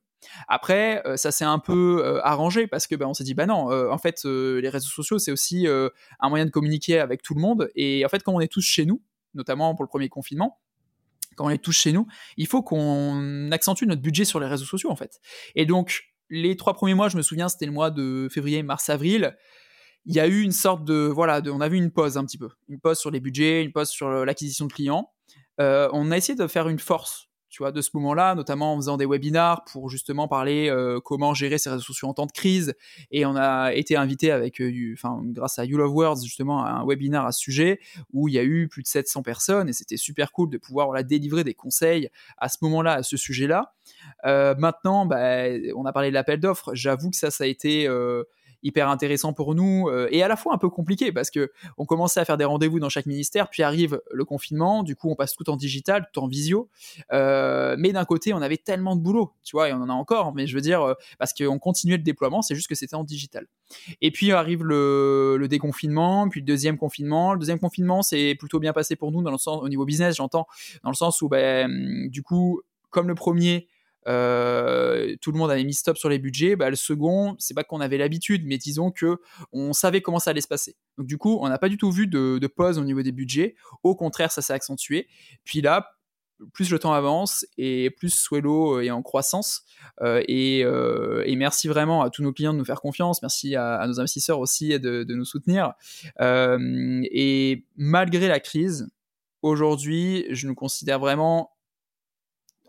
Après, 0.48 1.02
ça 1.16 1.32
s'est 1.32 1.44
un 1.44 1.58
peu 1.58 2.20
arrangé 2.22 2.66
parce 2.66 2.86
que 2.86 2.94
bah, 2.94 3.06
on 3.08 3.14
s'est 3.14 3.24
dit, 3.24 3.34
bah 3.34 3.46
non, 3.46 3.70
en 3.90 3.98
fait, 3.98 4.24
les 4.24 4.68
réseaux 4.68 4.88
sociaux, 4.88 5.18
c'est 5.18 5.32
aussi 5.32 5.66
un 5.66 6.28
moyen 6.28 6.44
de 6.44 6.50
communiquer 6.50 7.00
avec 7.00 7.22
tout 7.22 7.34
le 7.34 7.40
monde. 7.40 7.70
Et 7.74 8.04
en 8.04 8.08
fait, 8.08 8.22
quand 8.22 8.32
on 8.32 8.40
est 8.40 8.52
tous 8.52 8.62
chez 8.62 8.86
nous, 8.86 9.02
notamment 9.34 9.74
pour 9.74 9.84
le 9.84 9.88
premier 9.88 10.08
confinement, 10.08 10.58
quand 11.36 11.46
on 11.46 11.48
les 11.48 11.58
touche 11.58 11.78
chez 11.78 11.92
nous, 11.92 12.06
il 12.36 12.46
faut 12.46 12.62
qu'on 12.62 13.50
accentue 13.52 13.84
notre 13.84 14.02
budget 14.02 14.24
sur 14.24 14.40
les 14.40 14.46
réseaux 14.46 14.64
sociaux 14.64 14.90
en 14.90 14.96
fait. 14.96 15.20
Et 15.54 15.66
donc 15.66 16.04
les 16.28 16.56
trois 16.56 16.74
premiers 16.74 16.94
mois, 16.94 17.08
je 17.08 17.16
me 17.16 17.22
souviens, 17.22 17.48
c'était 17.48 17.66
le 17.66 17.72
mois 17.72 17.90
de 17.90 18.28
février, 18.30 18.62
mars, 18.62 18.88
avril. 18.88 19.36
Il 20.06 20.14
y 20.14 20.20
a 20.20 20.26
eu 20.26 20.42
une 20.42 20.52
sorte 20.52 20.84
de 20.84 21.10
voilà, 21.12 21.42
on 21.46 21.60
a 21.60 21.68
vu 21.68 21.76
une 21.76 21.90
pause 21.90 22.16
un 22.16 22.24
petit 22.24 22.38
peu, 22.38 22.48
une 22.68 22.80
pause 22.80 22.98
sur 22.98 23.10
les 23.10 23.20
budgets, 23.20 23.62
une 23.62 23.72
pause 23.72 23.88
sur 23.88 24.08
l'acquisition 24.24 24.66
de 24.66 24.72
clients. 24.72 25.10
Euh, 25.60 25.88
on 25.92 26.10
a 26.10 26.16
essayé 26.16 26.36
de 26.36 26.46
faire 26.46 26.68
une 26.68 26.78
force 26.78 27.29
tu 27.50 27.62
vois, 27.62 27.72
de 27.72 27.80
ce 27.80 27.90
moment-là, 27.94 28.34
notamment 28.36 28.74
en 28.74 28.76
faisant 28.76 28.96
des 28.96 29.04
webinars 29.04 29.64
pour 29.64 29.90
justement 29.90 30.28
parler 30.28 30.70
euh, 30.70 31.00
comment 31.00 31.34
gérer 31.34 31.58
ces 31.58 31.68
réseaux 31.68 31.82
sociaux 31.82 32.08
en 32.08 32.14
temps 32.14 32.26
de 32.26 32.32
crise. 32.32 32.74
Et 33.10 33.26
on 33.26 33.34
a 33.36 33.74
été 33.74 33.96
invité 33.96 34.30
avec, 34.30 34.60
euh, 34.60 34.94
enfin, 34.94 35.20
grâce 35.24 35.58
à 35.58 35.64
You 35.64 35.76
Love 35.76 35.92
Words, 35.92 36.22
justement, 36.22 36.64
à 36.64 36.70
un 36.70 36.86
webinar 36.86 37.26
à 37.26 37.32
ce 37.32 37.40
sujet 37.40 37.80
où 38.12 38.28
il 38.28 38.34
y 38.34 38.38
a 38.38 38.44
eu 38.44 38.68
plus 38.68 38.82
de 38.82 38.88
700 38.88 39.22
personnes 39.22 39.68
et 39.68 39.72
c'était 39.72 39.96
super 39.96 40.30
cool 40.30 40.48
de 40.48 40.58
pouvoir 40.58 40.86
voilà, 40.86 41.02
délivrer 41.02 41.42
des 41.42 41.54
conseils 41.54 42.08
à 42.38 42.48
ce 42.48 42.58
moment-là, 42.62 42.94
à 42.94 43.02
ce 43.02 43.16
sujet-là. 43.16 43.74
Euh, 44.24 44.54
maintenant, 44.56 45.04
bah, 45.04 45.48
on 45.74 45.84
a 45.86 45.92
parlé 45.92 46.10
de 46.10 46.14
l'appel 46.14 46.38
d'offres. 46.38 46.70
J'avoue 46.74 47.10
que 47.10 47.16
ça, 47.16 47.32
ça 47.32 47.44
a 47.44 47.46
été 47.48 47.88
hyper 48.62 48.88
intéressant 48.88 49.32
pour 49.32 49.54
nous 49.54 49.88
euh, 49.88 50.08
et 50.10 50.22
à 50.22 50.28
la 50.28 50.36
fois 50.36 50.54
un 50.54 50.58
peu 50.58 50.68
compliqué 50.68 51.12
parce 51.12 51.30
que 51.30 51.50
on 51.78 51.86
commençait 51.86 52.20
à 52.20 52.24
faire 52.24 52.36
des 52.36 52.44
rendez-vous 52.44 52.80
dans 52.80 52.88
chaque 52.88 53.06
ministère, 53.06 53.48
puis 53.48 53.62
arrive 53.62 54.00
le 54.12 54.24
confinement, 54.24 54.82
du 54.82 54.96
coup 54.96 55.10
on 55.10 55.14
passe 55.14 55.34
tout 55.34 55.48
en 55.50 55.56
digital, 55.56 56.08
tout 56.12 56.20
en 56.20 56.26
visio. 56.26 56.68
Euh, 57.12 57.76
mais 57.78 57.92
d'un 57.92 58.04
côté, 58.04 58.32
on 58.34 58.42
avait 58.42 58.56
tellement 58.56 58.96
de 58.96 59.00
boulot, 59.00 59.32
tu 59.44 59.56
vois, 59.56 59.68
et 59.68 59.72
on 59.72 59.76
en 59.76 59.88
a 59.88 59.92
encore, 59.92 60.34
mais 60.34 60.46
je 60.46 60.54
veux 60.54 60.60
dire, 60.60 60.82
euh, 60.82 60.94
parce 61.18 61.32
qu'on 61.32 61.58
continuait 61.58 61.96
le 61.96 62.02
déploiement, 62.02 62.42
c'est 62.42 62.54
juste 62.54 62.68
que 62.68 62.74
c'était 62.74 62.96
en 62.96 63.04
digital. 63.04 63.46
Et 64.00 64.10
puis 64.10 64.32
arrive 64.32 64.64
le, 64.64 65.46
déconfinement, 65.48 66.28
puis 66.28 66.40
le 66.40 66.46
deuxième 66.46 66.78
confinement. 66.78 67.32
Le 67.32 67.38
deuxième 67.38 67.58
confinement, 67.58 68.02
c'est 68.02 68.34
plutôt 68.38 68.60
bien 68.60 68.72
passé 68.72 68.94
pour 68.96 69.10
nous 69.10 69.22
dans 69.22 69.32
le 69.32 69.38
sens, 69.38 69.62
au 69.62 69.68
niveau 69.68 69.84
business, 69.84 70.16
j'entends, 70.16 70.46
dans 70.84 70.90
le 70.90 70.96
sens 70.96 71.22
où, 71.22 71.28
ben, 71.28 72.08
du 72.08 72.22
coup, 72.22 72.60
comme 72.90 73.08
le 73.08 73.14
premier, 73.14 73.68
euh, 74.08 75.14
tout 75.20 75.32
le 75.32 75.38
monde 75.38 75.50
avait 75.50 75.64
mis 75.64 75.74
stop 75.74 75.96
sur 75.96 76.08
les 76.08 76.18
budgets. 76.18 76.56
Bah, 76.56 76.70
le 76.70 76.76
second, 76.76 77.36
c'est 77.38 77.54
pas 77.54 77.64
qu'on 77.64 77.80
avait 77.80 77.98
l'habitude, 77.98 78.42
mais 78.46 78.58
disons 78.58 78.90
que 78.90 79.18
on 79.52 79.72
savait 79.72 80.00
comment 80.00 80.18
ça 80.18 80.30
allait 80.30 80.40
se 80.40 80.48
passer. 80.48 80.76
Donc 80.98 81.06
du 81.06 81.18
coup, 81.18 81.38
on 81.40 81.48
n'a 81.48 81.58
pas 81.58 81.68
du 81.68 81.76
tout 81.76 81.90
vu 81.90 82.06
de, 82.06 82.46
pause 82.46 82.78
au 82.78 82.84
niveau 82.84 83.02
des 83.02 83.12
budgets. 83.12 83.54
Au 83.82 83.94
contraire, 83.94 84.32
ça 84.32 84.42
s'est 84.42 84.52
accentué. 84.52 85.08
Puis 85.44 85.60
là, 85.60 85.90
plus 86.54 86.70
le 86.70 86.78
temps 86.78 86.94
avance 86.94 87.44
et 87.58 87.90
plus 87.90 88.08
Swello 88.08 88.80
est 88.80 88.90
en 88.90 89.02
croissance. 89.02 89.62
Euh, 90.00 90.22
euh, 90.30 91.22
et, 91.26 91.36
merci 91.36 91.68
vraiment 91.68 92.00
à 92.02 92.08
tous 92.08 92.22
nos 92.22 92.32
clients 92.32 92.54
de 92.54 92.58
nous 92.58 92.64
faire 92.64 92.80
confiance. 92.80 93.20
Merci 93.20 93.56
à, 93.56 93.84
nos 93.86 94.00
investisseurs 94.00 94.38
aussi 94.38 94.78
de 94.80 95.14
nous 95.14 95.24
soutenir. 95.24 95.74
et 96.18 97.64
malgré 97.76 98.28
la 98.28 98.40
crise, 98.40 98.88
aujourd'hui, 99.42 100.26
je 100.30 100.46
nous 100.46 100.54
considère 100.54 100.98
vraiment 100.98 101.50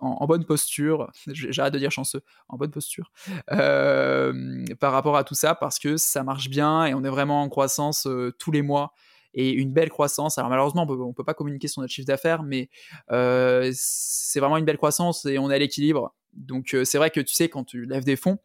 en, 0.02 0.26
bonne 0.26 0.46
posture, 0.46 1.12
j'arrête 1.28 1.74
de 1.74 1.80
dire 1.80 1.92
chanceux, 1.92 2.22
en 2.50 2.58
bonne 2.58 2.72
posture, 2.72 3.12
euh, 3.52 4.66
par 4.80 4.92
rapport 4.92 5.16
à 5.16 5.24
tout 5.24 5.36
ça, 5.36 5.56
parce 5.56 5.80
que 5.80 5.98
ça 5.98 6.24
marche 6.24 6.50
bien 6.50 6.86
et 6.86 6.94
on 6.94 7.04
est 7.04 7.10
vraiment 7.10 7.42
en 7.42 7.50
croissance 7.50 8.08
euh, 8.08 8.36
tous 8.40 8.52
les 8.52 8.62
mois 8.62 8.94
et 9.34 9.52
une 9.52 9.72
belle 9.72 9.90
croissance. 9.90 10.38
Alors 10.38 10.50
malheureusement, 10.50 10.86
on 10.90 11.08
ne 11.08 11.14
peut 11.14 11.24
pas 11.24 11.34
communiquer 11.34 11.68
sur 11.68 11.82
notre 11.82 11.94
chiffre 11.94 12.08
d'affaires, 12.08 12.44
mais 12.44 12.70
euh, 13.12 13.72
c'est 13.74 14.40
vraiment 14.40 14.58
une 14.58 14.66
belle 14.66 14.78
croissance 14.78 15.26
et 15.26 15.40
on 15.40 15.50
est 15.50 15.56
à 15.56 15.60
l'équilibre. 15.60 16.14
Donc 16.34 16.76
c'est 16.84 16.98
vrai 16.98 17.12
que 17.12 17.20
tu 17.20 17.34
sais, 17.34 17.48
quand 17.48 17.64
tu 17.64 17.86
lèves 17.86 18.04
des 18.04 18.16
fonds, 18.16 18.40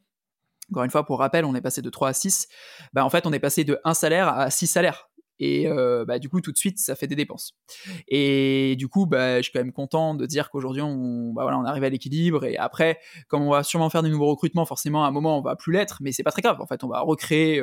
encore 0.71 0.85
une 0.85 0.91
fois, 0.91 1.05
pour 1.07 1.19
rappel, 1.21 1.45
on 1.45 1.55
est 1.55 1.61
passé 1.61 1.81
de 1.81 1.91
3 1.91 2.09
à 2.09 2.13
6, 2.13 2.49
bah, 2.93 3.05
en 3.05 3.11
fait, 3.11 3.27
on 3.27 3.33
est 3.33 3.39
passé 3.39 3.65
de 3.65 3.79
1 3.85 3.95
salaire 3.95 4.29
à 4.29 4.51
6 4.51 4.67
salaires. 4.67 5.09
Et 5.39 5.69
bah, 6.07 6.19
du 6.19 6.29
coup 6.29 6.41
tout 6.41 6.53
de 6.53 6.57
suite 6.57 6.79
ça 6.79 6.95
fait 6.95 7.07
des 7.07 7.17
dépenses. 7.17 7.55
Et 8.09 8.77
du 8.77 8.89
coup 8.89 9.07
bah, 9.07 9.39
je 9.39 9.43
suis 9.43 9.53
quand 9.53 9.61
même 9.61 9.73
content 9.73 10.15
de 10.15 10.27
dire 10.27 10.51
qu'aujourd'hui 10.51 10.83
on, 10.83 11.33
bah, 11.33 11.43
voilà, 11.43 11.59
on 11.59 11.65
arrive 11.65 11.85
à 11.85 11.89
l'équilibre 11.89 12.45
et 12.45 12.57
après 12.57 12.99
comme 13.29 13.43
on 13.43 13.51
va 13.51 13.63
sûrement 13.63 13.91
faire 13.91 14.03
des 14.03 14.11
nouveaux 14.11 14.27
recrutements 14.27 14.67
forcément 14.67 15.05
à 15.05 15.09
un 15.09 15.11
moment 15.11 15.39
on 15.39 15.43
va 15.43 15.57
plus 15.57 15.73
l'être 15.73 15.99
mais 16.01 16.13
c'est 16.13 16.23
pas 16.23 16.31
très 16.31 16.43
grave 16.43 16.61
en 16.61 16.67
fait 16.67 16.85
on 16.85 16.89
va 16.89 17.01
recréer 17.01 17.63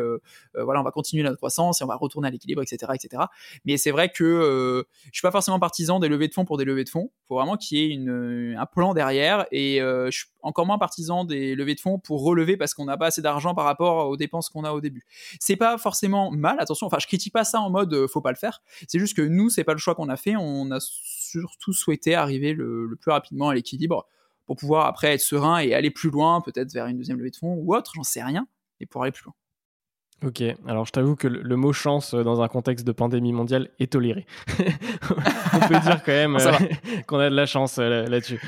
voilà 0.55 0.81
on 0.81 0.83
va 0.83 0.91
continuer 0.91 1.23
notre 1.23 1.37
croissance 1.37 1.81
et 1.81 1.83
on 1.83 1.87
va 1.87 1.95
retourner 1.95 2.27
à 2.27 2.31
l'équilibre 2.31 2.61
etc 2.61 2.91
etc. 2.93 3.23
Mais 3.65 3.77
c'est 3.77 3.91
vrai 3.91 4.09
que 4.09 4.85
je 5.05 5.11
suis 5.11 5.21
pas 5.21 5.31
forcément 5.31 5.59
partisan 5.59 5.99
des 5.99 6.07
levées 6.07 6.27
de 6.27 6.33
fonds 6.33 6.45
pour 6.45 6.57
des 6.57 6.65
levées 6.65 6.83
de 6.83 6.89
fonds. 6.89 7.11
Faut 7.27 7.35
vraiment 7.35 7.57
qu'il 7.57 7.77
y 7.77 7.81
ait 7.81 7.89
une, 7.89 8.55
un 8.57 8.65
plan 8.65 8.93
derrière 8.93 9.45
et 9.51 9.79
je 9.79 10.11
suis 10.11 10.32
encore 10.43 10.65
moins 10.65 10.77
partisan 10.77 11.25
des 11.25 11.55
levées 11.55 11.75
de 11.75 11.79
fonds 11.79 11.97
pour 11.97 12.23
relever 12.23 12.57
parce 12.57 12.73
qu'on 12.73 12.85
n'a 12.85 12.97
pas 12.97 13.07
assez 13.07 13.21
d'argent 13.21 13.55
par 13.55 13.65
rapport 13.65 14.07
aux 14.09 14.17
dépenses 14.17 14.49
qu'on 14.49 14.63
a 14.63 14.71
au 14.71 14.81
début. 14.81 15.03
C'est 15.39 15.55
pas 15.55 15.77
forcément 15.77 16.31
mal, 16.31 16.57
attention, 16.59 16.87
enfin 16.87 16.97
je 16.99 17.07
critique 17.07 17.33
pas 17.33 17.43
ça 17.43 17.59
en 17.59 17.69
mode 17.69 17.93
euh, 17.93 18.07
faut 18.07 18.21
pas 18.21 18.31
le 18.31 18.37
faire, 18.37 18.61
c'est 18.87 18.99
juste 18.99 19.15
que 19.15 19.21
nous 19.21 19.49
c'est 19.49 19.63
pas 19.63 19.73
le 19.73 19.79
choix 19.79 19.95
qu'on 19.95 20.09
a 20.09 20.17
fait, 20.17 20.35
on 20.35 20.69
a 20.71 20.79
surtout 20.79 21.73
souhaité 21.73 22.15
arriver 22.15 22.53
le, 22.53 22.95
plus 22.99 23.11
rapidement 23.11 23.49
à 23.49 23.55
l'équilibre 23.55 24.05
pour 24.45 24.55
pouvoir 24.57 24.85
après 24.85 25.13
être 25.13 25.21
serein 25.21 25.59
et 25.59 25.73
aller 25.73 25.89
plus 25.89 26.09
loin, 26.09 26.41
peut-être 26.41 26.71
vers 26.73 26.87
une 26.87 26.97
deuxième 26.97 27.17
levée 27.17 27.31
de 27.31 27.37
fonds 27.37 27.55
ou 27.55 27.75
autre, 27.75 27.93
j'en 27.95 28.03
sais 28.03 28.23
rien, 28.23 28.47
et 28.79 28.85
pour 28.85 29.03
aller 29.03 29.11
plus 29.11 29.23
loin. 29.23 29.33
Ok, 30.25 30.41
alors 30.67 30.85
je 30.85 30.91
t'avoue 30.91 31.15
que 31.15 31.27
le, 31.27 31.55
mot 31.57 31.73
chance 31.73 32.13
euh, 32.13 32.23
dans 32.23 32.41
un 32.41 32.47
contexte 32.47 32.85
de 32.87 32.91
pandémie 32.93 33.33
mondiale 33.33 33.69
est 33.79 33.91
toléré. 33.91 34.25
On 35.53 35.59
peut 35.67 35.79
dire 35.79 36.01
quand 36.03 36.13
même 36.13 36.37
euh, 36.37 36.51
qu'on 37.07 37.19
a 37.19 37.29
de 37.29 37.35
la 37.35 37.45
chance 37.45 37.77
euh, 37.77 38.07
là-dessus. 38.07 38.41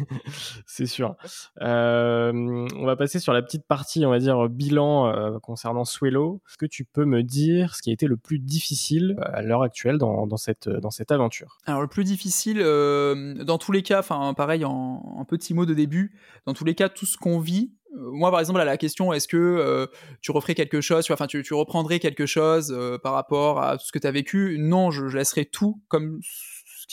C'est 0.66 0.86
sûr. 0.86 1.14
on 1.60 2.84
va 2.84 2.96
passer 2.96 3.18
sur 3.18 3.34
la 3.34 3.42
petite 3.42 3.66
partie, 3.66 4.06
on 4.06 4.10
va 4.10 4.18
dire, 4.18 4.48
bilan 4.48 5.38
concernant 5.40 5.84
Swello. 5.84 6.40
Est-ce 6.48 6.56
que 6.56 6.66
tu 6.66 6.84
peux 6.84 7.04
me 7.04 7.22
dire 7.22 7.74
ce 7.74 7.82
qui 7.82 7.90
a 7.90 7.92
été 7.92 8.06
le 8.06 8.16
plus 8.16 8.38
difficile 8.38 9.16
à 9.22 9.42
l'heure 9.42 9.62
actuelle 9.62 9.98
dans, 9.98 10.36
cette, 10.36 10.68
dans 10.68 10.90
cette 10.90 11.12
aventure? 11.12 11.58
Alors 11.66 11.82
le 11.82 11.88
plus 11.88 12.04
difficile, 12.04 12.58
dans 12.60 13.58
tous 13.58 13.72
les 13.72 13.82
cas, 13.82 13.98
enfin 13.98 14.32
pareil 14.34 14.64
en, 14.64 14.72
en 14.72 15.24
petits 15.24 15.52
mots 15.52 15.66
de 15.66 15.74
début, 15.74 16.16
dans 16.46 16.54
tous 16.54 16.64
les 16.64 16.74
cas, 16.74 16.88
tout 16.88 17.06
ce 17.06 17.18
qu'on 17.18 17.38
vit, 17.38 17.72
moi, 17.94 18.30
par 18.30 18.40
exemple, 18.40 18.60
à 18.60 18.64
la 18.64 18.76
question, 18.76 19.12
est-ce 19.12 19.28
que 19.28 19.36
euh, 19.36 19.86
tu 20.20 20.30
referais 20.30 20.54
quelque 20.54 20.80
chose, 20.80 21.06
enfin, 21.10 21.26
tu, 21.26 21.42
tu, 21.42 21.54
reprendrais 21.54 21.98
quelque 21.98 22.26
chose 22.26 22.74
euh, 22.76 22.98
par 22.98 23.12
rapport 23.12 23.60
à 23.62 23.76
tout 23.76 23.86
ce 23.86 23.92
que 23.92 23.98
tu 23.98 24.06
as 24.06 24.10
vécu 24.10 24.56
Non, 24.58 24.90
je, 24.90 25.04
laisserai 25.04 25.44
tout 25.44 25.82
comme, 25.88 26.20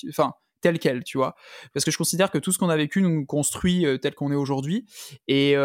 enfin, 0.09 0.33
tel 0.61 0.77
quel, 0.77 1.03
tu 1.03 1.17
vois. 1.17 1.35
Parce 1.73 1.85
que 1.85 1.91
je 1.91 1.97
considère 1.97 2.31
que 2.31 2.37
tout 2.37 2.51
ce 2.51 2.59
qu'on 2.59 2.69
a 2.69 2.75
vécu 2.75 3.01
nous 3.01 3.25
construit 3.25 3.85
tel 4.01 4.13
qu'on 4.13 4.31
est 4.31 4.35
aujourd'hui. 4.35 4.85
Et 5.27 5.55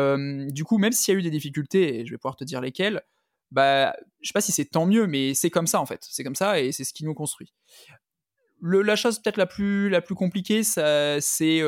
du 0.50 0.64
coup, 0.64 0.78
même 0.78 0.92
s'il 0.92 1.12
y 1.12 1.16
a 1.16 1.18
eu 1.18 1.22
des 1.22 1.30
difficultés, 1.30 2.00
et 2.00 2.06
je 2.06 2.12
vais 2.12 2.18
pouvoir 2.18 2.36
te 2.36 2.44
dire 2.44 2.60
lesquelles, 2.60 3.02
bah, 3.50 3.94
je 4.20 4.28
sais 4.28 4.32
pas 4.32 4.40
si 4.40 4.52
c'est 4.52 4.66
tant 4.66 4.86
mieux, 4.86 5.08
mais 5.08 5.34
c'est 5.34 5.50
comme 5.50 5.66
ça 5.66 5.80
en 5.80 5.86
fait. 5.86 6.06
C'est 6.08 6.22
comme 6.22 6.36
ça 6.36 6.60
et 6.60 6.70
c'est 6.70 6.84
ce 6.84 6.92
qui 6.92 7.04
nous 7.04 7.14
construit. 7.14 7.52
Le, 8.60 8.82
la 8.82 8.94
chose 8.94 9.18
peut-être 9.18 9.36
la 9.36 9.46
plus, 9.46 9.88
la 9.88 10.00
plus 10.00 10.14
compliquée, 10.14 10.62
c'est 10.62 11.62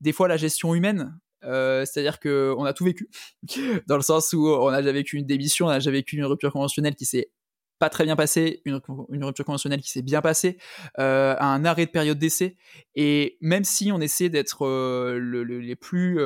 des 0.00 0.12
fois 0.12 0.26
la 0.26 0.38
gestion 0.38 0.74
humaine. 0.74 1.18
Euh, 1.46 1.84
c'est-à-dire 1.84 2.20
qu'on 2.20 2.64
a 2.64 2.72
tout 2.72 2.84
vécu, 2.84 3.08
dans 3.86 3.96
le 3.96 4.02
sens 4.02 4.32
où 4.32 4.48
on 4.48 4.68
a 4.68 4.80
déjà 4.80 4.92
vécu 4.92 5.16
une 5.16 5.26
démission, 5.26 5.66
on 5.66 5.70
a 5.70 5.78
déjà 5.78 5.90
vécu 5.90 6.16
une 6.16 6.24
rupture 6.24 6.52
conventionnelle 6.52 6.94
qui 6.94 7.04
s'est 7.04 7.30
pas 7.78 7.90
très 7.90 8.04
bien 8.04 8.16
passée, 8.16 8.62
une, 8.64 8.80
rupture 9.24 9.44
conventionnelle 9.44 9.80
qui 9.80 9.90
s'est 9.90 10.02
bien 10.02 10.22
passée, 10.22 10.58
euh, 10.98 11.34
un 11.38 11.64
arrêt 11.64 11.86
de 11.86 11.90
période 11.90 12.18
d'essai. 12.18 12.56
Et 12.94 13.36
même 13.40 13.64
si 13.64 13.90
on 13.92 14.00
essaie 14.00 14.28
d'être 14.28 14.64
euh, 14.64 15.18
les 15.44 15.76
plus, 15.76 16.18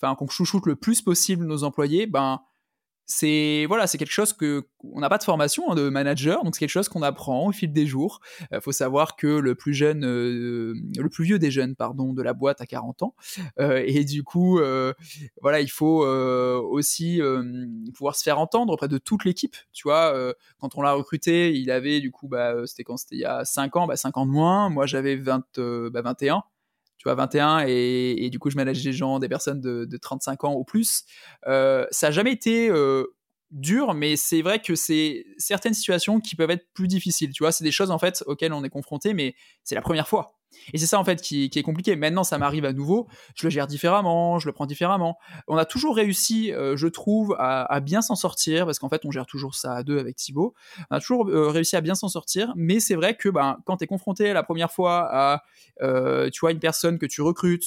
enfin 0.00 0.14
qu'on 0.14 0.28
chouchoute 0.28 0.66
le 0.66 0.76
plus 0.76 1.02
possible 1.02 1.44
nos 1.44 1.62
employés, 1.64 2.06
ben 2.06 2.40
c'est 3.06 3.66
voilà, 3.66 3.86
c'est 3.86 3.98
quelque 3.98 4.12
chose 4.12 4.32
que 4.32 4.66
on 4.84 5.00
n'a 5.00 5.08
pas 5.08 5.18
de 5.18 5.24
formation 5.24 5.70
hein, 5.70 5.74
de 5.74 5.88
manager, 5.88 6.44
donc 6.44 6.54
c'est 6.54 6.60
quelque 6.60 6.70
chose 6.70 6.88
qu'on 6.88 7.02
apprend 7.02 7.48
au 7.48 7.52
fil 7.52 7.72
des 7.72 7.86
jours. 7.86 8.20
Il 8.52 8.60
faut 8.60 8.72
savoir 8.72 9.16
que 9.16 9.26
le 9.26 9.54
plus 9.54 9.74
jeune, 9.74 10.04
euh, 10.04 10.74
le 10.96 11.08
plus 11.08 11.24
vieux 11.24 11.38
des 11.38 11.50
jeunes, 11.50 11.74
pardon, 11.76 12.12
de 12.12 12.22
la 12.22 12.32
boîte 12.32 12.60
a 12.60 12.66
40 12.66 13.02
ans, 13.02 13.14
euh, 13.60 13.82
et 13.86 14.04
du 14.04 14.22
coup, 14.22 14.58
euh, 14.58 14.92
voilà, 15.40 15.60
il 15.60 15.70
faut 15.70 16.04
aussi 16.04 17.20
pouvoir 17.94 18.16
se 18.16 18.22
faire 18.22 18.38
entendre 18.38 18.72
auprès 18.72 18.88
de 18.88 18.98
toute 18.98 19.24
l'équipe. 19.24 19.56
Tu 19.72 19.82
vois, 19.84 20.14
quand 20.58 20.76
on 20.76 20.82
l'a 20.82 20.92
recruté, 20.92 21.52
il 21.54 21.70
avait 21.70 22.00
du 22.00 22.10
coup, 22.10 22.28
bah, 22.28 22.54
c'était 22.66 22.84
quand? 22.84 22.96
C'était 22.96 23.16
il 23.16 23.20
y 23.20 23.24
a 23.24 23.44
5 23.44 23.76
ans, 23.76 23.86
bah, 23.86 23.96
5 23.96 24.16
ans 24.16 24.26
de 24.26 24.30
moins. 24.30 24.68
Moi, 24.70 24.86
j'avais 24.86 25.16
20, 25.16 25.58
bah, 25.90 26.02
21 26.02 26.42
tu 27.02 27.08
vois, 27.08 27.16
21, 27.16 27.64
et, 27.66 28.30
du 28.30 28.38
coup, 28.38 28.48
je 28.48 28.54
manage 28.54 28.80
des 28.80 28.92
gens, 28.92 29.18
des 29.18 29.28
personnes 29.28 29.60
de, 29.60 29.96
35 29.96 30.44
ans 30.44 30.54
ou 30.54 30.62
plus. 30.62 31.02
Euh, 31.48 31.84
ça 31.90 32.06
n'a 32.06 32.10
jamais 32.12 32.30
été 32.30 32.68
euh, 32.70 33.16
dur, 33.50 33.92
mais 33.92 34.14
c'est 34.14 34.40
vrai 34.40 34.60
que 34.60 34.76
c'est 34.76 35.24
certaines 35.36 35.74
situations 35.74 36.20
qui 36.20 36.36
peuvent 36.36 36.52
être 36.52 36.68
plus 36.74 36.86
difficiles. 36.86 37.32
Tu 37.32 37.42
vois, 37.42 37.50
c'est 37.50 37.64
des 37.64 37.72
choses 37.72 37.90
en 37.90 37.98
fait 37.98 38.22
auxquelles 38.26 38.52
on 38.52 38.62
est 38.62 38.70
confronté, 38.70 39.14
mais 39.14 39.34
c'est 39.64 39.74
la 39.74 39.82
première 39.82 40.06
fois. 40.06 40.38
Et 40.72 40.78
c'est 40.78 40.86
ça 40.86 40.98
en 40.98 41.04
fait 41.04 41.20
qui, 41.20 41.50
est 41.54 41.62
compliqué. 41.62 41.96
Maintenant, 41.96 42.24
ça 42.24 42.38
m'arrive 42.38 42.64
à 42.64 42.72
nouveau, 42.72 43.08
je 43.34 43.46
le 43.46 43.50
gère 43.50 43.66
différemment, 43.66 44.38
je 44.38 44.46
le 44.46 44.52
prends 44.52 44.66
différemment. 44.66 45.18
On 45.48 45.56
a 45.56 45.64
toujours 45.64 45.96
réussi, 45.96 46.52
euh, 46.52 46.76
je 46.76 46.86
trouve, 46.88 47.36
à, 47.38 47.80
bien 47.80 48.02
s'en 48.02 48.14
sortir, 48.14 48.66
parce 48.66 48.78
qu'en 48.78 48.88
fait, 48.88 49.04
on 49.04 49.10
gère 49.10 49.26
toujours 49.26 49.54
ça 49.54 49.74
à 49.74 49.82
deux 49.82 49.98
avec 49.98 50.16
Thibaut. 50.16 50.54
On 50.90 50.96
a 50.96 51.00
toujours 51.00 51.28
euh, 51.28 51.48
réussi 51.48 51.76
à 51.76 51.80
bien 51.80 51.94
s'en 51.94 52.08
sortir, 52.08 52.52
mais 52.56 52.80
c'est 52.80 52.94
vrai 52.94 53.16
que 53.16 53.28
ben, 53.28 53.58
quand 53.66 53.78
tu 53.78 53.84
es 53.84 53.86
confronté 53.86 54.32
la 54.32 54.42
première 54.42 54.70
fois 54.70 55.08
à 55.10 55.42
euh, 55.82 56.30
tu 56.30 56.40
vois, 56.40 56.52
une 56.52 56.60
personne 56.60 56.98
que 56.98 57.06
tu 57.06 57.22
recrutes, 57.22 57.64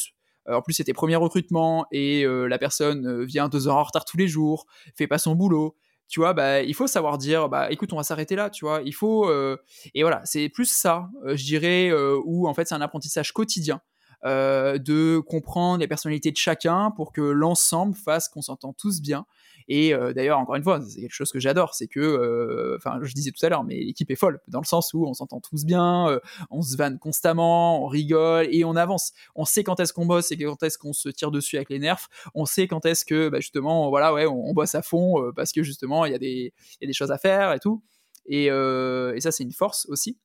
en 0.47 0.61
plus, 0.61 0.73
c'était 0.73 0.93
premier 0.93 1.15
recrutement 1.15 1.87
et 1.91 2.23
la 2.23 2.59
personne 2.59 3.23
vient 3.23 3.49
deux 3.49 3.67
heures 3.67 3.77
en 3.77 3.83
retard 3.83 4.05
tous 4.05 4.17
les 4.17 4.27
jours, 4.27 4.67
fait 4.95 5.07
pas 5.07 5.17
son 5.17 5.33
boulot 5.33 5.75
tu 6.07 6.19
vois, 6.19 6.33
bah, 6.33 6.61
il 6.61 6.73
faut 6.73 6.87
savoir 6.87 7.17
dire, 7.17 7.49
bah, 7.49 7.71
écoute, 7.71 7.91
on 7.93 7.97
va 7.97 8.03
s'arrêter 8.03 8.35
là, 8.35 8.49
tu 8.49 8.65
vois. 8.65 8.81
Il 8.85 8.93
faut, 8.93 9.27
euh, 9.29 9.57
et 9.93 10.03
voilà, 10.03 10.21
c'est 10.23 10.49
plus 10.49 10.69
ça, 10.69 11.09
euh, 11.25 11.35
je 11.35 11.43
dirais, 11.43 11.89
euh, 11.89 12.19
où 12.25 12.47
en 12.47 12.53
fait 12.53 12.67
c'est 12.67 12.75
un 12.75 12.81
apprentissage 12.81 13.31
quotidien. 13.31 13.81
de 14.23 15.19
comprendre 15.19 15.79
les 15.79 15.87
personnalités 15.87 16.31
de 16.31 16.37
chacun 16.37 16.89
pour 16.89 17.11
que 17.13 17.21
l'ensemble 17.21 17.93
fasse 17.95 18.27
qu'on 18.27 18.41
s'entend 18.41 18.73
tous 18.73 18.99
bien 18.99 19.27
et 19.67 19.93
euh, 19.93 20.13
d'ailleurs, 20.13 20.37
encore 20.39 20.55
une 20.55 20.63
fois, 20.63 20.79
c'est 20.81 21.01
quelque 21.01 21.13
chose 21.13 21.31
que 21.31 21.39
j'adore, 21.39 21.73
c'est 21.73 21.87
que, 21.87 21.99
euh, 21.99 22.75
enfin, 22.77 22.99
je 23.01 23.13
disais 23.13 23.31
tout 23.31 23.43
à 23.43 23.49
l'heure, 23.49 23.63
mais 23.63 23.75
l'équipe 23.75 24.09
est 24.11 24.15
folle, 24.15 24.39
dans 24.47 24.59
le 24.59 24.65
sens 24.65 24.93
où 24.93 25.05
on 25.05 25.13
s'entend 25.13 25.39
tous 25.39 25.65
bien, 25.65 26.07
euh, 26.09 26.19
on 26.51 26.61
se 26.61 26.77
vanne 26.77 26.99
constamment, 26.99 27.83
on 27.83 27.87
rigole 27.87 28.47
et 28.51 28.63
on 28.63 28.75
avance. 28.75 29.11
On 29.35 29.45
sait 29.45 29.63
quand 29.63 29.79
est-ce 29.79 29.91
qu'on 29.91 30.05
bosse 30.05 30.31
et 30.31 30.37
quand 30.37 30.61
est-ce 30.61 30.77
qu'on 30.77 30.93
se 30.93 31.09
tire 31.09 31.31
dessus 31.31 31.55
avec 31.55 31.69
les 31.69 31.79
nerfs. 31.79 32.09
On 32.35 32.45
sait 32.45 32.67
quand 32.67 32.85
est-ce 32.85 33.05
que, 33.05 33.29
bah, 33.29 33.39
justement, 33.39 33.89
voilà, 33.89 34.13
ouais, 34.13 34.27
on, 34.27 34.53
bosse 34.53 34.75
à 34.75 34.81
fond 34.81 35.31
parce 35.35 35.51
que 35.51 35.63
justement, 35.63 36.05
il 36.05 36.11
y, 36.11 36.15
a 36.15 36.19
des, 36.19 36.53
choses 36.93 37.11
à 37.11 37.17
faire 37.17 37.51
et 37.51 37.59
tout. 37.59 37.83
Et 38.27 38.47
ça, 38.49 39.31
c'est 39.31 39.43
une 39.43 39.51
force 39.51 39.85
aussi. 39.89 40.17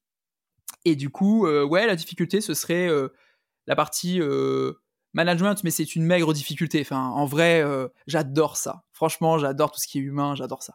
Et 0.84 0.96
du 0.96 1.10
coup, 1.10 1.46
ouais, 1.46 1.86
la 1.86 1.96
difficulté, 1.96 2.40
ce 2.40 2.54
serait 2.54 2.88
la 3.66 3.76
partie 3.76 4.20
management, 5.14 5.62
mais 5.64 5.70
c'est 5.70 5.96
une 5.96 6.04
maigre 6.04 6.32
difficulté. 6.32 6.80
Enfin, 6.80 7.08
en 7.08 7.26
vrai, 7.26 7.62
euh, 7.62 7.88
j'adore 8.06 8.56
ça. 8.56 8.82
Franchement, 8.92 9.38
j'adore 9.38 9.70
tout 9.70 9.80
ce 9.80 9.88
qui 9.88 9.98
est 9.98 10.02
humain, 10.02 10.34
j'adore 10.34 10.62
ça. 10.62 10.74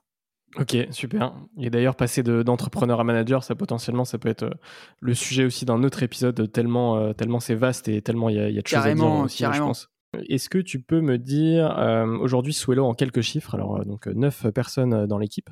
Ok, 0.57 0.77
super. 0.91 1.35
Et 1.59 1.69
d'ailleurs, 1.69 1.95
passer 1.95 2.23
d'entrepreneur 2.23 2.99
à 2.99 3.03
manager, 3.03 3.43
ça 3.43 3.55
potentiellement, 3.55 4.05
ça 4.05 4.17
peut 4.17 4.29
être 4.29 4.43
euh, 4.43 4.53
le 5.01 5.13
sujet 5.13 5.43
aussi 5.43 5.65
d'un 5.65 5.83
autre 5.83 6.01
épisode, 6.01 6.51
tellement, 6.51 6.97
euh, 6.97 7.13
tellement 7.13 7.39
c'est 7.39 7.55
vaste 7.55 7.87
et 7.87 8.01
tellement 8.01 8.29
il 8.29 8.35
y, 8.35 8.39
a 8.39 8.61
de 8.61 8.67
choses 8.67 8.79
à 8.79 8.93
dire 8.93 9.05
aussi, 9.05 9.43
je 9.43 9.59
pense. 9.59 9.89
Est-ce 10.29 10.47
que 10.47 10.59
tu 10.59 10.81
peux 10.81 11.01
me 11.01 11.17
dire, 11.17 11.75
aujourd'hui, 12.21 12.53
Swello 12.53 12.85
en 12.85 12.93
quelques 12.93 13.19
chiffres, 13.19 13.53
alors 13.53 13.83
donc 13.83 14.07
9 14.07 14.47
personnes 14.51 15.07
dans 15.07 15.17
l'équipe, 15.17 15.49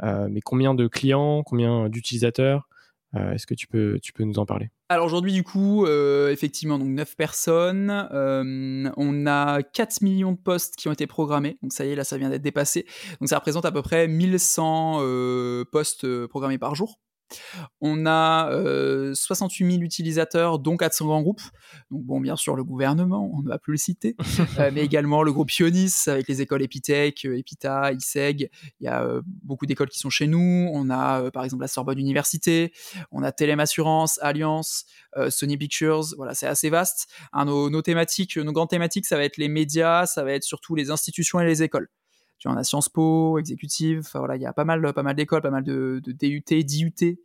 mais 0.00 0.40
combien 0.40 0.72
de 0.72 0.86
clients, 0.86 1.42
combien 1.42 1.88
d'utilisateurs 1.88 2.68
Est-ce 3.14 3.46
que 3.46 3.54
tu 3.54 3.66
peux, 3.66 3.98
tu 4.02 4.12
peux 4.12 4.24
nous 4.24 4.38
en 4.38 4.46
parler? 4.46 4.70
Alors 4.90 5.06
aujourd'hui, 5.06 5.32
du 5.32 5.42
coup, 5.42 5.86
euh, 5.86 6.30
effectivement, 6.30 6.78
donc 6.78 6.88
9 6.88 7.16
personnes. 7.16 7.90
Euh, 8.12 8.90
on 8.96 9.26
a 9.26 9.62
4 9.62 10.02
millions 10.02 10.32
de 10.32 10.36
postes 10.36 10.76
qui 10.76 10.88
ont 10.88 10.92
été 10.92 11.06
programmés. 11.06 11.56
Donc 11.62 11.72
ça 11.72 11.86
y 11.86 11.90
est, 11.90 11.96
là, 11.96 12.04
ça 12.04 12.18
vient 12.18 12.28
d'être 12.28 12.42
dépassé. 12.42 12.86
Donc 13.20 13.28
ça 13.28 13.36
représente 13.38 13.64
à 13.64 13.72
peu 13.72 13.82
près 13.82 14.08
1100 14.08 14.98
euh, 15.00 15.64
postes 15.64 16.26
programmés 16.26 16.58
par 16.58 16.74
jour. 16.74 17.00
On 17.80 18.06
a 18.06 18.50
68 19.14 19.72
000 19.72 19.82
utilisateurs, 19.82 20.58
dont 20.58 20.76
400 20.76 21.06
grands 21.06 21.22
groupes. 21.22 21.42
Donc 21.90 22.04
bon, 22.04 22.20
bien 22.20 22.36
sûr, 22.36 22.56
le 22.56 22.64
gouvernement, 22.64 23.30
on 23.32 23.42
ne 23.42 23.48
va 23.48 23.58
plus 23.58 23.72
le 23.72 23.78
citer, 23.78 24.16
mais 24.72 24.82
également 24.84 25.22
le 25.22 25.32
groupe 25.32 25.50
Ionis 25.52 25.92
avec 26.06 26.28
les 26.28 26.40
écoles 26.40 26.62
Epitech, 26.62 27.24
Epita, 27.24 27.92
ISEG. 27.92 28.50
Il 28.80 28.84
y 28.84 28.88
a 28.88 29.06
beaucoup 29.42 29.66
d'écoles 29.66 29.88
qui 29.88 29.98
sont 29.98 30.10
chez 30.10 30.26
nous. 30.26 30.70
On 30.72 30.90
a 30.90 31.30
par 31.30 31.44
exemple 31.44 31.62
la 31.62 31.68
Sorbonne 31.68 31.98
Université, 31.98 32.72
on 33.10 33.22
a 33.22 33.32
Telem 33.32 33.60
Assurance, 33.60 34.18
Alliance, 34.22 34.84
Sony 35.28 35.56
Pictures. 35.56 36.14
Voilà, 36.16 36.34
c'est 36.34 36.46
assez 36.46 36.70
vaste. 36.70 37.08
nos, 37.34 37.82
thématiques, 37.82 38.36
nos 38.36 38.52
grandes 38.52 38.70
thématiques, 38.70 39.06
ça 39.06 39.16
va 39.16 39.24
être 39.24 39.36
les 39.36 39.48
médias, 39.48 40.06
ça 40.06 40.24
va 40.24 40.32
être 40.32 40.44
surtout 40.44 40.74
les 40.74 40.90
institutions 40.90 41.40
et 41.40 41.46
les 41.46 41.62
écoles. 41.62 41.88
Tu 42.38 42.48
en 42.48 42.56
as 42.56 42.64
Sciences 42.64 42.88
Po, 42.88 43.38
exécutive, 43.38 44.00
enfin 44.00 44.18
voilà, 44.18 44.36
il 44.36 44.42
y 44.42 44.46
a 44.46 44.52
pas 44.52 44.64
mal, 44.64 44.92
pas 44.92 45.02
mal 45.02 45.14
d'écoles, 45.14 45.40
pas 45.40 45.50
mal 45.50 45.64
de, 45.64 46.00
de 46.04 46.12
DUT, 46.12 46.64
d'IUT. 46.64 47.18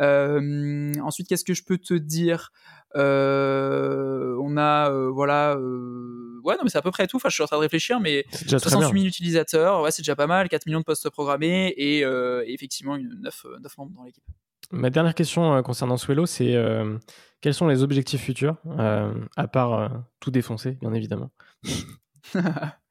Euh, 0.00 0.92
ensuite, 1.02 1.28
qu'est-ce 1.28 1.44
que 1.44 1.54
je 1.54 1.62
peux 1.62 1.78
te 1.78 1.94
dire? 1.94 2.52
Euh, 2.96 4.36
On 4.40 4.56
a, 4.56 4.90
euh, 4.90 5.10
voilà, 5.10 5.56
ouais, 5.56 6.54
non, 6.54 6.64
mais 6.64 6.70
c'est 6.70 6.78
à 6.78 6.82
peu 6.82 6.90
près 6.90 7.06
tout. 7.06 7.16
Enfin, 7.16 7.28
je 7.28 7.34
suis 7.34 7.42
en 7.42 7.46
train 7.46 7.56
de 7.56 7.62
réfléchir, 7.62 8.00
mais 8.00 8.24
68 8.32 8.98
000 8.98 9.06
utilisateurs, 9.06 9.82
ouais, 9.82 9.90
c'est 9.90 10.02
déjà 10.02 10.16
pas 10.16 10.26
mal, 10.26 10.48
4 10.48 10.66
millions 10.66 10.80
de 10.80 10.84
postes 10.84 11.10
programmés 11.10 11.68
et, 11.76 12.00
effectivement 12.52 12.96
une, 12.96 13.20
9, 13.20 13.46
9 13.62 13.78
membres 13.78 13.92
dans 13.94 14.04
l'équipe. 14.04 14.24
Ma 14.72 14.90
dernière 14.90 15.14
question 15.14 15.62
concernant 15.62 15.96
Swello, 15.96 16.26
c'est 16.26 16.56
quels 17.40 17.54
sont 17.54 17.68
les 17.68 17.82
objectifs 17.82 18.22
futurs, 18.22 18.56
à 19.36 19.48
part 19.48 19.92
tout 20.18 20.30
défoncer, 20.30 20.72
bien 20.80 20.92
évidemment? 20.92 21.30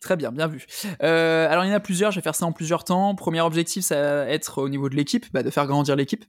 Très 0.00 0.16
bien, 0.16 0.32
bien 0.32 0.46
vu. 0.46 0.66
Euh, 1.02 1.48
alors 1.48 1.64
il 1.64 1.68
y 1.68 1.72
en 1.72 1.76
a 1.76 1.80
plusieurs, 1.80 2.10
je 2.10 2.16
vais 2.18 2.22
faire 2.22 2.34
ça 2.34 2.46
en 2.46 2.52
plusieurs 2.52 2.84
temps. 2.84 3.14
Premier 3.14 3.40
objectif, 3.40 3.84
ça 3.84 4.00
va 4.00 4.28
être 4.28 4.62
au 4.62 4.68
niveau 4.68 4.88
de 4.88 4.96
l'équipe, 4.96 5.26
bah, 5.32 5.42
de 5.42 5.50
faire 5.50 5.66
grandir 5.66 5.96
l'équipe. 5.96 6.24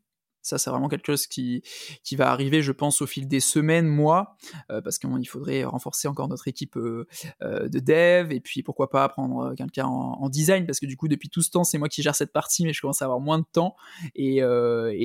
Ça, 0.49 0.57
c'est 0.57 0.71
vraiment 0.71 0.87
quelque 0.87 1.05
chose 1.05 1.27
qui, 1.27 1.61
qui 2.03 2.15
va 2.15 2.31
arriver, 2.31 2.63
je 2.63 2.71
pense, 2.71 3.03
au 3.03 3.05
fil 3.07 3.27
des 3.27 3.39
semaines, 3.39 3.87
mois, 3.87 4.35
euh, 4.71 4.81
parce 4.81 4.97
qu'il 4.97 5.27
faudrait 5.27 5.63
renforcer 5.63 6.07
encore 6.07 6.27
notre 6.27 6.47
équipe 6.47 6.75
euh, 6.75 7.07
euh, 7.43 7.69
de 7.69 7.79
dev, 7.79 8.31
et 8.31 8.39
puis 8.39 8.63
pourquoi 8.63 8.89
pas 8.89 9.07
prendre 9.09 9.53
quelqu'un 9.55 9.85
en, 9.85 10.27
design, 10.29 10.65
parce 10.65 10.79
que 10.79 10.87
du 10.87 10.97
coup, 10.97 11.07
depuis 11.07 11.29
tout 11.29 11.41
ce 11.41 11.51
temps, 11.51 11.63
c'est 11.63 11.77
moi 11.77 11.87
qui 11.87 12.01
gère 12.01 12.15
cette 12.15 12.33
partie, 12.33 12.65
mais 12.65 12.73
je 12.73 12.81
commence 12.81 13.01
à 13.01 13.05
avoir 13.05 13.19
moins 13.19 13.37
de 13.37 13.45
temps, 13.51 13.75
et, 14.15 14.41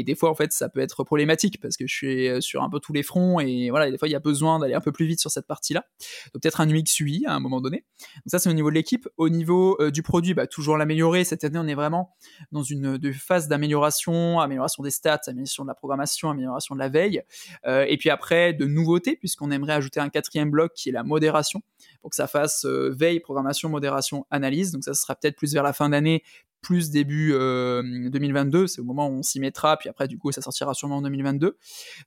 des 0.04 0.14
fois, 0.14 0.30
en 0.30 0.34
fait, 0.34 0.52
ça 0.52 0.68
peut 0.68 0.80
être 0.80 1.04
problématique, 1.04 1.60
parce 1.60 1.76
que 1.76 1.86
je 1.86 1.94
suis 1.94 2.42
sur 2.42 2.62
un 2.62 2.70
peu 2.70 2.80
tous 2.80 2.94
les 2.94 3.02
fronts, 3.02 3.38
et 3.40 3.68
voilà, 3.68 3.90
des 3.90 3.98
fois, 3.98 4.08
il 4.08 4.12
y 4.12 4.16
a 4.16 4.20
besoin 4.20 4.58
d'aller 4.58 4.74
un 4.74 4.80
peu 4.80 4.92
plus 4.92 5.06
vite 5.06 5.20
sur 5.20 5.30
cette 5.30 5.46
partie-là. 5.46 5.84
Donc 6.32 6.42
peut-être 6.42 6.60
un 6.60 6.68
UX 6.68 7.00
UI 7.00 7.24
à 7.26 7.34
un 7.34 7.40
moment 7.40 7.60
donné. 7.60 7.84
Donc 8.16 8.30
ça, 8.30 8.38
c'est 8.38 8.48
au 8.48 8.54
niveau 8.54 8.70
de 8.70 8.74
l'équipe. 8.74 9.08
Au 9.18 9.28
niveau 9.28 9.78
du 9.90 10.02
produit, 10.02 10.32
bah, 10.32 10.46
toujours 10.46 10.76
l'améliorer. 10.76 11.24
Cette 11.24 11.44
année, 11.44 11.58
on 11.58 11.66
est 11.66 11.74
vraiment 11.74 12.14
dans 12.52 12.62
une 12.62 12.98
phase 13.12 13.48
d'amélioration, 13.48 14.40
amélioration 14.40 14.82
des 14.82 14.90
stats, 14.90 15.20
amélioration 15.34 15.64
de 15.64 15.68
la 15.68 15.74
programmation, 15.74 16.30
amélioration 16.30 16.74
de 16.74 16.80
la 16.80 16.88
veille. 16.88 17.22
Euh, 17.66 17.84
et 17.88 17.96
puis 17.96 18.10
après, 18.10 18.52
de 18.52 18.64
nouveautés, 18.64 19.16
puisqu'on 19.16 19.50
aimerait 19.50 19.74
ajouter 19.74 20.00
un 20.00 20.08
quatrième 20.08 20.50
bloc 20.50 20.72
qui 20.74 20.88
est 20.88 20.92
la 20.92 21.02
modération, 21.02 21.62
pour 22.00 22.10
que 22.10 22.16
ça 22.16 22.26
fasse 22.26 22.64
euh, 22.64 22.94
veille, 22.96 23.20
programmation, 23.20 23.68
modération, 23.68 24.26
analyse. 24.30 24.72
Donc 24.72 24.84
ça, 24.84 24.94
sera 24.94 25.14
peut-être 25.14 25.36
plus 25.36 25.52
vers 25.52 25.62
la 25.62 25.72
fin 25.72 25.88
d'année, 25.88 26.22
plus 26.62 26.90
début 26.90 27.32
2022, 27.32 28.62
euh, 28.62 28.66
c'est 28.66 28.80
au 28.80 28.84
moment 28.84 29.06
où 29.08 29.12
on 29.12 29.22
s'y 29.22 29.38
mettra, 29.38 29.76
puis 29.76 29.90
après 29.90 30.08
du 30.08 30.16
coup 30.16 30.32
ça 30.32 30.40
sortira 30.40 30.72
sûrement 30.72 30.96
en 30.96 31.02
2022. 31.02 31.58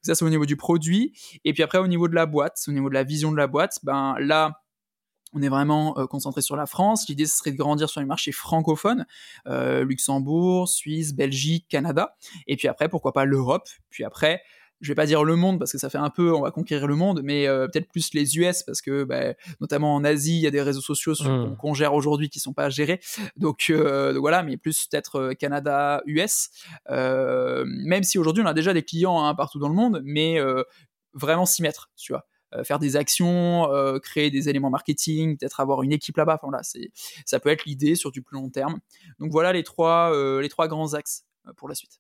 Ça 0.01 0.15
c'est 0.15 0.25
au 0.25 0.30
niveau 0.30 0.47
du 0.47 0.57
produit, 0.57 1.13
et 1.45 1.53
puis 1.53 1.61
après 1.61 1.78
au 1.78 1.86
niveau 1.86 2.07
de 2.07 2.15
la 2.15 2.25
boîte, 2.25 2.57
au 2.67 2.71
niveau 2.71 2.89
de 2.89 2.95
la 2.95 3.03
vision 3.03 3.32
de 3.32 3.38
la 3.38 3.45
boîte, 3.45 3.78
ben 3.84 4.15
là 4.19 4.59
on 5.34 5.41
est 5.41 5.49
vraiment 5.49 5.97
euh, 5.97 6.07
concentré 6.07 6.41
sur 6.41 6.55
la 6.55 6.65
France. 6.65 7.07
L'idée, 7.09 7.25
ce 7.25 7.38
serait 7.38 7.51
de 7.51 7.57
grandir 7.57 7.89
sur 7.89 7.99
les 7.99 8.05
marchés 8.05 8.32
francophones, 8.32 9.05
euh, 9.47 9.84
Luxembourg, 9.84 10.67
Suisse, 10.67 11.13
Belgique, 11.13 11.65
Canada. 11.69 12.15
Et 12.47 12.55
puis 12.55 12.67
après, 12.67 12.89
pourquoi 12.89 13.13
pas 13.13 13.25
l'Europe. 13.25 13.67
Puis 13.89 14.03
après, 14.03 14.41
je 14.80 14.89
vais 14.89 14.95
pas 14.95 15.07
dire 15.07 15.23
le 15.23 15.36
monde 15.36 15.57
parce 15.57 15.71
que 15.71 15.80
ça 15.80 15.89
fait 15.89 15.97
un 15.97 16.11
peu, 16.11 16.34
on 16.36 16.41
va 16.41 16.51
conquérir 16.51 16.86
le 16.86 16.95
monde, 16.95 17.21
mais 17.23 17.47
euh, 17.47 17.67
peut-être 17.67 17.89
plus 17.89 18.13
les 18.13 18.38
US 18.38 18.61
parce 18.61 18.82
que 18.82 19.03
bah, 19.03 19.34
notamment 19.59 19.95
en 19.95 20.03
Asie, 20.03 20.38
il 20.38 20.41
y 20.41 20.47
a 20.47 20.51
des 20.51 20.61
réseaux 20.61 20.82
sociaux 20.82 21.13
mmh. 21.19 21.57
qu'on 21.57 21.73
gère 21.73 21.95
aujourd'hui 21.95 22.30
qui 22.30 22.39
sont 22.39 22.53
pas 22.53 22.69
gérés. 22.69 22.99
Donc, 23.38 23.71
donc 23.71 24.17
voilà, 24.17 24.43
mais 24.43 24.55
plus 24.55 24.88
peut-être 24.88 25.34
Canada, 25.34 26.03
US. 26.05 26.49
même 26.89 28.03
si 28.03 28.19
aujourd'hui 28.19 28.43
on 28.43 28.47
a 28.47 28.53
déjà 28.53 28.73
des 28.73 28.84
clients 28.84 29.25
hein, 29.25 29.34
partout 29.34 29.57
dans 29.57 29.69
le 29.69 29.75
monde, 29.75 30.01
mais 30.05 30.39
vraiment 31.13 31.47
s'y 31.47 31.63
mettre, 31.63 31.89
tu 31.95 32.13
vois. 32.13 32.28
Euh, 32.56 32.64
faire 32.64 32.80
des 32.80 32.95
actions, 32.95 33.70
euh, 33.74 34.00
créer 34.00 34.32
des 34.32 34.48
éléments 34.48 34.70
marketing, 34.70 35.38
peut-être 35.38 35.60
avoir 35.60 35.84
une 35.84 35.91
équipe 35.91 36.16
là-bas. 36.16 36.39
Ça 37.26 37.39
peut 37.39 37.50
être 37.50 37.66
l'idée 37.66 37.95
sur 37.95 38.12
du 38.12 38.22
plus 38.22 38.36
long 38.36 38.50
terme. 38.50 38.80
Donc 39.20 39.32
voilà 39.32 39.52
les 39.52 39.64
trois, 39.64 40.12
euh, 40.14 40.48
grands 40.68 40.93
axes 40.93 41.26
pour 41.58 41.68
la 41.68 41.76
suite. 41.76 42.00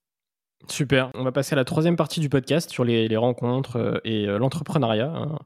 Super. 0.69 1.11
On 1.13 1.23
va 1.23 1.31
passer 1.31 1.53
à 1.53 1.55
la 1.55 1.65
troisième 1.65 1.95
partie 1.95 2.19
du 2.19 2.29
podcast 2.29 2.71
sur 2.71 2.83
les, 2.83 3.15
rencontres 3.15 4.01
et 4.03 4.25
l'entrepreneuriat. 4.25 5.13
Hein. 5.13 5.37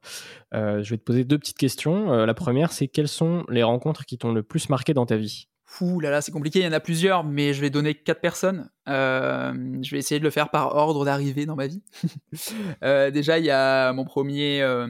je 0.54 0.89
vais 0.89 0.97
te 0.97 1.04
poser 1.04 1.26
deux 1.26 1.38
petites 1.38 1.58
questions. 1.58 2.26
la 2.26 2.34
première, 2.34 2.72
c'est 2.72 2.88
quelles 2.88 3.10
sont 3.10 3.43
les 3.49 3.64
rencontres 3.64 4.06
qui 4.06 4.18
t'ont 4.18 4.32
le 4.32 4.41
plus 4.41 4.70
marqué 4.70 4.93
dans 4.93 5.06
ta 5.06 5.18
vie? 5.18 5.49
Ouh 5.80 5.99
là 5.99 6.09
là, 6.09 6.22
c'est 6.22 6.32
compliqué, 6.32 6.59
il 6.59 6.65
y 6.65 6.67
en 6.67 6.74
a 6.74 6.80
plusieurs, 6.80 7.24
mais 7.24 7.53
je 7.53 7.61
vais 7.61 7.69
donner 7.69 7.95
quatre 7.95 8.19
personnes. 8.19 8.69
Euh, 8.89 9.53
je 9.82 9.91
vais 9.91 9.99
essayer 9.99 10.19
de 10.19 10.24
le 10.24 10.30
faire 10.30 10.49
par 10.49 10.76
ordre 10.76 11.05
d'arrivée 11.05 11.45
dans 11.45 11.55
ma 11.55 11.67
vie. 11.67 11.82
euh, 12.84 13.09
déjà, 13.09 13.39
il 13.39 13.45
y 13.45 13.51
a 13.51 13.93
mon 13.93 14.03
premier, 14.03 14.61
euh, 14.61 14.88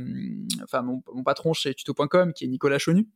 enfin 0.63 0.82
mon, 0.82 1.01
patron 1.23 1.53
chez 1.53 1.73
tuto.com 1.75 2.34
qui 2.34 2.45
est 2.45 2.47
Nicolas 2.47 2.79
Chonu. 2.79 3.07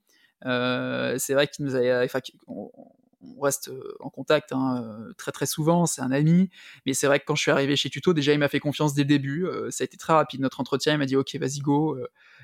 C'est 0.44 1.34
vrai 1.34 1.48
qu'il 1.48 1.66
nous 1.66 1.76
a, 1.76 2.06
on 2.48 3.42
reste 3.42 3.72
en 4.00 4.12
contact 4.12 4.52
hein, 4.52 5.08
très 5.18 5.32
très 5.32 5.48
souvent, 5.48 5.88
c'est 5.88 6.02
un 6.02 6.12
ami, 6.12 6.52
mais 6.86 6.94
c'est 6.94 7.08
vrai 7.08 7.20
que 7.20 7.26
quand 7.26 7.36
je 7.36 7.42
suis 7.42 7.52
arrivé 7.52 7.76
chez 7.76 7.90
Tuto, 7.90 8.14
déjà 8.14 8.34
il 8.34 8.38
m'a 8.38 8.50
fait 8.50 8.60
confiance 8.60 8.94
dès 8.94 9.02
le 9.02 9.08
début, 9.08 9.48
ça 9.72 9.84
a 9.84 9.86
été 9.86 9.98
très 9.98 10.14
rapide 10.14 10.42
notre 10.42 10.60
entretien, 10.60 10.94
il 10.94 11.00
m'a 11.00 11.08
dit 11.08 11.16
ok 11.16 11.36
vas-y 11.38 11.60
go, 11.62 11.98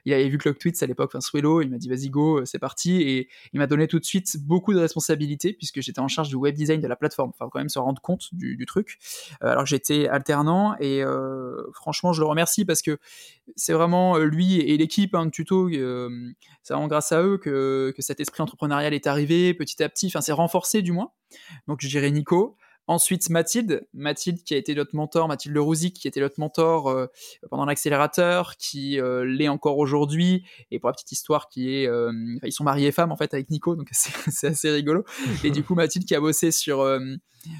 il 0.06 0.14
avait 0.14 0.28
vu 0.30 0.38
Clock 0.38 0.58
Tweets 0.58 0.82
à 0.82 0.86
l'époque, 0.86 1.12
enfin 1.12 1.22
Swello, 1.22 1.62
il 1.62 1.70
m'a 1.70 1.78
dit 1.78 1.90
vas-y 1.90 2.10
go, 2.10 2.40
euh, 2.40 2.46
c'est 2.46 2.60
parti, 2.60 3.02
et 3.02 3.30
il 3.54 3.60
m'a 3.60 3.68
donné 3.68 3.88
tout 3.88 4.00
de 4.00 4.06
suite 4.06 4.38
beaucoup 4.46 4.74
de 4.74 4.80
responsabilités 4.80 5.54
puisque 5.54 5.82
j'étais 5.82 6.00
en 6.00 6.08
charge 6.08 6.30
du 6.30 6.36
web 6.36 6.56
design 6.56 6.82
de 6.82 6.88
la 6.88 6.96
plateforme. 6.96 7.30
Enfin, 7.30 7.46
faut 7.46 7.50
quand 7.50 7.60
même 7.60 7.70
se 7.70 7.80
rendre 7.80 8.02
compte 8.02 8.34
du, 8.34 8.66
truc. 8.66 8.98
Euh, 9.44 9.48
alors 9.48 9.66
j'étais 9.66 10.08
alternant 10.08 10.76
et 10.80 11.04
euh, 11.04 11.56
franchement, 11.74 12.14
je 12.14 12.22
le 12.22 12.28
remercie 12.28 12.66
parce 12.66 12.82
que 12.82 13.00
c'est 13.56 13.74
vraiment 13.74 14.18
lui 14.18 14.60
et 14.60 14.78
l'équipe 14.78 15.16
hein, 15.16 15.26
de 15.26 15.32
tuto, 15.32 15.70
c'est 15.70 16.74
vraiment 16.74 16.88
grâce 16.88 17.12
à 17.12 17.24
eux 17.24 17.38
que, 17.38 17.94
que 17.96 18.02
cet 18.02 18.20
esprit 18.20 18.42
entrepreneurial 18.42 18.94
est 18.94 19.08
arrivé 19.08 19.54
petit 19.54 19.82
à 19.84 19.90
petit. 19.90 20.08
Enfin, 20.08 20.22
c'est 20.22 20.32
renforcé 20.32 20.82
du 20.82 20.92
moins. 20.92 21.12
Donc 21.68 21.80
je 21.82 21.88
dirais 21.88 22.12
Nico. 22.12 22.58
Ensuite, 22.88 23.30
Mathilde, 23.30 23.88
Mathilde 23.94 24.44
qui 24.44 24.54
a 24.54 24.58
été 24.58 24.74
notre 24.76 24.96
mentor, 24.96 25.28
Mathilde 25.28 25.56
Lerouzic 25.56 25.96
qui 25.96 26.08
était 26.08 26.20
notre 26.20 26.40
mentor 26.40 26.90
euh, 26.90 27.08
pendant 27.50 27.66
l'accélérateur, 27.66 28.58
qui 28.58 29.00
euh, 29.00 29.24
l'est 29.24 29.48
encore 29.48 29.78
aujourd'hui. 29.78 30.44
Et 30.72 30.80
pour 30.80 30.90
la 30.90 30.94
petite 30.94 31.12
histoire, 31.12 31.48
qui 31.48 31.76
est, 31.76 31.88
euh, 31.88 32.12
ils 32.44 32.52
sont 32.52 32.64
mariés 32.64 32.92
femmes 32.92 33.12
en 33.12 33.16
fait 33.16 33.34
avec 33.34 33.50
Nico, 33.50 33.76
donc 33.76 33.88
c'est 33.92 34.48
assez 34.48 34.72
rigolo. 34.72 35.06
Et 35.44 35.52
du 35.52 35.64
coup, 35.64 35.76
Mathilde 35.76 36.06
qui 36.06 36.16
a 36.16 36.20
bossé 36.20 36.52
sur 36.52 36.86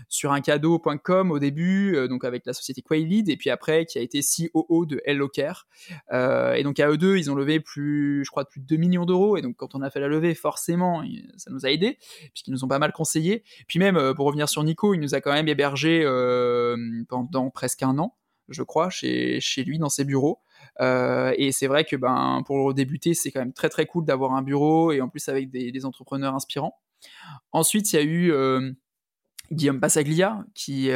sur 0.10 0.32
un 0.32 0.42
cadeau.com 0.42 1.32
au 1.32 1.40
début, 1.40 2.08
donc 2.08 2.24
avec 2.24 2.46
la 2.46 2.54
société 2.54 2.82
Quailid, 2.82 3.30
et 3.30 3.38
puis 3.38 3.50
après 3.50 3.86
qui 3.86 3.98
a 3.98 4.02
été 4.02 4.22
COO 4.22 4.86
de 4.86 5.02
Hello 5.06 5.28
Care. 5.28 5.68
et 6.12 6.64
donc 6.64 6.80
à 6.80 6.90
eux 6.90 6.98
deux, 6.98 7.18
ils 7.18 7.32
ont 7.32 7.36
levé 7.36 7.60
plus, 7.60 8.24
je 8.26 8.32
crois, 8.32 8.46
plus 8.46 8.62
de 8.62 8.66
2 8.66 8.78
millions 8.78 9.06
d'euros. 9.06 9.38
Et 9.38 9.42
donc 9.42 9.56
quand 9.58 9.76
on 9.76 9.82
a 9.82 9.90
fait 9.90 10.00
la 10.00 10.08
levée, 10.08 10.36
forcément, 10.36 11.04
ça 11.38 11.52
nous 11.52 11.66
a 11.66 11.72
aidé, 11.72 11.98
puisqu'ils 12.34 12.52
nous 12.52 12.64
ont 12.64 12.68
pas 12.68 12.80
mal 12.80 12.92
conseillé. 12.92 13.44
Puis 13.68 13.80
même 13.80 14.14
pour 14.16 14.26
revenir 14.26 14.50
sur 14.50 14.64
Nico, 14.64 14.94
il 14.94 15.00
nous 15.00 15.16
a 15.16 15.22
quand 15.22 15.34
même 15.34 15.48
hébergé 15.48 16.02
euh, 16.04 16.78
pendant 17.10 17.50
presque 17.50 17.84
un 17.84 17.98
an, 17.98 18.18
je 18.50 18.64
crois, 18.64 18.90
chez, 18.90 19.40
chez 19.40 19.64
lui 19.64 19.80
dans 19.80 19.90
ses 19.90 20.06
bureaux. 20.06 20.42
Euh, 20.80 21.34
et 21.38 21.52
c'est 21.52 21.68
vrai 21.68 21.86
que 21.86 21.96
ben, 21.96 22.44
pour 22.46 22.74
débuter, 22.74 23.14
c'est 23.14 23.32
quand 23.32 23.40
même 23.40 23.54
très 23.54 23.70
très 23.70 23.86
cool 23.86 24.06
d'avoir 24.06 24.34
un 24.34 24.42
bureau 24.42 24.92
et 24.92 25.02
en 25.02 25.10
plus 25.10 25.28
avec 25.30 25.50
des, 25.50 25.86
entrepreneurs 25.86 26.36
inspirants. 26.36 26.80
Ensuite, 27.52 27.92
il 27.94 27.96
y 27.96 28.00
a 28.00 28.04
eu 28.04 28.32
euh, 28.32 28.72
Guillaume 29.52 29.80
Passaglia 29.80 30.44
qui 30.56 30.90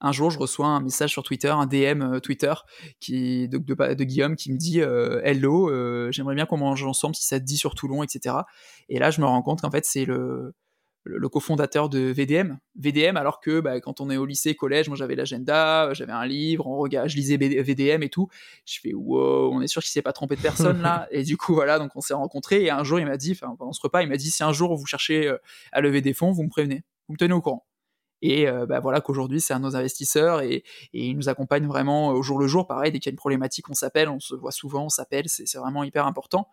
un 0.00 0.12
jour, 0.12 0.30
je 0.30 0.38
reçois 0.38 0.66
un 0.66 0.80
message 0.80 1.10
sur 1.10 1.22
Twitter, 1.22 1.48
un 1.48 1.66
DM 1.66 2.20
Twitter 2.20 2.52
qui, 3.00 3.48
de, 3.48 3.56
de, 3.56 4.04
Guillaume 4.04 4.36
qui 4.36 4.52
me 4.52 4.58
dit 4.58 4.80
Hello, 4.80 5.70
j'aimerais 6.12 6.34
bien 6.34 6.46
qu'on 6.46 6.58
mange 6.58 6.84
ensemble 6.84 7.14
si 7.14 7.24
ça 7.24 7.40
te 7.40 7.44
dit 7.44 7.56
sur 7.56 7.74
Toulon, 7.74 8.02
etc. 8.02 8.36
Et 8.88 8.98
là, 8.98 9.10
je 9.10 9.20
me 9.20 9.26
rends 9.26 9.42
compte 9.42 9.62
qu'en 9.62 9.70
fait, 9.70 9.84
c'est 9.86 10.04
le, 10.04 10.54
le, 11.06 11.28
cofondateur 11.28 11.88
de 11.88 11.98
VDM. 11.98 12.58
VDM, 12.76 13.16
alors 13.16 13.40
que 13.40 13.60
bah, 13.60 13.80
quand 13.80 14.00
on 14.00 14.10
est 14.10 14.16
au 14.16 14.26
lycée, 14.26 14.54
collège, 14.54 14.88
moi 14.88 14.96
j'avais 14.96 15.14
l'agenda, 15.14 15.92
j'avais 15.94 16.12
un 16.12 16.26
livre, 16.26 16.66
on 16.66 16.76
regarde, 16.76 17.08
je 17.08 17.16
lisais 17.16 17.36
VDM 17.36 18.02
et 18.02 18.08
tout. 18.08 18.28
Je 18.64 18.80
fais 18.80 18.92
wow, 18.92 19.52
on 19.52 19.60
est 19.60 19.66
sûr 19.66 19.82
qu'il 19.82 19.90
s'est 19.90 20.02
pas 20.02 20.12
trompé 20.12 20.36
de 20.36 20.42
personne 20.42 20.82
là. 20.82 21.06
et 21.10 21.22
du 21.22 21.36
coup, 21.36 21.54
voilà, 21.54 21.78
donc 21.78 21.92
on 21.94 22.00
s'est 22.00 22.14
rencontrés. 22.14 22.64
Et 22.64 22.70
un 22.70 22.84
jour, 22.84 22.98
il 23.00 23.06
m'a 23.06 23.16
dit, 23.16 23.32
enfin, 23.32 23.54
pendant 23.56 23.72
ce 23.72 23.80
repas, 23.82 24.02
il 24.02 24.08
m'a 24.08 24.16
dit 24.16 24.30
si 24.30 24.42
un 24.42 24.52
jour 24.52 24.74
vous 24.76 24.86
cherchez 24.86 25.26
euh, 25.28 25.38
à 25.72 25.80
lever 25.80 26.00
des 26.00 26.12
fonds, 26.12 26.32
vous 26.32 26.42
me 26.42 26.50
prévenez, 26.50 26.82
vous 27.08 27.14
me 27.14 27.18
tenez 27.18 27.32
au 27.32 27.40
courant. 27.40 27.66
Et 28.22 28.48
euh, 28.48 28.66
bah, 28.66 28.80
voilà 28.80 29.00
qu'aujourd'hui, 29.00 29.40
c'est 29.40 29.52
un 29.52 29.58
de 29.60 29.64
nos 29.64 29.76
investisseurs 29.76 30.40
et, 30.40 30.64
et, 30.94 31.06
il 31.06 31.16
nous 31.16 31.28
accompagne 31.28 31.66
vraiment 31.66 32.08
au 32.08 32.22
jour 32.22 32.38
le 32.38 32.46
jour. 32.46 32.66
Pareil, 32.66 32.90
dès 32.90 32.98
qu'il 32.98 33.10
y 33.10 33.12
a 33.12 33.14
une 33.14 33.18
problématique, 33.18 33.68
on 33.68 33.74
s'appelle, 33.74 34.08
on 34.08 34.20
se 34.20 34.34
voit 34.34 34.52
souvent, 34.52 34.86
on 34.86 34.88
s'appelle, 34.88 35.28
c'est 35.28 35.58
vraiment 35.58 35.84
hyper 35.84 36.06
important. 36.06 36.48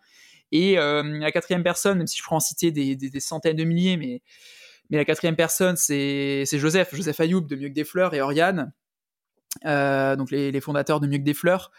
Et 0.52 0.78
euh, 0.78 1.04
la 1.04 1.32
quatrième 1.32 1.64
personne, 1.64 1.98
même 1.98 2.08
si 2.08 2.18
je 2.18 2.24
prends 2.24 2.36
en 2.36 2.42
citer 2.42 2.72
des, 2.72 2.96
des, 2.96 3.20
centaines 3.20 3.56
de 3.56 3.64
milliers, 3.64 3.98
mais, 3.98 4.22
mais 4.90 4.98
la 4.98 5.06
quatrième 5.06 5.36
personne, 5.36 5.76
c'est 5.78 6.46
Joseph, 6.46 6.94
Joseph 6.94 7.20
Ayoub 7.20 7.42
de 7.42 7.56
Mieux 7.56 7.70
que 7.70 7.74
des 7.74 7.84
fleurs 7.84 8.14
et 8.14 8.22
Oriane, 8.22 8.72
euh, 9.66 10.16
donc 10.16 10.32
les, 10.32 10.52
les, 10.52 10.62
fondateurs 10.62 11.00
de 11.00 11.08
Mieux 11.08 11.18
que 11.18 11.24
des 11.24 11.34
fleurs. 11.34 11.72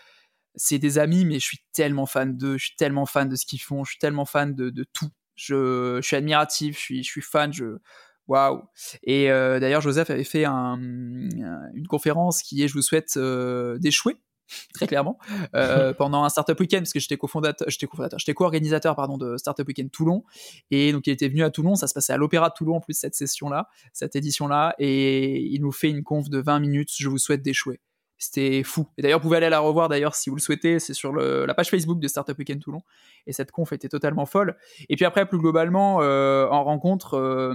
C'est 0.56 0.78
des 0.78 0.98
amis, 0.98 1.24
mais 1.24 1.34
je 1.34 1.44
suis 1.44 1.60
tellement 1.72 2.06
fan 2.06 2.36
d'eux, 2.36 2.58
je 2.58 2.66
suis 2.66 2.76
tellement 2.76 3.06
fan 3.06 3.28
de 3.28 3.36
ce 3.36 3.46
qu'ils 3.46 3.60
font, 3.60 3.84
je 3.84 3.90
suis 3.92 3.98
tellement 3.98 4.24
fan 4.24 4.54
de, 4.54 4.70
de 4.70 4.84
tout. 4.92 5.10
Je, 5.36 5.98
je, 6.00 6.06
suis 6.06 6.16
admiratif, 6.16 6.76
je 6.76 6.80
suis, 6.80 7.02
je 7.04 7.10
suis 7.10 7.22
fan, 7.22 7.52
je, 7.52 7.78
Waouh 8.26 8.62
Et 9.02 9.30
euh, 9.30 9.60
d'ailleurs, 9.60 9.80
Joseph 9.80 10.10
avait 10.10 10.24
fait 10.24 10.44
un, 10.44 10.78
une 10.78 11.86
conférence 11.88 12.42
qui 12.42 12.62
est 12.62 12.68
Je 12.68 12.74
vous 12.74 12.82
souhaite 12.82 13.16
euh, 13.16 13.78
d'échouer 13.78 14.16
très 14.74 14.86
clairement, 14.86 15.18
pendant 15.98 16.22
un 16.22 16.28
startup 16.28 16.60
weekend 16.60 16.82
parce 16.82 16.92
que 16.92 17.00
j'étais 17.00 17.16
cofondateur, 17.16 17.68
j'étais 17.70 17.86
cofondateur, 17.86 18.18
j'étais 18.18 18.34
co-organisateur 18.34 18.94
pardon 18.94 19.16
de 19.16 19.38
startup 19.38 19.66
weekend 19.66 19.90
Toulon 19.90 20.22
et 20.70 20.92
donc 20.92 21.06
il 21.06 21.12
était 21.12 21.28
venu 21.28 21.42
à 21.42 21.50
Toulon, 21.50 21.76
ça 21.76 21.86
se 21.86 21.94
passait 21.94 22.12
à 22.12 22.18
l'Opéra 22.18 22.50
de 22.50 22.54
Toulon 22.54 22.76
en 22.76 22.80
plus 22.80 22.92
cette 22.92 23.14
session 23.14 23.48
là, 23.48 23.68
cette 23.94 24.16
édition 24.16 24.46
là 24.46 24.74
et 24.78 25.40
il 25.40 25.62
nous 25.62 25.72
fait 25.72 25.88
une 25.88 26.02
conf 26.02 26.28
de 26.28 26.38
20 26.38 26.60
minutes. 26.60 26.90
Je 26.94 27.08
vous 27.08 27.16
souhaite 27.16 27.40
d'échouer. 27.40 27.80
C'était 28.16 28.62
fou. 28.62 28.86
Et 28.96 29.02
d'ailleurs, 29.02 29.18
vous 29.18 29.24
pouvez 29.24 29.38
aller 29.38 29.48
la 29.48 29.60
revoir 29.60 29.88
d'ailleurs 29.88 30.14
si 30.14 30.30
vous 30.30 30.36
le 30.36 30.40
souhaitez. 30.40 30.78
C'est 30.78 30.94
sur 30.94 31.12
la 31.12 31.54
page 31.54 31.68
Facebook 31.68 31.98
de 31.98 32.08
Startup 32.08 32.38
Weekend 32.38 32.60
Toulon. 32.60 32.82
Et 33.26 33.32
cette 33.32 33.50
conf 33.50 33.72
était 33.72 33.88
totalement 33.88 34.26
folle. 34.26 34.56
Et 34.88 34.96
puis 34.96 35.04
après, 35.04 35.26
plus 35.26 35.38
globalement, 35.38 36.00
euh, 36.02 36.46
en 36.48 36.62
rencontre, 36.64 37.14
euh, 37.14 37.54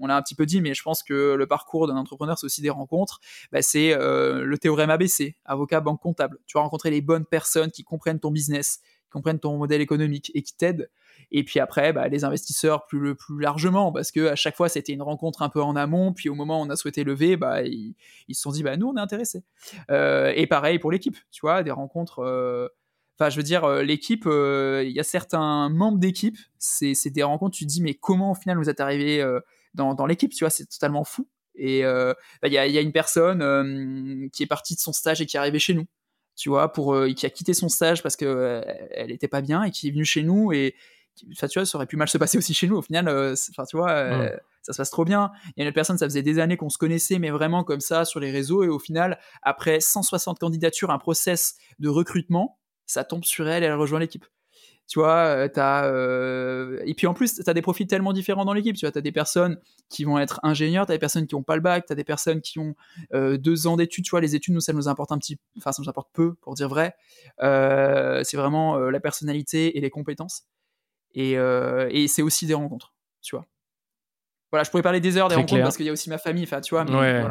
on 0.00 0.08
a 0.08 0.14
un 0.14 0.22
petit 0.22 0.34
peu 0.34 0.46
dit, 0.46 0.60
mais 0.60 0.74
je 0.74 0.82
pense 0.82 1.02
que 1.02 1.34
le 1.34 1.46
parcours 1.46 1.86
d'un 1.86 1.96
entrepreneur, 1.96 2.38
c'est 2.38 2.46
aussi 2.46 2.62
des 2.62 2.70
rencontres. 2.70 3.20
Bah, 3.52 3.62
c'est 3.62 3.92
euh, 3.94 4.44
le 4.44 4.58
théorème 4.58 4.90
ABC, 4.90 5.36
avocat, 5.44 5.80
banque, 5.80 6.00
comptable. 6.00 6.38
Tu 6.46 6.58
vas 6.58 6.62
rencontrer 6.62 6.90
les 6.90 7.00
bonnes 7.00 7.26
personnes 7.26 7.70
qui 7.70 7.84
comprennent 7.84 8.20
ton 8.20 8.30
business, 8.30 8.80
qui 9.08 9.12
comprennent 9.12 9.40
ton 9.40 9.56
modèle 9.56 9.80
économique 9.80 10.30
et 10.34 10.42
qui 10.42 10.54
t'aident. 10.54 10.90
Et 11.30 11.44
puis 11.44 11.60
après, 11.60 11.92
bah, 11.92 12.08
les 12.08 12.24
investisseurs 12.24 12.86
plus, 12.86 13.14
plus 13.14 13.40
largement, 13.40 13.90
parce 13.90 14.12
que 14.12 14.28
à 14.28 14.36
chaque 14.36 14.56
fois 14.56 14.68
c'était 14.68 14.92
une 14.92 15.02
rencontre 15.02 15.42
un 15.42 15.48
peu 15.48 15.62
en 15.62 15.76
amont, 15.76 16.12
puis 16.12 16.28
au 16.28 16.34
moment 16.34 16.60
où 16.60 16.64
on 16.64 16.70
a 16.70 16.76
souhaité 16.76 17.04
lever, 17.04 17.36
bah, 17.36 17.62
ils, 17.62 17.94
se 18.32 18.40
sont 18.40 18.50
dit, 18.50 18.62
bah, 18.62 18.76
nous 18.76 18.88
on 18.88 18.96
est 18.96 19.00
intéressés. 19.00 19.42
Euh, 19.90 20.32
et 20.36 20.46
pareil 20.46 20.78
pour 20.78 20.90
l'équipe, 20.90 21.16
tu 21.30 21.40
vois, 21.40 21.62
des 21.62 21.70
rencontres. 21.70 22.20
Euh, 22.20 22.68
enfin, 23.18 23.30
je 23.30 23.36
veux 23.36 23.42
dire, 23.42 23.64
euh, 23.64 23.82
l'équipe, 23.82 24.26
il 24.26 24.90
y 24.90 25.00
a 25.00 25.04
certains 25.04 25.68
membres 25.68 25.98
d'équipe, 25.98 26.36
c'est 26.58 27.10
des 27.10 27.22
rencontres, 27.22 27.56
tu 27.56 27.64
te 27.64 27.70
dis, 27.70 27.82
mais 27.82 27.94
comment 27.94 28.32
au 28.32 28.34
final 28.34 28.58
vous 28.58 28.70
êtes 28.70 28.80
arrivé 28.80 29.24
dans, 29.74 29.94
dans 29.94 30.06
l'équipe, 30.06 30.32
tu 30.32 30.44
vois, 30.44 30.50
c'est 30.50 30.66
totalement 30.66 31.04
fou. 31.04 31.28
Et 31.54 31.82
bah, 31.82 32.48
il 32.48 32.52
y, 32.52 32.58
a, 32.58 32.80
une 32.80 32.92
personne 32.92 34.30
qui 34.30 34.44
est 34.44 34.46
partie 34.46 34.74
de 34.74 34.80
son 34.80 34.92
stage 34.92 35.20
et 35.20 35.26
qui 35.26 35.36
est 35.36 35.40
arrivée 35.40 35.58
chez 35.58 35.74
nous 35.74 35.86
tu 36.38 36.48
vois, 36.48 36.72
pour 36.72 36.96
qui 37.16 37.26
a 37.26 37.30
quitté 37.30 37.52
son 37.52 37.68
stage 37.68 38.02
parce 38.02 38.16
que 38.16 38.62
elle 38.92 39.10
était 39.10 39.28
pas 39.28 39.42
bien 39.42 39.64
et 39.64 39.70
qui 39.70 39.88
est 39.88 39.90
venue 39.90 40.04
chez 40.04 40.22
nous 40.22 40.52
et 40.52 40.74
Enfin, 41.32 41.48
tu 41.48 41.58
vois, 41.58 41.66
ça 41.66 41.76
aurait 41.78 41.86
pu 41.86 41.96
mal 41.96 42.08
se 42.08 42.18
passer 42.18 42.38
aussi 42.38 42.54
chez 42.54 42.66
nous. 42.66 42.76
Au 42.76 42.82
final, 42.82 43.08
euh, 43.08 43.34
enfin, 43.50 43.64
tu 43.64 43.76
vois, 43.76 43.90
euh, 43.90 44.30
ça 44.62 44.72
se 44.72 44.78
passe 44.78 44.90
trop 44.90 45.04
bien. 45.04 45.30
Il 45.46 45.52
y 45.56 45.60
a 45.60 45.64
une 45.64 45.68
autre 45.68 45.74
personne, 45.74 45.98
ça 45.98 46.06
faisait 46.06 46.22
des 46.22 46.38
années 46.38 46.56
qu'on 46.56 46.70
se 46.70 46.78
connaissait, 46.78 47.18
mais 47.18 47.30
vraiment 47.30 47.64
comme 47.64 47.80
ça 47.80 48.04
sur 48.04 48.20
les 48.20 48.30
réseaux. 48.30 48.64
Et 48.64 48.68
au 48.68 48.78
final, 48.78 49.18
après 49.42 49.80
160 49.80 50.38
candidatures, 50.38 50.90
un 50.90 50.98
process 50.98 51.56
de 51.78 51.88
recrutement, 51.88 52.58
ça 52.86 53.04
tombe 53.04 53.24
sur 53.24 53.48
elle 53.48 53.62
et 53.62 53.66
elle 53.66 53.74
rejoint 53.74 54.00
l'équipe. 54.00 54.24
Tu 54.88 54.98
vois, 54.98 55.46
euh, 55.46 55.48
as, 55.56 56.82
et 56.84 56.94
puis 56.94 57.06
en 57.06 57.14
plus, 57.14 57.34
tu 57.34 57.48
as 57.48 57.54
des 57.54 57.62
profils 57.62 57.86
tellement 57.86 58.12
différents 58.12 58.44
dans 58.44 58.54
l'équipe. 58.54 58.74
Tu 58.74 58.86
vois, 58.86 58.90
tu 58.90 58.98
as 58.98 59.02
des 59.02 59.12
personnes 59.12 59.58
qui 59.88 60.04
vont 60.04 60.18
être 60.18 60.40
ingénieurs, 60.42 60.86
tu 60.86 60.92
as 60.92 60.94
des 60.94 60.98
personnes 60.98 61.26
qui 61.26 61.34
n'ont 61.34 61.42
pas 61.42 61.56
le 61.56 61.62
bac, 61.62 61.84
tu 61.86 61.92
as 61.92 61.96
des 61.96 62.04
personnes 62.04 62.40
qui 62.40 62.58
ont 62.58 62.74
deux 63.12 63.66
ans 63.66 63.76
d'études. 63.76 64.04
Tu 64.04 64.10
vois, 64.10 64.20
les 64.20 64.34
études, 64.34 64.54
nous, 64.54 64.60
ça 64.60 64.72
nous 64.72 64.88
importe 64.88 65.12
un 65.12 65.18
petit, 65.18 65.38
enfin, 65.58 65.72
ça 65.72 65.82
nous 65.82 65.88
importe 65.88 66.08
peu, 66.12 66.34
pour 66.34 66.54
dire 66.54 66.68
vrai. 66.68 66.96
c'est 67.38 68.36
vraiment 68.36 68.78
la 68.78 69.00
personnalité 69.00 69.76
et 69.76 69.80
les 69.80 69.90
compétences. 69.90 70.44
Euh, 71.16 71.88
et, 71.90 72.08
c'est 72.08 72.22
aussi 72.22 72.46
des 72.46 72.54
rencontres, 72.54 72.94
tu 73.22 73.36
vois. 73.36 73.46
Voilà, 74.50 74.64
je 74.64 74.70
pourrais 74.70 74.82
parler 74.82 75.00
des 75.00 75.16
heures 75.16 75.28
des 75.28 75.34
rencontres 75.34 75.62
parce 75.62 75.76
qu'il 75.76 75.86
y 75.86 75.90
a 75.90 75.92
aussi 75.92 76.08
ma 76.08 76.18
famille, 76.18 76.44
enfin, 76.44 76.60
tu 76.60 76.74
vois. 76.74 76.84
Mais, 76.84 77.24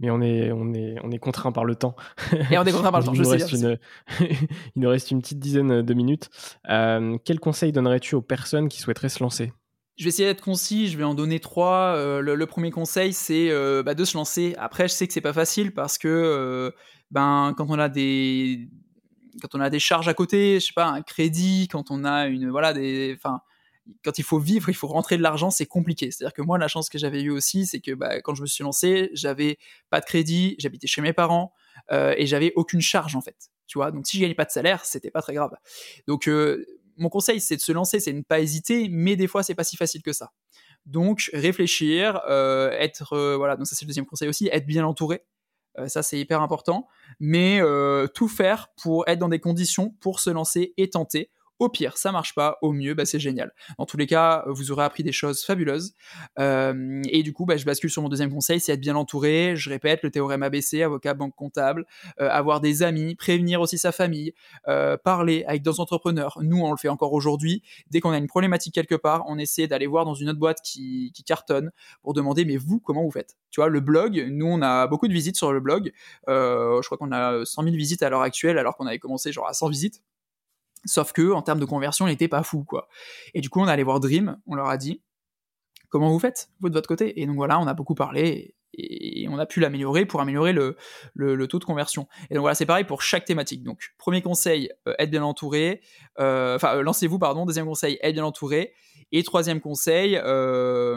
mais 0.00 0.10
on 0.10 0.20
est, 0.20 0.50
on 0.50 0.72
est, 0.74 0.96
on 1.02 1.10
est 1.10 1.18
contraint 1.18 1.52
par 1.52 1.64
le 1.64 1.76
temps. 1.76 1.94
Et 2.50 2.58
on 2.58 2.64
est 2.64 2.72
contraint 2.72 2.90
par 2.90 3.00
le 3.00 3.06
temps, 3.06 3.14
je 3.14 3.22
sais. 3.22 3.56
Une... 3.56 3.78
il 4.20 4.82
nous 4.82 4.88
reste 4.88 5.10
une 5.10 5.20
petite 5.20 5.38
dizaine 5.38 5.82
de 5.82 5.94
minutes. 5.94 6.30
Euh, 6.68 7.18
quel 7.24 7.38
conseil 7.38 7.72
donnerais-tu 7.72 8.14
aux 8.14 8.22
personnes 8.22 8.68
qui 8.68 8.80
souhaiteraient 8.80 9.08
se 9.08 9.22
lancer? 9.22 9.52
Je 9.96 10.04
vais 10.04 10.08
essayer 10.08 10.26
d'être 10.26 10.42
concis, 10.42 10.88
je 10.88 10.96
vais 10.96 11.04
en 11.04 11.14
donner 11.14 11.40
trois. 11.40 11.94
Euh, 11.94 12.20
le, 12.20 12.46
premier 12.46 12.70
conseil, 12.70 13.12
c'est 13.12 13.50
bah, 13.84 13.94
de 13.94 14.04
se 14.04 14.16
lancer. 14.16 14.54
Après, 14.58 14.88
je 14.88 14.94
sais 14.94 15.06
que 15.06 15.12
c'est 15.12 15.20
pas 15.20 15.34
facile 15.34 15.72
parce 15.72 15.98
que 15.98 16.72
ben, 17.10 17.54
quand 17.56 17.66
on 17.68 17.78
a 17.78 17.88
des, 17.88 18.70
quand 19.40 19.54
on 19.54 19.60
a 19.60 19.70
des 19.70 19.78
charges 19.78 20.08
à 20.08 20.14
côté, 20.14 20.60
je 20.60 20.66
sais 20.66 20.72
pas, 20.74 20.86
un 20.86 21.02
crédit, 21.02 21.68
quand 21.68 21.90
on 21.90 22.04
a 22.04 22.26
une, 22.26 22.50
voilà, 22.50 22.72
des, 22.72 23.14
enfin, 23.16 23.40
quand 24.04 24.18
il 24.18 24.24
faut 24.24 24.38
vivre, 24.38 24.68
il 24.68 24.74
faut 24.74 24.86
rentrer 24.86 25.16
de 25.16 25.22
l'argent, 25.22 25.50
c'est 25.50 25.66
compliqué. 25.66 26.10
C'est-à-dire 26.10 26.34
que 26.34 26.42
moi, 26.42 26.58
la 26.58 26.68
chance 26.68 26.88
que 26.88 26.98
j'avais 26.98 27.22
eue 27.22 27.30
aussi, 27.30 27.66
c'est 27.66 27.80
que 27.80 27.92
bah, 27.92 28.20
quand 28.20 28.34
je 28.34 28.42
me 28.42 28.46
suis 28.46 28.62
lancé, 28.62 29.10
j'avais 29.12 29.58
pas 29.90 30.00
de 30.00 30.04
crédit, 30.04 30.56
j'habitais 30.58 30.86
chez 30.86 31.02
mes 31.02 31.12
parents 31.12 31.52
euh, 31.92 32.14
et 32.16 32.26
j'avais 32.26 32.52
aucune 32.56 32.80
charge 32.80 33.16
en 33.16 33.20
fait. 33.20 33.50
Tu 33.66 33.78
vois, 33.78 33.90
donc 33.90 34.06
si 34.06 34.16
je 34.16 34.22
gagnais 34.22 34.34
pas 34.34 34.44
de 34.44 34.50
salaire, 34.50 34.84
c'était 34.84 35.10
pas 35.10 35.22
très 35.22 35.34
grave. 35.34 35.52
Donc 36.06 36.28
euh, 36.28 36.64
mon 36.96 37.08
conseil, 37.08 37.40
c'est 37.40 37.56
de 37.56 37.60
se 37.60 37.72
lancer, 37.72 38.00
c'est 38.00 38.12
de 38.12 38.18
ne 38.18 38.22
pas 38.22 38.40
hésiter, 38.40 38.88
mais 38.90 39.16
des 39.16 39.26
fois, 39.26 39.42
c'est 39.42 39.54
pas 39.54 39.64
si 39.64 39.76
facile 39.76 40.02
que 40.02 40.12
ça. 40.12 40.32
Donc 40.86 41.30
réfléchir, 41.32 42.20
euh, 42.28 42.70
être, 42.72 43.36
voilà, 43.36 43.56
donc 43.56 43.66
ça 43.66 43.76
c'est 43.76 43.84
le 43.84 43.88
deuxième 43.88 44.06
conseil 44.06 44.28
aussi, 44.28 44.48
être 44.52 44.66
bien 44.66 44.84
entouré. 44.84 45.22
Ça, 45.86 46.02
c'est 46.02 46.18
hyper 46.18 46.42
important. 46.42 46.88
Mais 47.20 47.60
tout 48.12 48.28
faire 48.28 48.68
pour 48.82 49.08
être 49.08 49.20
dans 49.20 49.28
des 49.28 49.38
conditions 49.38 49.90
pour 50.00 50.18
se 50.18 50.28
lancer 50.28 50.74
et 50.76 50.90
tenter 50.90 51.30
au 51.60 51.68
pire, 51.68 51.98
ça 51.98 52.10
marche 52.10 52.34
pas. 52.34 52.56
Au 52.62 52.72
mieux, 52.72 52.94
bah, 52.94 53.04
c'est 53.04 53.20
génial. 53.20 53.52
Dans 53.78 53.84
tous 53.84 53.98
les 53.98 54.06
cas, 54.06 54.44
vous 54.46 54.72
aurez 54.72 54.82
appris 54.82 55.02
des 55.02 55.12
choses 55.12 55.44
fabuleuses. 55.44 55.92
Euh, 56.38 57.02
et 57.10 57.22
du 57.22 57.34
coup, 57.34 57.44
bah, 57.44 57.58
je 57.58 57.66
bascule 57.66 57.90
sur 57.90 58.00
mon 58.00 58.08
deuxième 58.08 58.32
conseil, 58.32 58.60
c'est 58.60 58.72
être 58.72 58.80
bien 58.80 58.96
entouré. 58.96 59.54
Je 59.56 59.68
répète, 59.68 60.02
le 60.02 60.10
théorème 60.10 60.42
ABC, 60.42 60.82
avocat, 60.82 61.12
banque, 61.12 61.34
comptable, 61.36 61.86
euh, 62.18 62.30
avoir 62.30 62.60
des 62.60 62.82
amis, 62.82 63.14
prévenir 63.14 63.60
aussi 63.60 63.76
sa 63.76 63.92
famille, 63.92 64.32
euh, 64.68 64.96
parler 64.96 65.44
avec 65.46 65.62
d'autres 65.62 65.80
entrepreneurs. 65.80 66.38
Nous, 66.40 66.58
on 66.58 66.70
le 66.70 66.78
fait 66.78 66.88
encore 66.88 67.12
aujourd'hui. 67.12 67.62
Dès 67.90 68.00
qu'on 68.00 68.10
a 68.10 68.18
une 68.18 68.26
problématique 68.26 68.74
quelque 68.74 68.94
part, 68.94 69.24
on 69.28 69.38
essaie 69.38 69.66
d'aller 69.66 69.86
voir 69.86 70.06
dans 70.06 70.14
une 70.14 70.30
autre 70.30 70.38
boîte 70.38 70.62
qui, 70.64 71.12
qui, 71.14 71.24
cartonne 71.24 71.70
pour 72.02 72.14
demander, 72.14 72.46
mais 72.46 72.56
vous, 72.56 72.80
comment 72.80 73.04
vous 73.04 73.10
faites? 73.10 73.36
Tu 73.50 73.60
vois, 73.60 73.68
le 73.68 73.80
blog, 73.80 74.26
nous, 74.30 74.46
on 74.46 74.62
a 74.62 74.86
beaucoup 74.86 75.06
de 75.06 75.12
visites 75.12 75.36
sur 75.36 75.52
le 75.52 75.60
blog. 75.60 75.92
je 76.26 76.86
crois 76.86 76.96
qu'on 76.96 77.12
a 77.12 77.44
100 77.44 77.64
000 77.64 77.76
visites 77.76 78.02
à 78.02 78.08
l'heure 78.08 78.22
actuelle, 78.22 78.56
alors 78.56 78.76
qu'on 78.76 78.86
avait 78.86 78.98
commencé 78.98 79.30
genre 79.30 79.46
à 79.46 79.52
100 79.52 79.68
visites. 79.68 80.02
Sauf 80.84 81.12
que 81.12 81.32
en 81.32 81.42
termes 81.42 81.60
de 81.60 81.64
conversion, 81.64 82.06
il 82.06 82.10
n'était 82.10 82.28
pas 82.28 82.42
fou, 82.42 82.64
quoi. 82.64 82.88
Et 83.34 83.40
du 83.40 83.50
coup, 83.50 83.60
on 83.60 83.66
allé 83.66 83.82
voir 83.82 84.00
Dream, 84.00 84.38
on 84.46 84.54
leur 84.54 84.68
a 84.68 84.76
dit 84.76 85.02
comment 85.90 86.10
vous 86.10 86.18
faites, 86.18 86.48
vous 86.60 86.70
de 86.70 86.74
votre 86.74 86.88
côté? 86.88 87.20
Et 87.20 87.26
donc 87.26 87.36
voilà, 87.36 87.58
on 87.60 87.66
a 87.66 87.74
beaucoup 87.74 87.94
parlé 87.94 88.54
et, 88.72 89.28
on 89.28 89.38
a 89.38 89.46
pu 89.46 89.60
l'améliorer 89.60 90.06
pour 90.06 90.20
améliorer 90.20 90.52
le, 90.52 90.76
taux 91.48 91.58
de 91.58 91.64
conversion. 91.64 92.08
Et 92.30 92.34
donc 92.34 92.42
voilà, 92.42 92.54
c'est 92.54 92.66
pareil 92.66 92.84
pour 92.84 93.02
chaque 93.02 93.24
thématique. 93.24 93.62
Donc, 93.62 93.90
premier 93.98 94.22
conseil, 94.22 94.70
euh, 94.88 94.94
être 94.98 95.10
bien 95.10 95.22
entouré. 95.22 95.82
Euh, 96.18 96.56
enfin, 96.56 96.76
euh, 96.76 96.82
lancez-vous, 96.82 97.18
pardon. 97.18 97.44
Deuxième 97.44 97.66
conseil, 97.66 97.98
être 98.02 98.14
bien 98.14 98.24
entouré. 98.24 98.72
Et 99.12 99.24
troisième 99.24 99.60
conseil, 99.60 100.20
euh, 100.22 100.96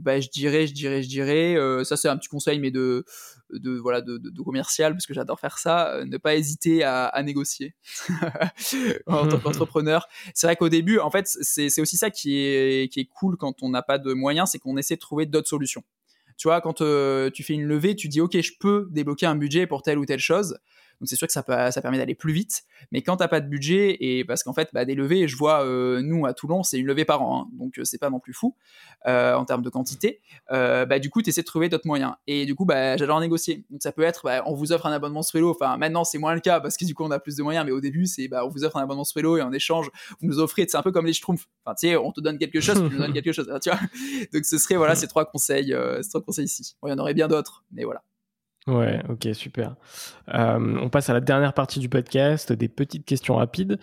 bah, 0.00 0.20
je 0.20 0.30
dirais, 0.30 0.66
je 0.66 0.72
dirais, 0.72 1.02
je 1.02 1.08
dirais, 1.08 1.54
euh, 1.54 1.84
ça 1.84 1.98
c'est 1.98 2.08
un 2.08 2.16
petit 2.16 2.28
conseil, 2.28 2.58
mais 2.58 2.70
de, 2.70 3.04
de 3.50 3.76
voilà, 3.76 4.00
de, 4.00 4.16
de, 4.16 4.42
commercial, 4.42 4.94
parce 4.94 5.06
que 5.06 5.12
j'adore 5.12 5.38
faire 5.38 5.58
ça, 5.58 5.90
euh, 5.90 6.04
ne 6.06 6.16
pas 6.16 6.34
hésiter 6.34 6.82
à, 6.82 7.06
à 7.06 7.22
négocier 7.22 7.74
en 9.06 9.28
tant 9.28 9.38
qu'entrepreneur. 9.42 10.08
C'est 10.34 10.46
vrai 10.46 10.56
qu'au 10.56 10.70
début, 10.70 10.98
en 10.98 11.10
fait, 11.10 11.26
c'est 11.26 11.80
aussi 11.80 11.98
ça 11.98 12.10
qui 12.10 12.38
est, 12.38 12.90
qui 12.90 13.00
est 13.00 13.08
cool 13.12 13.36
quand 13.36 13.62
on 13.62 13.68
n'a 13.68 13.82
pas 13.82 13.98
de 13.98 14.14
moyens, 14.14 14.48
c'est 14.50 14.58
qu'on 14.58 14.78
essaie 14.78 14.94
de 14.94 15.00
trouver 15.00 15.26
d'autres 15.26 15.48
solutions. 15.48 15.84
Tu 16.38 16.48
vois, 16.48 16.62
quand 16.62 16.82
tu 17.32 17.42
fais 17.42 17.52
une 17.52 17.64
levée, 17.64 17.94
tu 17.94 18.08
dis, 18.08 18.22
OK, 18.22 18.40
je 18.40 18.52
peux 18.58 18.88
débloquer 18.90 19.26
un 19.26 19.36
budget 19.36 19.66
pour 19.66 19.82
telle 19.82 19.98
ou 19.98 20.06
telle 20.06 20.20
chose. 20.20 20.56
Donc 21.02 21.08
c'est 21.08 21.16
sûr 21.16 21.26
que 21.26 21.32
ça, 21.32 21.42
ça 21.72 21.82
permet 21.82 21.98
d'aller 21.98 22.14
plus 22.14 22.32
vite. 22.32 22.62
Mais 22.92 23.02
quand 23.02 23.16
t'as 23.16 23.26
pas 23.26 23.40
de 23.40 23.48
budget, 23.48 23.96
et 23.98 24.24
parce 24.24 24.44
qu'en 24.44 24.52
fait, 24.52 24.68
bah, 24.72 24.84
des 24.84 24.94
levées, 24.94 25.26
je 25.26 25.36
vois, 25.36 25.64
euh, 25.64 26.00
nous 26.00 26.26
à 26.26 26.32
Toulon, 26.32 26.62
c'est 26.62 26.78
une 26.78 26.86
levée 26.86 27.04
par 27.04 27.22
an, 27.22 27.40
hein. 27.40 27.50
donc 27.54 27.76
euh, 27.76 27.82
c'est 27.82 27.98
pas 27.98 28.08
non 28.08 28.20
plus 28.20 28.32
fou 28.32 28.54
euh, 29.06 29.34
en 29.34 29.44
termes 29.44 29.62
de 29.62 29.68
quantité. 29.68 30.20
bah, 30.48 31.00
du 31.00 31.10
coup, 31.10 31.20
tu 31.20 31.30
essaies 31.30 31.40
de 31.40 31.46
trouver 31.46 31.68
d'autres 31.68 31.88
moyens. 31.88 32.14
Et 32.28 32.46
du 32.46 32.54
coup, 32.54 32.64
bah, 32.64 32.96
j'adore 32.96 33.18
négocier. 33.18 33.64
Donc 33.70 33.82
ça 33.82 33.90
peut 33.90 34.02
être, 34.02 34.20
bah, 34.22 34.44
on 34.46 34.54
vous 34.54 34.70
offre 34.70 34.86
un 34.86 34.92
abonnement 34.92 35.22
vélo. 35.34 35.50
Enfin, 35.50 35.76
maintenant, 35.76 36.04
c'est 36.04 36.18
moins 36.18 36.34
le 36.34 36.40
cas 36.40 36.60
parce 36.60 36.76
que 36.76 36.84
du 36.84 36.94
coup, 36.94 37.02
on 37.02 37.10
a 37.10 37.18
plus 37.18 37.34
de 37.34 37.42
moyens. 37.42 37.66
Mais 37.66 37.72
au 37.72 37.80
début, 37.80 38.06
c'est, 38.06 38.28
bah, 38.28 38.46
on 38.46 38.48
vous 38.48 38.62
offre 38.62 38.76
un 38.76 38.82
abonnement 38.82 39.02
vélo 39.12 39.38
et 39.38 39.42
en 39.42 39.52
échange, 39.52 39.90
vous 40.20 40.28
nous 40.28 40.38
offrez, 40.38 40.66
c'est 40.68 40.76
un 40.76 40.82
peu 40.82 40.92
comme 40.92 41.06
les 41.06 41.14
schtroumpfs. 41.14 41.48
Enfin, 41.64 41.74
tu 41.74 41.88
sais, 41.88 41.96
on 41.96 42.12
te 42.12 42.20
donne 42.20 42.38
quelque 42.38 42.60
chose, 42.60 42.76
tu 42.76 42.94
nous 42.94 43.02
donnes 43.02 43.12
quelque 43.12 43.32
chose. 43.32 43.52
Tu 43.60 43.70
vois 43.70 43.80
donc 44.32 44.44
ce 44.44 44.56
serait, 44.56 44.76
voilà, 44.76 44.94
ces 44.94 45.08
trois 45.08 45.24
conseils, 45.24 45.74
ces 46.00 46.08
trois 46.10 46.22
conseils 46.22 46.44
ici. 46.44 46.76
il 46.84 46.90
y 46.90 46.92
en 46.92 46.98
aurait 46.98 47.14
bien 47.14 47.26
d'autres, 47.26 47.64
mais 47.72 47.82
voilà. 47.82 48.04
Ouais, 48.68 49.02
ok, 49.08 49.28
super. 49.34 49.74
Euh, 50.32 50.78
on 50.80 50.88
passe 50.88 51.10
à 51.10 51.12
la 51.12 51.20
dernière 51.20 51.52
partie 51.52 51.80
du 51.80 51.88
podcast, 51.88 52.52
des 52.52 52.68
petites 52.68 53.04
questions 53.04 53.36
rapides, 53.36 53.78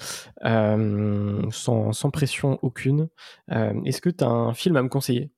euh, 0.46 1.42
sans, 1.52 1.92
sans, 1.92 2.12
pression 2.12 2.60
aucune. 2.62 3.10
Euh, 3.52 3.74
est-ce 3.84 4.02
que 4.02 4.10
tu 4.10 4.24
as 4.24 4.28
un 4.28 4.54
film 4.54 4.78
à 4.78 4.82
me 4.82 4.88
conseiller? 4.88 5.32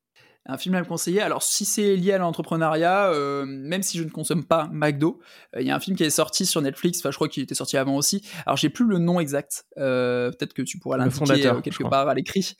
Un 0.45 0.57
film 0.57 0.75
à 0.75 0.81
me 0.81 0.85
conseiller? 0.85 1.21
Alors, 1.21 1.41
si 1.41 1.65
c'est 1.65 1.95
lié 1.95 2.13
à 2.13 2.17
l'entrepreneuriat, 2.19 3.11
même 3.45 3.83
si 3.83 3.97
je 3.97 4.03
ne 4.03 4.09
consomme 4.09 4.43
pas 4.43 4.69
McDo, 4.71 5.19
il 5.59 5.65
y 5.65 5.71
a 5.71 5.75
un 5.75 5.79
film 5.79 5.95
qui 5.95 6.03
est 6.03 6.09
sorti 6.09 6.47
sur 6.47 6.61
Netflix. 6.61 6.99
Enfin, 6.99 7.11
je 7.11 7.15
crois 7.15 7.27
qu'il 7.27 7.43
était 7.43 7.55
sorti 7.55 7.77
avant 7.77 7.95
aussi. 7.95 8.27
Alors, 8.45 8.57
j'ai 8.57 8.69
plus 8.69 8.85
le 8.85 8.97
nom 8.97 9.19
exact. 9.19 9.65
Peut-être 9.75 10.53
que 10.53 10.63
tu 10.63 10.79
pourras 10.79 10.97
l'indiquer 10.97 11.51
quelque 11.63 11.83
part 11.87 12.07
à 12.07 12.15
l'écrit. 12.15 12.55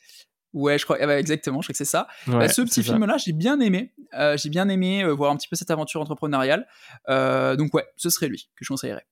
Ouais, 0.54 0.78
je 0.78 0.84
crois, 0.84 0.98
ah 1.00 1.08
bah, 1.08 1.20
exactement, 1.20 1.62
je 1.62 1.68
crois 1.68 1.74
que 1.74 1.78
c'est 1.78 1.86
ça. 1.86 2.08
Bah, 2.28 2.50
ce 2.50 2.62
petit 2.62 2.84
film-là, 2.84 3.18
j'ai 3.18 3.32
bien 3.32 3.60
aimé. 3.60 3.94
Euh, 4.14 4.38
j'ai 4.38 4.50
bien 4.50 4.68
aimé 4.70 5.04
euh, 5.04 5.14
voir 5.14 5.32
un 5.32 5.38
petit 5.38 5.48
peu 5.48 5.56
cette 5.56 5.72
aventure 5.72 6.02
entrepreneuriale. 6.02 6.68
Euh, 7.10 7.56
donc 7.56 7.74
ouais, 7.74 7.86
ce 7.96 8.10
serait 8.10 8.28
lui 8.28 8.50
que 8.56 8.66
je 8.66 8.70
conseillerais. 8.70 9.06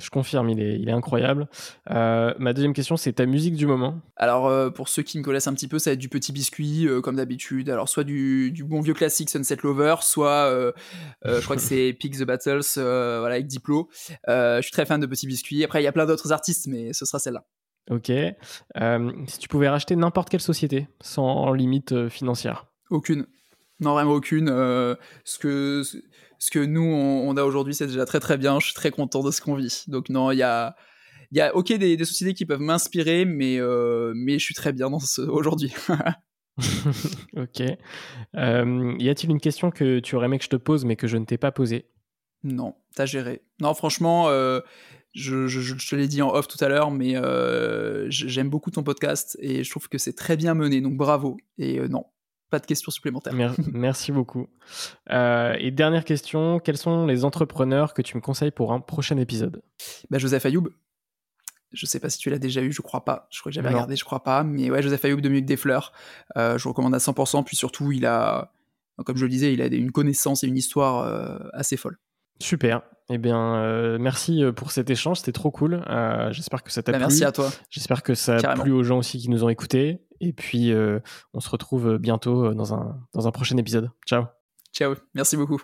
Je 0.00 0.08
confirme, 0.08 0.48
il 0.48 0.58
est, 0.58 0.80
il 0.80 0.88
est 0.88 0.92
incroyable. 0.92 1.48
Ma 1.86 2.52
deuxième 2.54 2.72
question, 2.72 2.96
c'est 2.96 3.12
ta 3.12 3.26
musique 3.26 3.56
du 3.56 3.66
moment. 3.66 4.00
Alors, 4.16 4.72
pour 4.72 4.88
ceux 4.88 5.02
qui 5.02 5.18
me 5.18 5.22
connaissent 5.22 5.48
un 5.48 5.52
petit 5.52 5.68
peu, 5.68 5.78
ça 5.78 5.90
va 5.90 5.92
être 5.92 6.00
du 6.00 6.08
petit 6.08 6.32
biscuit, 6.32 6.88
comme 7.02 7.16
d'habitude. 7.16 7.68
Alors, 7.68 7.90
soit 7.90 8.02
du, 8.02 8.52
du, 8.52 8.64
bon 8.64 8.80
vieux 8.80 8.94
classique 8.94 9.28
Sunset 9.28 9.58
Lover, 9.62 9.96
soit, 10.00 10.72
je 11.26 11.42
crois 11.42 11.56
que 11.56 11.62
c'est 11.62 11.92
Pick 12.00 12.16
the 12.16 12.22
Battles, 12.22 12.62
voilà, 12.74 13.34
avec 13.34 13.46
Diplo. 13.46 13.90
je 14.26 14.60
suis 14.62 14.72
très 14.72 14.86
fan 14.86 14.98
de 14.98 15.04
petit 15.04 15.26
biscuit. 15.26 15.62
Après, 15.62 15.82
il 15.82 15.84
y 15.84 15.88
a 15.88 15.92
plein 15.92 16.06
d'autres 16.06 16.32
artistes, 16.32 16.68
mais 16.68 16.94
ce 16.94 17.04
sera 17.04 17.18
celle-là. 17.18 17.44
Ok. 17.90 18.12
si 19.26 19.38
tu 19.38 19.48
pouvais 19.48 19.68
racheter 19.68 19.96
n'importe 19.96 20.30
quelle 20.30 20.40
société, 20.40 20.88
sans 21.00 21.52
limite 21.52 22.08
financière 22.08 22.66
Aucune. 22.90 23.26
Non, 23.80 23.94
vraiment 23.94 24.12
aucune. 24.12 24.48
ce 24.48 25.38
que 25.38 25.82
ce 26.42 26.50
que 26.50 26.58
nous, 26.58 26.82
on, 26.82 27.36
a 27.36 27.44
aujourd'hui, 27.44 27.72
c'est 27.72 27.86
déjà 27.86 28.04
très 28.04 28.18
très 28.18 28.36
bien. 28.36 28.58
Je 28.58 28.66
suis 28.66 28.74
très 28.74 28.90
content 28.90 29.22
de 29.22 29.30
ce 29.30 29.40
qu'on 29.40 29.54
vit. 29.54 29.84
Donc 29.86 30.08
non, 30.08 30.32
il 30.32 30.38
y 30.38 30.42
a, 30.42 30.74
il 31.30 31.38
y 31.38 31.40
a 31.40 31.54
ok 31.54 31.72
des, 31.74 32.04
sociétés 32.04 32.34
qui 32.34 32.46
peuvent 32.46 32.58
m'inspirer, 32.60 33.24
mais, 33.24 33.60
euh, 33.60 34.12
mais 34.16 34.40
je 34.40 34.44
suis 34.46 34.54
très 34.54 34.72
bien 34.72 34.90
dans 34.90 34.98
ce, 34.98 35.20
aujourd'hui. 35.20 35.72
ok. 37.36 37.62
Euh, 38.34 38.94
y 38.98 39.08
a-t-il 39.08 39.30
une 39.30 39.38
question 39.38 39.70
que 39.70 40.00
tu 40.00 40.16
aurais 40.16 40.26
aimé 40.26 40.38
que 40.38 40.44
je 40.44 40.50
te 40.50 40.56
pose, 40.56 40.84
mais 40.84 40.96
que 40.96 41.06
je 41.06 41.16
ne 41.16 41.24
t'ai 41.24 41.38
pas 41.38 41.52
posée? 41.52 41.86
Non, 42.42 42.74
t'as 42.96 43.06
géré. 43.06 43.42
Non, 43.60 43.72
franchement, 43.72 44.26
euh, 45.16 45.46
je, 45.46 45.60
je, 45.60 45.88
te 45.88 45.96
l'ai 45.96 46.08
dit 46.08 46.22
en 46.22 46.32
off 46.34 46.48
tout 46.48 46.62
à 46.64 46.68
l'heure, 46.68 46.90
mais 46.90 47.14
j'aime 48.10 48.50
beaucoup 48.50 48.70
ton 48.70 48.82
podcast 48.82 49.36
et 49.40 49.64
je 49.64 49.70
trouve 49.70 49.88
que 49.88 49.98
c'est 49.98 50.14
très 50.14 50.36
bien 50.36 50.54
mené, 50.54 50.80
donc 50.80 50.96
bravo. 50.96 51.36
Et 51.58 51.80
non, 51.88 52.04
pas 52.52 52.58
de 52.58 52.66
questions 52.66 52.90
supplémentaires. 52.92 53.32
Merci 53.72 54.12
beaucoup. 54.12 54.46
Euh, 55.10 55.56
et 55.58 55.70
dernière 55.70 56.04
question, 56.04 56.60
quels 56.60 56.76
sont 56.76 57.06
les 57.06 57.24
entrepreneurs 57.24 57.94
que 57.94 58.02
tu 58.02 58.14
me 58.14 58.20
conseilles 58.20 58.50
pour 58.50 58.74
un 58.74 58.80
prochain 58.80 59.16
épisode? 59.16 59.62
Bah, 60.10 60.18
Joseph 60.18 60.44
Ayoub. 60.44 60.68
Je 61.72 61.86
sais 61.86 61.98
pas 61.98 62.10
si 62.10 62.18
tu 62.18 62.28
l'as 62.28 62.38
déjà 62.38 62.60
eu, 62.60 62.70
je 62.70 62.82
crois 62.82 63.06
pas. 63.06 63.26
Je 63.30 63.40
crois 63.40 63.48
que 63.48 63.54
j'avais 63.54 63.70
regardé, 63.70 63.96
je 63.96 64.04
crois 64.04 64.22
pas. 64.22 64.44
Mais 64.44 64.70
ouais, 64.70 64.82
Joseph 64.82 65.02
Ayoub 65.06 65.22
de 65.22 65.30
Mieux 65.30 65.40
des 65.40 65.56
Fleurs, 65.56 65.94
euh, 66.36 66.58
je 66.58 66.68
recommande 66.68 66.94
à 66.94 66.98
100%. 66.98 67.42
Puis 67.44 67.56
surtout, 67.56 67.90
il 67.90 68.04
a, 68.04 68.52
comme 69.06 69.16
je 69.16 69.24
le 69.24 69.30
disais, 69.30 69.54
il 69.54 69.62
a 69.62 69.66
une 69.68 69.90
connaissance 69.90 70.44
et 70.44 70.46
une 70.46 70.58
histoire 70.58 70.98
euh, 70.98 71.38
assez 71.54 71.78
folle. 71.78 71.96
Super. 72.38 72.82
Eh 73.14 73.18
bien, 73.18 73.56
euh, 73.56 73.98
merci 74.00 74.42
euh, 74.42 74.52
pour 74.52 74.70
cet 74.70 74.88
échange, 74.88 75.18
c'était 75.18 75.32
trop 75.32 75.50
cool. 75.50 75.84
Euh, 75.86 76.32
j'espère 76.32 76.62
que 76.62 76.72
ça 76.72 76.82
t'a 76.82 76.92
bah, 76.92 76.98
plu. 76.98 77.08
Merci 77.08 77.24
à 77.24 77.30
toi. 77.30 77.50
J'espère 77.68 78.02
que 78.02 78.14
ça 78.14 78.36
a 78.36 78.54
plu 78.54 78.72
aux 78.72 78.82
gens 78.82 78.96
aussi 78.98 79.18
qui 79.18 79.28
nous 79.28 79.44
ont 79.44 79.50
écoutés. 79.50 80.00
Et 80.20 80.32
puis, 80.32 80.72
on 81.34 81.40
se 81.40 81.50
retrouve 81.50 81.98
bientôt 81.98 82.54
dans 82.54 82.72
un, 82.72 82.98
dans 83.12 83.28
un 83.28 83.30
prochain 83.30 83.58
épisode. 83.58 83.90
Ciao. 84.06 84.24
Ciao, 84.72 84.94
merci 85.14 85.36
beaucoup. 85.36 85.60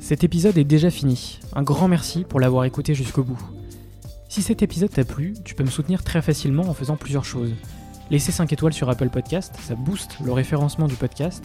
Cet 0.00 0.22
épisode 0.22 0.58
est 0.58 0.64
déjà 0.64 0.90
fini. 0.90 1.40
Un 1.54 1.62
grand 1.62 1.88
merci 1.88 2.24
pour 2.24 2.40
l'avoir 2.40 2.64
écouté 2.64 2.94
jusqu'au 2.94 3.22
bout. 3.22 3.40
Si 4.28 4.42
cet 4.42 4.62
épisode 4.62 4.90
t'a 4.90 5.04
plu, 5.04 5.34
tu 5.44 5.54
peux 5.54 5.64
me 5.64 5.70
soutenir 5.70 6.04
très 6.04 6.20
facilement 6.20 6.64
en 6.64 6.74
faisant 6.74 6.96
plusieurs 6.96 7.24
choses. 7.24 7.52
Laisser 8.10 8.32
5 8.32 8.52
étoiles 8.52 8.74
sur 8.74 8.90
Apple 8.90 9.08
Podcast, 9.08 9.54
ça 9.60 9.74
booste 9.74 10.18
le 10.22 10.32
référencement 10.32 10.88
du 10.88 10.96
podcast 10.96 11.44